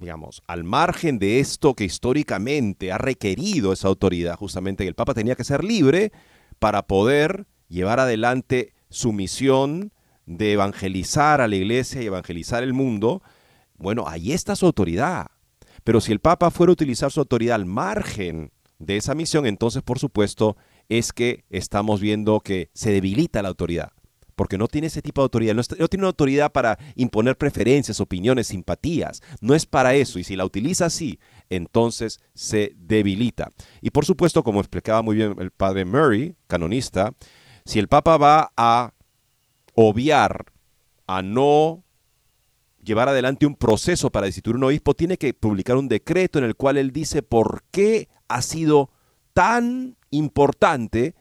digamos, 0.00 0.42
al 0.46 0.64
margen 0.64 1.18
de 1.18 1.40
esto 1.40 1.74
que 1.74 1.84
históricamente 1.84 2.90
ha 2.90 2.96
requerido 2.96 3.74
esa 3.74 3.88
autoridad, 3.88 4.34
justamente 4.34 4.84
que 4.84 4.88
el 4.88 4.94
Papa 4.94 5.12
tenía 5.12 5.36
que 5.36 5.44
ser 5.44 5.62
libre 5.62 6.10
para 6.58 6.86
poder 6.86 7.46
llevar 7.68 8.00
adelante 8.00 8.72
su 8.88 9.12
misión 9.12 9.92
de 10.24 10.52
evangelizar 10.52 11.42
a 11.42 11.48
la 11.48 11.56
iglesia 11.56 12.02
y 12.02 12.06
evangelizar 12.06 12.62
el 12.62 12.72
mundo, 12.72 13.22
bueno, 13.76 14.04
ahí 14.08 14.32
está 14.32 14.56
su 14.56 14.64
autoridad. 14.64 15.26
Pero 15.84 16.00
si 16.00 16.12
el 16.12 16.20
Papa 16.20 16.50
fuera 16.50 16.70
a 16.70 16.74
utilizar 16.74 17.10
su 17.10 17.20
autoridad 17.20 17.56
al 17.56 17.66
margen 17.66 18.52
de 18.78 18.96
esa 18.96 19.14
misión, 19.14 19.46
entonces 19.46 19.82
por 19.82 19.98
supuesto 19.98 20.56
es 20.88 21.12
que 21.12 21.44
estamos 21.50 22.00
viendo 22.00 22.40
que 22.40 22.70
se 22.74 22.90
debilita 22.92 23.42
la 23.42 23.48
autoridad 23.48 23.92
porque 24.40 24.56
no 24.56 24.68
tiene 24.68 24.86
ese 24.86 25.02
tipo 25.02 25.20
de 25.20 25.24
autoridad, 25.24 25.54
no, 25.54 25.62
tiene 25.62 26.00
una 26.00 26.06
autoridad 26.06 26.50
para 26.50 26.78
imponer 26.96 27.36
preferencias, 27.36 28.00
opiniones, 28.00 28.46
simpatías, 28.46 29.20
no 29.42 29.54
es 29.54 29.66
para 29.66 29.92
eso, 29.92 30.18
y 30.18 30.24
si 30.24 30.34
la 30.34 30.46
utiliza 30.46 30.86
así, 30.86 31.18
entonces 31.50 32.20
se 32.32 32.72
debilita. 32.74 33.50
Y 33.82 33.90
por 33.90 34.06
supuesto, 34.06 34.42
como 34.42 34.60
explicaba 34.60 35.02
muy 35.02 35.16
bien 35.16 35.36
el 35.40 35.50
padre 35.50 35.84
Murray, 35.84 36.36
canonista, 36.46 37.12
si 37.66 37.80
el 37.80 37.88
Papa 37.88 38.16
va 38.16 38.50
a 38.56 38.94
obviar, 39.74 40.46
a 41.06 41.20
no 41.20 41.84
llevar 42.82 43.08
adelante 43.08 43.46
un 43.46 43.54
proceso 43.54 44.10
para 44.10 44.26
destituir 44.26 44.56
un 44.56 44.64
obispo, 44.64 44.94
tiene 44.94 45.16
que 45.16 45.34
publicar 45.34 45.76
un 45.76 45.88
decreto 45.88 46.38
en 46.38 46.44
el 46.44 46.56
cual 46.56 46.76
él 46.76 46.92
dice 46.92 47.22
por 47.22 47.62
qué 47.70 48.08
ha 48.28 48.42
sido 48.42 48.90
tan 49.32 49.96
importante 50.10 51.14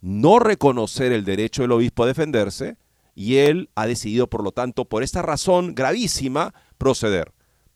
no 0.00 0.38
reconocer 0.38 1.12
el 1.12 1.24
derecho 1.24 1.62
del 1.62 1.72
obispo 1.72 2.04
a 2.04 2.06
defenderse 2.06 2.76
y 3.14 3.36
él 3.36 3.70
ha 3.74 3.86
decidido, 3.86 4.28
por 4.28 4.42
lo 4.42 4.52
tanto, 4.52 4.84
por 4.84 5.02
esta 5.02 5.22
razón 5.22 5.74
gravísima, 5.74 6.54
proceder. 6.78 7.32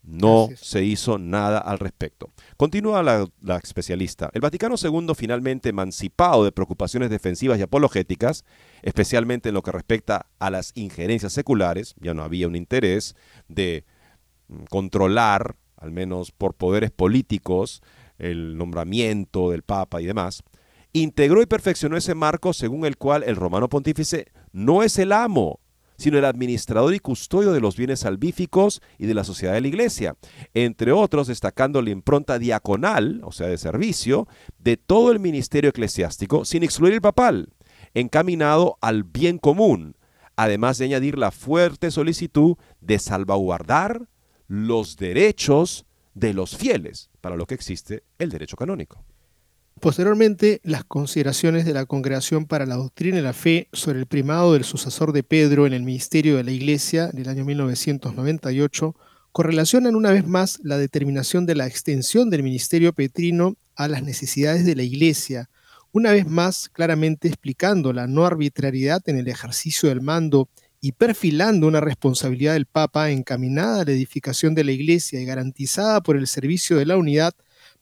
No 0.08 0.48
se 0.56 0.82
hizo 0.84 1.18
nada 1.18 1.58
al 1.58 1.78
respecto. 1.78 2.30
Continúa 2.56 3.02
la, 3.02 3.26
la, 3.42 3.56
especialista. 3.58 4.30
El 4.32 4.40
Vaticano 4.40 4.76
II, 4.82 5.12
finalmente 5.14 5.68
emancipado 5.68 6.44
de 6.44 6.52
preocupaciones 6.52 7.10
defensivas 7.10 7.58
y 7.58 7.62
apologéticas, 7.62 8.46
especialmente 8.80 9.50
en 9.50 9.54
lo 9.54 9.62
que 9.62 9.70
respecta 9.70 10.24
a 10.38 10.48
las 10.48 10.72
injerencias 10.76 11.34
seculares, 11.34 11.94
ya 12.00 12.14
no 12.14 12.22
había 12.22 12.48
un 12.48 12.56
interés 12.56 13.16
de 13.48 13.84
mm, 14.48 14.64
controlar, 14.70 15.56
al 15.76 15.90
menos 15.90 16.32
por 16.32 16.54
poderes 16.54 16.90
políticos, 16.90 17.82
el 18.18 18.56
nombramiento 18.56 19.50
del 19.50 19.62
Papa 19.62 20.00
y 20.00 20.06
demás, 20.06 20.42
integró 20.94 21.42
y 21.42 21.46
perfeccionó 21.46 21.98
ese 21.98 22.14
marco 22.14 22.54
según 22.54 22.86
el 22.86 22.96
cual 22.96 23.24
el 23.24 23.36
romano 23.36 23.68
pontífice 23.68 24.28
no 24.52 24.82
es 24.82 24.98
el 24.98 25.12
amo, 25.12 25.60
sino 25.98 26.16
el 26.16 26.24
administrador 26.24 26.94
y 26.94 27.00
custodio 27.00 27.52
de 27.52 27.60
los 27.60 27.76
bienes 27.76 28.00
salvíficos 28.00 28.80
y 28.96 29.06
de 29.06 29.14
la 29.14 29.24
sociedad 29.24 29.52
de 29.52 29.60
la 29.60 29.68
iglesia, 29.68 30.16
entre 30.54 30.92
otros 30.92 31.26
destacando 31.26 31.82
la 31.82 31.90
impronta 31.90 32.38
diaconal, 32.38 33.20
o 33.24 33.32
sea, 33.32 33.48
de 33.48 33.58
servicio, 33.58 34.28
de 34.58 34.76
todo 34.76 35.12
el 35.12 35.18
ministerio 35.18 35.70
eclesiástico, 35.70 36.44
sin 36.44 36.62
excluir 36.62 36.94
el 36.94 37.00
papal, 37.00 37.50
encaminado 37.94 38.78
al 38.80 39.02
bien 39.02 39.38
común, 39.38 39.96
además 40.36 40.78
de 40.78 40.86
añadir 40.86 41.18
la 41.18 41.32
fuerte 41.32 41.90
solicitud 41.90 42.56
de 42.80 42.98
salvaguardar 43.00 44.08
los 44.46 44.96
derechos 44.96 45.84
de 46.14 46.32
los 46.32 46.56
fieles, 46.56 47.10
para 47.20 47.36
lo 47.36 47.46
que 47.46 47.54
existe 47.54 48.04
el 48.18 48.30
derecho 48.30 48.56
canónico. 48.56 49.04
Posteriormente, 49.80 50.60
las 50.64 50.82
consideraciones 50.84 51.64
de 51.64 51.72
la 51.72 51.86
Congregación 51.86 52.46
para 52.46 52.66
la 52.66 52.74
Doctrina 52.74 53.18
y 53.18 53.22
la 53.22 53.32
Fe 53.32 53.68
sobre 53.72 54.00
el 54.00 54.06
primado 54.06 54.54
del 54.54 54.64
sucesor 54.64 55.12
de 55.12 55.22
Pedro 55.22 55.66
en 55.66 55.72
el 55.72 55.84
ministerio 55.84 56.36
de 56.36 56.42
la 56.42 56.50
Iglesia 56.50 57.08
del 57.08 57.28
año 57.28 57.44
1998 57.44 58.96
correlacionan 59.30 59.94
una 59.94 60.10
vez 60.10 60.26
más 60.26 60.58
la 60.64 60.78
determinación 60.78 61.46
de 61.46 61.54
la 61.54 61.66
extensión 61.66 62.28
del 62.28 62.42
ministerio 62.42 62.92
petrino 62.92 63.56
a 63.76 63.86
las 63.86 64.02
necesidades 64.02 64.64
de 64.64 64.74
la 64.74 64.82
Iglesia, 64.82 65.48
una 65.92 66.10
vez 66.10 66.26
más 66.26 66.68
claramente 66.70 67.28
explicando 67.28 67.92
la 67.92 68.08
no 68.08 68.26
arbitrariedad 68.26 69.02
en 69.06 69.18
el 69.18 69.28
ejercicio 69.28 69.90
del 69.90 70.00
mando 70.00 70.48
y 70.80 70.92
perfilando 70.92 71.68
una 71.68 71.80
responsabilidad 71.80 72.54
del 72.54 72.66
Papa 72.66 73.10
encaminada 73.10 73.82
a 73.82 73.84
la 73.84 73.92
edificación 73.92 74.54
de 74.54 74.64
la 74.64 74.72
Iglesia 74.72 75.20
y 75.20 75.24
garantizada 75.24 76.00
por 76.00 76.16
el 76.16 76.26
servicio 76.26 76.78
de 76.78 76.86
la 76.86 76.96
unidad 76.96 77.32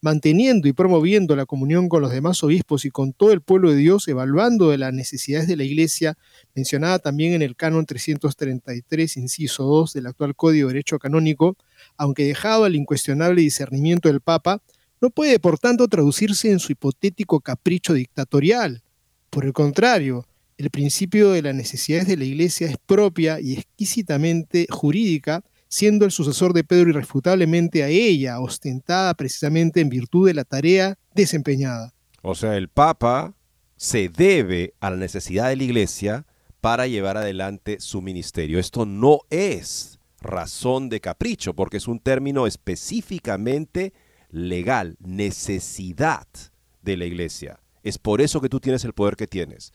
manteniendo 0.07 0.69
y 0.69 0.73
promoviendo 0.73 1.35
la 1.35 1.47
comunión 1.47 1.89
con 1.89 2.01
los 2.01 2.13
demás 2.13 2.41
obispos 2.45 2.85
y 2.85 2.91
con 2.91 3.13
todo 3.13 3.33
el 3.33 3.41
pueblo 3.41 3.71
de 3.73 3.77
Dios, 3.77 4.07
evaluando 4.07 4.71
de 4.71 4.79
las 4.79 4.95
necesidades 4.95 5.49
de 5.49 5.57
la 5.57 5.65
Iglesia, 5.65 6.17
mencionada 6.55 7.01
también 7.01 7.33
en 7.33 7.43
el 7.43 7.57
canon 7.57 7.85
333, 7.87 9.17
inciso 9.17 9.65
2 9.65 9.95
del 9.95 10.07
actual 10.07 10.37
Código 10.37 10.69
de 10.69 10.75
Derecho 10.75 11.01
Canónico, 11.01 11.57
aunque 11.97 12.25
dejado 12.25 12.63
al 12.63 12.77
incuestionable 12.77 13.43
discernimiento 13.43 14.09
del 14.09 14.21
Papa, 14.21 14.63
no 15.01 15.11
puede 15.11 15.41
por 15.41 15.59
tanto 15.59 15.89
traducirse 15.89 16.53
en 16.53 16.61
su 16.61 16.71
hipotético 16.71 17.41
capricho 17.41 17.93
dictatorial. 17.93 18.85
Por 19.29 19.45
el 19.45 19.53
contrario, 19.53 20.25
el 20.57 20.71
principio 20.71 21.33
de 21.33 21.43
las 21.43 21.57
necesidades 21.57 22.07
de 22.07 22.17
la 22.17 22.27
Iglesia 22.27 22.69
es 22.69 22.77
propia 22.79 23.41
y 23.41 23.55
exquisitamente 23.55 24.69
jurídica, 24.71 25.43
siendo 25.69 26.05
el 26.05 26.11
sucesor 26.11 26.53
de 26.53 26.64
Pedro 26.64 26.91
irrefutablemente 26.91 27.83
a 27.83 27.89
ella, 27.89 28.41
ostentada 28.41 29.14
precisamente 29.14 29.81
en 29.81 29.89
virtud 29.89 30.27
de 30.27 30.35
la 30.35 30.45
tarea 30.45 30.99
desempeñada. 31.14 31.93
O 32.23 32.35
sea, 32.35 32.57
el 32.57 32.69
Papa 32.69 33.35
se 33.77 34.09
debe 34.09 34.75
a 34.81 34.91
la 34.91 34.97
necesidad 34.97 35.49
de 35.49 35.57
la 35.57 35.64
Iglesia 35.64 36.27
para 36.61 36.87
llevar 36.87 37.17
adelante 37.17 37.79
su 37.81 38.03
ministerio. 38.03 38.59
Esto 38.59 38.87
no 38.87 39.21
es 39.31 40.01
razón 40.21 40.89
de 40.89 41.01
capricho, 41.01 41.55
porque 41.55 41.77
es 41.77 41.87
un 41.87 42.01
término 42.01 42.47
específicamente 42.47 43.93
legal, 44.31 44.97
necesidad 45.01 46.27
de 46.83 46.97
la 46.97 47.05
Iglesia. 47.05 47.61
Es 47.83 47.99
por 47.99 48.21
eso 48.21 48.41
que 48.41 48.49
tú 48.49 48.59
tienes 48.59 48.85
el 48.85 48.95
poder 48.95 49.17
que 49.17 49.27
tienes. 49.27 49.73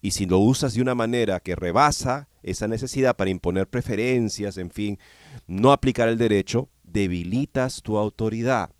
Y 0.00 0.12
si 0.12 0.26
lo 0.26 0.38
usas 0.38 0.74
de 0.74 0.82
una 0.82 0.94
manera 0.94 1.40
que 1.40 1.56
rebasa 1.56 2.28
esa 2.44 2.68
necesidad 2.68 3.16
para 3.16 3.30
imponer 3.30 3.68
preferencias, 3.68 4.58
en 4.58 4.70
fin, 4.70 4.98
no 5.46 5.72
aplicar 5.72 6.08
el 6.08 6.18
derecho, 6.18 6.68
debilitas 6.84 7.82
tu 7.82 7.96
autoridad. 7.96 8.70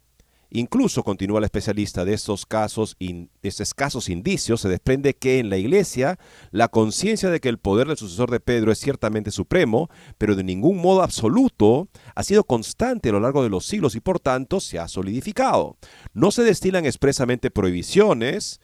Incluso, 0.56 1.02
continúa 1.02 1.40
la 1.40 1.46
especialista, 1.46 2.04
de 2.04 2.14
estos 2.14 2.46
casos, 2.46 2.96
de 3.00 3.28
estos 3.42 3.68
escasos 3.68 4.08
indicios, 4.08 4.60
se 4.60 4.68
desprende 4.68 5.14
que 5.14 5.40
en 5.40 5.50
la 5.50 5.56
Iglesia 5.56 6.16
la 6.52 6.68
conciencia 6.68 7.28
de 7.28 7.40
que 7.40 7.48
el 7.48 7.58
poder 7.58 7.88
del 7.88 7.96
sucesor 7.96 8.30
de 8.30 8.38
Pedro 8.38 8.70
es 8.70 8.78
ciertamente 8.78 9.32
supremo, 9.32 9.90
pero 10.16 10.36
de 10.36 10.44
ningún 10.44 10.76
modo 10.76 11.02
absoluto, 11.02 11.88
ha 12.14 12.22
sido 12.22 12.44
constante 12.44 13.08
a 13.08 13.12
lo 13.12 13.18
largo 13.18 13.42
de 13.42 13.48
los 13.48 13.66
siglos 13.66 13.96
y 13.96 14.00
por 14.00 14.20
tanto 14.20 14.60
se 14.60 14.78
ha 14.78 14.86
solidificado. 14.86 15.76
No 16.12 16.30
se 16.30 16.44
destilan 16.44 16.86
expresamente 16.86 17.50
prohibiciones, 17.50 18.60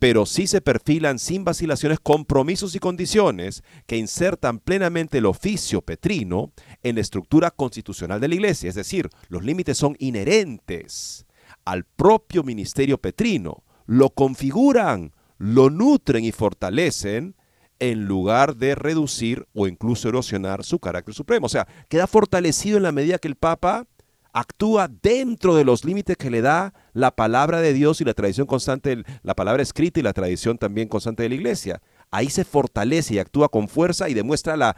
pero 0.00 0.24
sí 0.24 0.46
se 0.46 0.62
perfilan 0.62 1.18
sin 1.18 1.44
vacilaciones 1.44 2.00
compromisos 2.00 2.74
y 2.74 2.78
condiciones 2.78 3.62
que 3.86 3.98
insertan 3.98 4.58
plenamente 4.58 5.18
el 5.18 5.26
oficio 5.26 5.82
petrino 5.82 6.52
en 6.82 6.94
la 6.94 7.02
estructura 7.02 7.50
constitucional 7.50 8.18
de 8.18 8.28
la 8.28 8.34
Iglesia. 8.34 8.70
Es 8.70 8.76
decir, 8.76 9.10
los 9.28 9.44
límites 9.44 9.76
son 9.76 9.96
inherentes 9.98 11.26
al 11.66 11.84
propio 11.84 12.42
ministerio 12.42 12.96
petrino, 12.96 13.62
lo 13.84 14.08
configuran, 14.08 15.12
lo 15.36 15.68
nutren 15.68 16.24
y 16.24 16.32
fortalecen 16.32 17.36
en 17.78 18.06
lugar 18.06 18.56
de 18.56 18.74
reducir 18.74 19.46
o 19.52 19.66
incluso 19.66 20.08
erosionar 20.08 20.64
su 20.64 20.78
carácter 20.78 21.14
supremo. 21.14 21.44
O 21.44 21.50
sea, 21.50 21.68
queda 21.90 22.06
fortalecido 22.06 22.78
en 22.78 22.84
la 22.84 22.92
medida 22.92 23.18
que 23.18 23.28
el 23.28 23.36
Papa 23.36 23.86
actúa 24.32 24.88
dentro 24.88 25.54
de 25.54 25.64
los 25.64 25.84
límites 25.84 26.16
que 26.16 26.30
le 26.30 26.40
da 26.40 26.72
la 26.92 27.10
palabra 27.14 27.60
de 27.60 27.72
Dios 27.72 28.00
y 28.00 28.04
la 28.04 28.14
tradición 28.14 28.46
constante, 28.46 29.04
la 29.22 29.34
palabra 29.34 29.62
escrita 29.62 30.00
y 30.00 30.02
la 30.02 30.12
tradición 30.12 30.58
también 30.58 30.88
constante 30.88 31.22
de 31.22 31.28
la 31.28 31.34
iglesia. 31.34 31.82
Ahí 32.10 32.28
se 32.28 32.44
fortalece 32.44 33.14
y 33.14 33.18
actúa 33.18 33.48
con 33.48 33.68
fuerza 33.68 34.08
y 34.08 34.14
demuestra 34.14 34.56
la, 34.56 34.76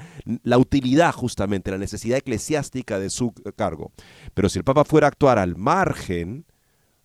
utilidad 0.59 1.13
justamente, 1.13 1.71
la 1.71 1.79
necesidad 1.79 2.19
eclesiástica 2.19 2.99
de 2.99 3.11
su 3.11 3.33
cargo. 3.57 3.93
Pero 4.35 4.49
si 4.49 4.59
el 4.59 4.65
Papa 4.65 4.85
fuera 4.85 5.07
a 5.07 5.09
actuar 5.09 5.39
al 5.39 5.57
margen, 5.57 6.45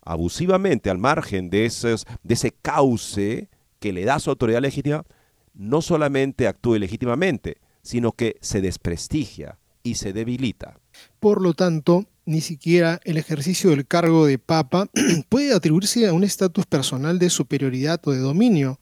abusivamente, 0.01 0.89
al 0.89 0.97
margen 0.97 1.49
de, 1.49 1.65
esos, 1.65 2.05
de 2.23 2.33
ese 2.33 2.51
cauce 2.51 3.49
que 3.79 3.93
le 3.93 4.05
da 4.05 4.19
su 4.19 4.29
autoridad 4.29 4.61
legítima, 4.61 5.05
no 5.53 5.81
solamente 5.81 6.47
actúe 6.47 6.75
legítimamente, 6.75 7.57
sino 7.81 8.11
que 8.11 8.35
se 8.41 8.61
desprestigia 8.61 9.59
y 9.81 9.95
se 9.95 10.13
debilita. 10.13 10.79
Por 11.19 11.41
lo 11.41 11.53
tanto, 11.53 12.05
ni 12.27 12.41
siquiera 12.41 12.99
el 13.05 13.17
ejercicio 13.17 13.69
del 13.69 13.87
cargo 13.87 14.25
de 14.25 14.37
papa 14.37 14.89
puede 15.29 15.53
atribuirse 15.53 16.07
a 16.07 16.13
un 16.13 16.23
estatus 16.23 16.65
personal 16.65 17.17
de 17.17 17.29
superioridad 17.29 17.99
o 18.05 18.11
de 18.11 18.19
dominio. 18.19 18.79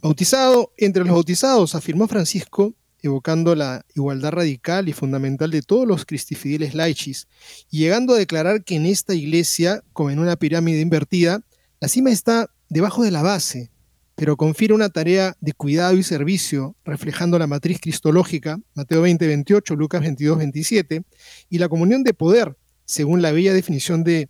Bautizado 0.00 0.72
entre 0.78 1.04
los 1.04 1.12
bautizados, 1.12 1.74
afirmó 1.74 2.06
Francisco, 2.06 2.72
evocando 3.02 3.54
la 3.54 3.84
igualdad 3.94 4.30
radical 4.30 4.88
y 4.88 4.92
fundamental 4.92 5.50
de 5.50 5.60
todos 5.60 5.86
los 5.86 6.06
cristifieles 6.06 6.74
laicis, 6.74 7.26
y 7.68 7.80
llegando 7.80 8.14
a 8.14 8.18
declarar 8.18 8.64
que 8.64 8.76
en 8.76 8.86
esta 8.86 9.12
iglesia, 9.12 9.82
como 9.92 10.10
en 10.10 10.20
una 10.20 10.36
pirámide 10.36 10.80
invertida, 10.80 11.40
la 11.80 11.88
cima 11.88 12.10
está 12.10 12.48
debajo 12.68 13.02
de 13.02 13.10
la 13.10 13.22
base, 13.22 13.70
pero 14.14 14.36
confiere 14.36 14.72
una 14.72 14.88
tarea 14.88 15.36
de 15.40 15.52
cuidado 15.52 15.96
y 15.96 16.04
servicio, 16.04 16.76
reflejando 16.84 17.38
la 17.40 17.48
matriz 17.48 17.80
cristológica, 17.80 18.60
Mateo 18.74 19.02
20, 19.02 19.26
28, 19.26 19.74
Lucas 19.74 20.00
22, 20.00 20.38
27, 20.38 21.02
y 21.50 21.58
la 21.58 21.68
comunión 21.68 22.04
de 22.04 22.14
poder, 22.14 22.56
según 22.84 23.22
la 23.22 23.32
bella 23.32 23.52
definición 23.52 24.04
de 24.04 24.28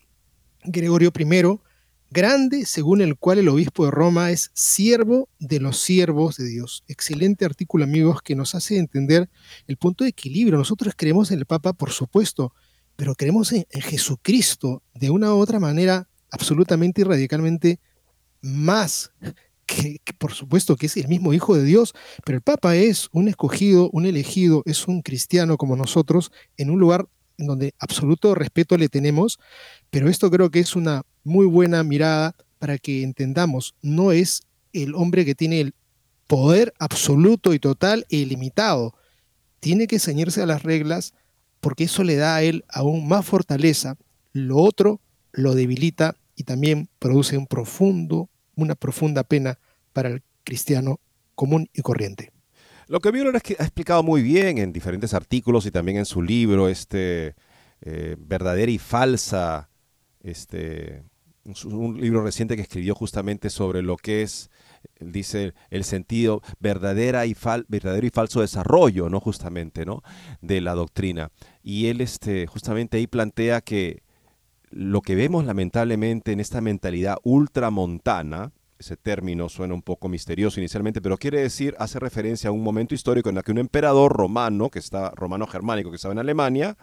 Gregorio 0.65 1.13
I, 1.19 1.59
grande 2.11 2.65
según 2.65 3.01
el 3.01 3.17
cual 3.17 3.39
el 3.39 3.49
obispo 3.49 3.85
de 3.85 3.91
Roma 3.91 4.31
es 4.31 4.51
siervo 4.55 5.29
de 5.39 5.61
los 5.61 5.81
siervos 5.81 6.37
de 6.37 6.47
Dios. 6.47 6.85
Excelente 6.87 7.45
artículo, 7.45 7.85
amigos, 7.85 8.23
que 8.23 8.37
nos 8.37 8.55
hace 8.55 8.79
entender 8.79 9.29
el 9.67 9.77
punto 9.77 10.05
de 10.05 10.11
equilibrio. 10.11 10.57
Nosotros 10.57 10.95
creemos 10.97 11.31
en 11.31 11.41
el 11.41 11.47
Papa, 11.47 11.73
por 11.73 11.91
supuesto, 11.91 12.55
pero 12.97 13.15
creemos 13.15 13.53
en, 13.53 13.67
Jesucristo 13.71 14.83
de 14.95 15.11
una 15.11 15.35
u 15.35 15.39
otra 15.39 15.59
manera 15.59 16.09
absolutamente 16.31 17.01
y 17.01 17.05
radicalmente 17.05 17.81
más 18.41 19.11
que, 19.67 20.01
por 20.19 20.33
supuesto 20.33 20.77
que 20.77 20.87
es 20.87 20.97
el 20.97 21.09
mismo 21.09 21.33
Hijo 21.33 21.57
de 21.57 21.65
Dios, 21.65 21.95
pero 22.25 22.37
el 22.37 22.43
Papa 22.43 22.77
es 22.77 23.09
un 23.13 23.29
escogido, 23.29 23.91
un 23.93 24.07
elegido, 24.07 24.63
es 24.67 24.87
un 24.87 25.03
cristiano 25.03 25.57
como 25.57 25.75
nosotros, 25.75 26.31
en 26.57 26.71
un 26.71 26.79
lugar 26.79 27.09
en 27.39 27.47
donde 27.47 27.75
absoluto 27.79 28.35
respeto 28.35 28.77
le 28.77 28.89
tenemos, 28.89 29.39
pero 29.91 30.09
esto 30.09 30.31
creo 30.31 30.51
que 30.51 30.61
es 30.61 30.77
una 30.77 31.03
muy 31.23 31.47
buena 31.47 31.83
mirada 31.83 32.35
para 32.59 32.79
que 32.79 33.03
entendamos, 33.03 33.75
no 33.83 34.13
es 34.13 34.43
el 34.73 34.95
hombre 34.95 35.25
que 35.25 35.35
tiene 35.35 35.61
el 35.61 35.75
poder 36.27 36.73
absoluto 36.79 37.55
y 37.55 37.59
total 37.59 38.07
e 38.11 38.17
ilimitado, 38.17 38.95
tiene 39.61 39.87
que 39.87 39.99
ceñirse 39.99 40.43
a 40.43 40.47
las 40.47 40.63
reglas 40.63 41.15
porque 41.61 41.85
eso 41.85 42.05
le 42.05 42.17
da 42.17 42.37
a 42.37 42.43
él 42.43 42.65
aún 42.69 43.09
más 43.09 43.25
fortaleza, 43.25 43.97
lo 44.33 44.59
otro 44.59 45.01
lo 45.33 45.55
debilita 45.55 46.17
y 46.37 46.45
también 46.45 46.89
produce 46.99 47.39
un 47.39 47.47
profundo 47.47 48.29
una 48.57 48.75
profunda 48.75 49.25
pena 49.25 49.59
para 49.93 50.09
el 50.09 50.23
cristiano 50.45 51.01
común 51.35 51.69
y 51.73 51.83
corriente. 51.83 52.34
Lo 52.87 53.01
que 53.01 53.13
Müller 53.13 53.35
ha 53.35 53.39
explicado 53.39 54.03
muy 54.03 54.23
bien 54.23 54.59
en 54.59 54.73
diferentes 54.73 55.15
artículos 55.15 55.67
y 55.67 55.71
también 55.71 55.99
en 55.99 56.05
su 56.05 56.23
libro, 56.23 56.69
este, 56.69 57.35
eh, 57.81 58.17
Verdadera 58.19 58.71
y 58.71 58.79
Falsa, 58.79 59.71
este, 60.21 61.05
un 61.65 62.01
libro 62.01 62.23
reciente 62.23 62.57
que 62.57 62.63
escribió 62.63 62.95
justamente 62.95 63.51
sobre 63.51 63.83
lo 63.83 63.97
que 63.97 64.23
es, 64.23 64.51
dice, 65.01 65.53
el 65.71 65.85
sentido 65.85 66.41
verdadera 66.59 67.27
y 67.27 67.37
verdadero 67.69 68.07
y 68.07 68.11
falso 68.11 68.41
desarrollo, 68.41 69.09
¿no? 69.09 69.21
Justamente, 69.21 69.85
¿no? 69.85 70.03
De 70.41 70.61
la 70.61 70.75
doctrina. 70.75 71.31
Y 71.63 71.87
él, 71.87 72.01
este, 72.01 72.47
justamente 72.47 72.97
ahí 72.97 73.07
plantea 73.07 73.61
que 73.61 74.03
lo 74.71 75.03
que 75.03 75.15
vemos 75.15 75.45
lamentablemente 75.45 76.33
en 76.33 76.41
esta 76.41 76.61
mentalidad 76.61 77.19
ultramontana, 77.23 78.53
ese 78.79 78.97
término 78.97 79.49
suena 79.49 79.75
un 79.75 79.83
poco 79.83 80.09
misterioso 80.09 80.61
inicialmente, 80.61 81.01
pero 81.01 81.17
quiere 81.17 81.41
decir, 81.41 81.75
hace 81.79 81.99
referencia 81.99 82.49
a 82.49 82.53
un 82.53 82.63
momento 82.63 82.95
histórico 82.95 83.29
en 83.31 83.37
el 83.37 83.43
que 83.43 83.53
un 83.53 83.59
emperador 83.59 84.13
romano, 84.13 84.71
que 84.71 84.79
está, 84.79 85.11
romano 85.11 85.47
germánico, 85.47 85.91
que 85.91 85.97
estaba 85.97 86.13
en 86.13 86.19
Alemania, 86.19 86.77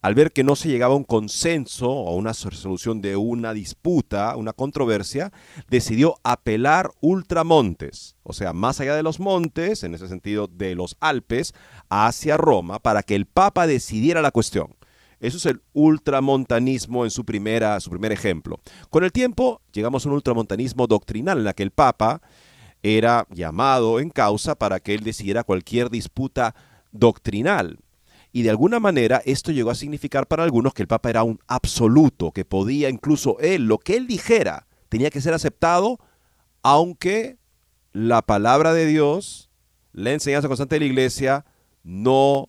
al 0.00 0.14
ver 0.14 0.32
que 0.32 0.44
no 0.44 0.56
se 0.56 0.68
llegaba 0.68 0.94
a 0.94 0.96
un 0.96 1.04
consenso 1.04 1.90
o 1.90 2.16
una 2.16 2.32
resolución 2.32 3.00
de 3.00 3.16
una 3.16 3.52
disputa, 3.52 4.36
una 4.36 4.52
controversia, 4.52 5.32
decidió 5.68 6.16
apelar 6.24 6.90
ultramontes, 7.00 8.16
o 8.22 8.32
sea, 8.32 8.52
más 8.52 8.80
allá 8.80 8.96
de 8.96 9.02
los 9.02 9.20
montes, 9.20 9.84
en 9.84 9.94
ese 9.94 10.08
sentido 10.08 10.48
de 10.48 10.74
los 10.74 10.96
Alpes, 11.00 11.54
hacia 11.88 12.36
Roma, 12.36 12.78
para 12.78 13.02
que 13.02 13.14
el 13.14 13.26
Papa 13.26 13.66
decidiera 13.66 14.22
la 14.22 14.30
cuestión. 14.30 14.74
Eso 15.22 15.36
es 15.36 15.46
el 15.46 15.62
ultramontanismo 15.72 17.04
en 17.04 17.12
su, 17.12 17.24
primera, 17.24 17.78
su 17.78 17.90
primer 17.90 18.10
ejemplo. 18.10 18.58
Con 18.90 19.04
el 19.04 19.12
tiempo 19.12 19.62
llegamos 19.72 20.04
a 20.04 20.08
un 20.08 20.16
ultramontanismo 20.16 20.88
doctrinal 20.88 21.38
en 21.38 21.44
la 21.44 21.52
que 21.52 21.62
el 21.62 21.70
Papa 21.70 22.20
era 22.82 23.28
llamado 23.30 24.00
en 24.00 24.10
causa 24.10 24.56
para 24.56 24.80
que 24.80 24.94
él 24.94 25.04
decidiera 25.04 25.44
cualquier 25.44 25.90
disputa 25.90 26.56
doctrinal. 26.90 27.78
Y 28.32 28.42
de 28.42 28.50
alguna 28.50 28.80
manera 28.80 29.22
esto 29.24 29.52
llegó 29.52 29.70
a 29.70 29.76
significar 29.76 30.26
para 30.26 30.42
algunos 30.42 30.74
que 30.74 30.82
el 30.82 30.88
Papa 30.88 31.10
era 31.10 31.22
un 31.22 31.38
absoluto, 31.46 32.32
que 32.32 32.44
podía 32.44 32.88
incluso 32.88 33.38
él, 33.38 33.66
lo 33.66 33.78
que 33.78 33.96
él 33.96 34.08
dijera, 34.08 34.66
tenía 34.88 35.10
que 35.10 35.20
ser 35.20 35.34
aceptado, 35.34 36.00
aunque 36.64 37.38
la 37.92 38.22
palabra 38.22 38.72
de 38.72 38.86
Dios, 38.86 39.50
la 39.92 40.12
enseñanza 40.12 40.48
constante 40.48 40.74
de 40.74 40.80
la 40.80 40.86
iglesia, 40.86 41.44
no 41.84 42.48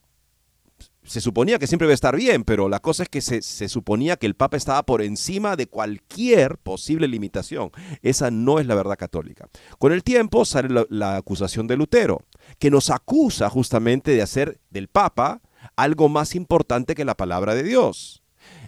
se 1.05 1.21
suponía 1.21 1.59
que 1.59 1.67
siempre 1.67 1.85
iba 1.85 1.91
a 1.91 1.95
estar 1.95 2.15
bien, 2.15 2.43
pero 2.43 2.69
la 2.69 2.79
cosa 2.79 3.03
es 3.03 3.09
que 3.09 3.21
se, 3.21 3.41
suponía 3.69 4.17
que 4.17 4.25
el 4.25 4.35
Papa 4.35 4.57
estaba 4.57 4.83
por 4.83 5.01
encima 5.01 5.55
de 5.55 5.67
cualquier 5.67 6.57
posible 6.57 7.07
limitación. 7.07 7.71
Esa 8.01 8.31
no 8.31 8.59
es 8.59 8.65
la 8.65 8.75
verdad 8.75 8.97
católica. 8.97 9.49
Con 9.79 9.91
el 9.91 10.03
tiempo 10.03 10.45
sale 10.45 10.69
la, 10.69 10.85
la 10.89 11.17
acusación 11.17 11.67
de 11.67 11.77
Lutero, 11.77 12.23
que 12.59 12.71
nos 12.71 12.89
acusa 12.89 13.49
justamente 13.49 14.11
de 14.11 14.21
hacer 14.21 14.59
del 14.69 14.87
Papa 14.87 15.41
algo 15.75 16.09
más 16.09 16.35
importante 16.35 16.95
que 16.95 17.05
la 17.05 17.15
palabra 17.15 17.55
de 17.55 17.63
Dios. 17.63 18.23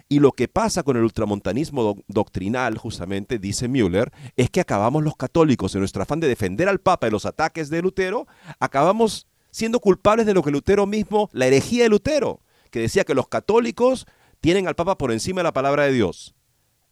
Y 0.08 0.20
lo 0.20 0.32
que 0.32 0.46
pasa 0.46 0.84
con 0.84 0.96
el 0.96 1.02
ultramontanismo 1.02 2.02
doctrinal, 2.06 2.78
justamente, 2.78 3.40
dice 3.40 3.66
Müller, 3.66 4.12
es 4.36 4.50
que 4.50 4.60
acabamos 4.60 5.02
los 5.02 5.16
católicos, 5.16 5.74
en 5.74 5.80
nuestro 5.80 6.02
afán 6.02 6.20
de 6.20 6.28
defender 6.28 6.68
al 6.68 6.78
Papa 6.78 7.08
de 7.08 7.10
los 7.10 7.26
ataques 7.26 7.70
de 7.70 7.82
Lutero, 7.82 8.28
acabamos 8.60 9.26
siendo 9.56 9.80
culpables 9.80 10.26
de 10.26 10.34
lo 10.34 10.42
que 10.42 10.50
Lutero 10.50 10.86
mismo, 10.86 11.30
la 11.32 11.46
herejía 11.46 11.84
de 11.84 11.88
Lutero, 11.88 12.42
que 12.70 12.80
decía 12.80 13.04
que 13.04 13.14
los 13.14 13.26
católicos 13.26 14.04
tienen 14.42 14.68
al 14.68 14.74
Papa 14.74 14.98
por 14.98 15.12
encima 15.12 15.40
de 15.40 15.44
la 15.44 15.54
palabra 15.54 15.84
de 15.84 15.92
Dios. 15.92 16.34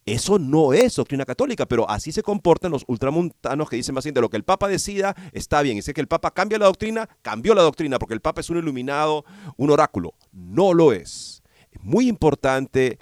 Eso 0.06 0.38
no 0.38 0.72
es 0.72 0.96
doctrina 0.96 1.26
católica, 1.26 1.66
pero 1.66 1.90
así 1.90 2.10
se 2.10 2.22
comportan 2.22 2.72
los 2.72 2.84
ultramontanos 2.86 3.68
que 3.68 3.76
dicen 3.76 3.94
más 3.94 4.04
bien 4.04 4.14
de 4.14 4.22
lo 4.22 4.30
que 4.30 4.38
el 4.38 4.44
Papa 4.44 4.66
decida, 4.66 5.14
está 5.32 5.60
bien. 5.60 5.76
Y 5.76 5.82
si 5.82 5.92
que 5.92 6.00
el 6.00 6.08
Papa 6.08 6.30
cambia 6.30 6.58
la 6.58 6.64
doctrina, 6.64 7.06
cambió 7.20 7.54
la 7.54 7.60
doctrina, 7.60 7.98
porque 7.98 8.14
el 8.14 8.22
Papa 8.22 8.40
es 8.40 8.48
un 8.48 8.56
iluminado, 8.56 9.26
un 9.58 9.70
oráculo. 9.70 10.14
No 10.32 10.72
lo 10.72 10.94
es. 10.94 11.42
Es 11.70 11.82
muy 11.82 12.08
importante 12.08 12.98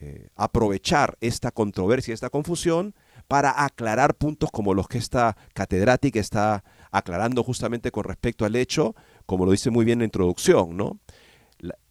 eh, 0.00 0.28
aprovechar 0.34 1.16
esta 1.20 1.52
controversia, 1.52 2.12
esta 2.12 2.30
confusión, 2.30 2.96
para 3.28 3.64
aclarar 3.64 4.16
puntos 4.16 4.50
como 4.50 4.74
los 4.74 4.88
que 4.88 4.98
esta 4.98 5.36
catedrática 5.54 6.18
está 6.18 6.64
aclarando 6.94 7.42
justamente 7.42 7.90
con 7.90 8.04
respecto 8.04 8.44
al 8.44 8.54
hecho, 8.54 8.94
como 9.26 9.44
lo 9.44 9.50
dice 9.50 9.70
muy 9.70 9.84
bien 9.84 9.96
en 9.96 10.00
la 10.00 10.04
introducción, 10.06 10.76
¿no? 10.76 11.00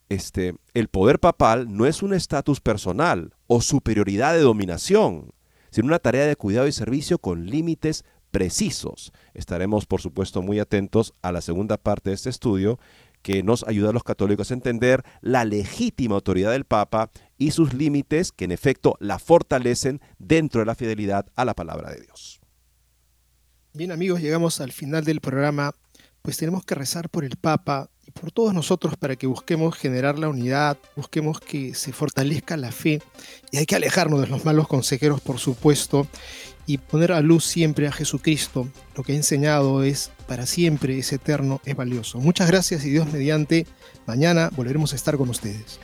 Este, 0.08 0.54
el 0.74 0.88
poder 0.88 1.18
papal 1.18 1.74
no 1.74 1.86
es 1.86 2.02
un 2.02 2.14
estatus 2.14 2.60
personal 2.60 3.34
o 3.46 3.60
superioridad 3.60 4.34
de 4.34 4.40
dominación, 4.40 5.30
sino 5.70 5.88
una 5.88 5.98
tarea 5.98 6.26
de 6.26 6.36
cuidado 6.36 6.68
y 6.68 6.72
servicio 6.72 7.18
con 7.18 7.46
límites 7.46 8.04
precisos. 8.30 9.12
Estaremos, 9.34 9.86
por 9.86 10.00
supuesto, 10.00 10.42
muy 10.42 10.58
atentos 10.58 11.14
a 11.22 11.32
la 11.32 11.40
segunda 11.40 11.76
parte 11.76 12.10
de 12.10 12.16
este 12.16 12.30
estudio 12.30 12.78
que 13.22 13.42
nos 13.42 13.64
ayuda 13.66 13.90
a 13.90 13.92
los 13.92 14.04
católicos 14.04 14.50
a 14.50 14.54
entender 14.54 15.02
la 15.20 15.44
legítima 15.44 16.14
autoridad 16.14 16.52
del 16.52 16.64
Papa 16.64 17.10
y 17.38 17.50
sus 17.50 17.74
límites 17.74 18.32
que 18.32 18.44
en 18.44 18.52
efecto 18.52 18.96
la 19.00 19.18
fortalecen 19.18 20.00
dentro 20.18 20.60
de 20.60 20.66
la 20.66 20.74
fidelidad 20.74 21.26
a 21.34 21.44
la 21.44 21.54
palabra 21.54 21.90
de 21.90 22.02
Dios. 22.02 22.43
Bien 23.76 23.90
amigos, 23.90 24.20
llegamos 24.20 24.60
al 24.60 24.70
final 24.70 25.02
del 25.02 25.20
programa, 25.20 25.74
pues 26.22 26.36
tenemos 26.36 26.64
que 26.64 26.76
rezar 26.76 27.08
por 27.08 27.24
el 27.24 27.34
Papa 27.34 27.90
y 28.06 28.12
por 28.12 28.30
todos 28.30 28.54
nosotros 28.54 28.96
para 28.96 29.16
que 29.16 29.26
busquemos 29.26 29.76
generar 29.76 30.16
la 30.16 30.28
unidad, 30.28 30.78
busquemos 30.94 31.40
que 31.40 31.74
se 31.74 31.92
fortalezca 31.92 32.56
la 32.56 32.70
fe 32.70 33.02
y 33.50 33.56
hay 33.56 33.66
que 33.66 33.74
alejarnos 33.74 34.20
de 34.20 34.28
los 34.28 34.44
malos 34.44 34.68
consejeros, 34.68 35.20
por 35.20 35.40
supuesto, 35.40 36.06
y 36.66 36.78
poner 36.78 37.10
a 37.10 37.20
luz 37.20 37.46
siempre 37.46 37.88
a 37.88 37.92
Jesucristo. 37.92 38.68
Lo 38.96 39.02
que 39.02 39.10
ha 39.10 39.16
enseñado 39.16 39.82
es 39.82 40.12
para 40.28 40.46
siempre, 40.46 40.96
es 40.96 41.12
eterno, 41.12 41.60
es 41.64 41.74
valioso. 41.74 42.20
Muchas 42.20 42.46
gracias 42.46 42.84
y 42.84 42.90
Dios 42.90 43.12
mediante, 43.12 43.66
mañana 44.06 44.50
volveremos 44.54 44.92
a 44.92 44.96
estar 44.96 45.16
con 45.16 45.30
ustedes. 45.30 45.80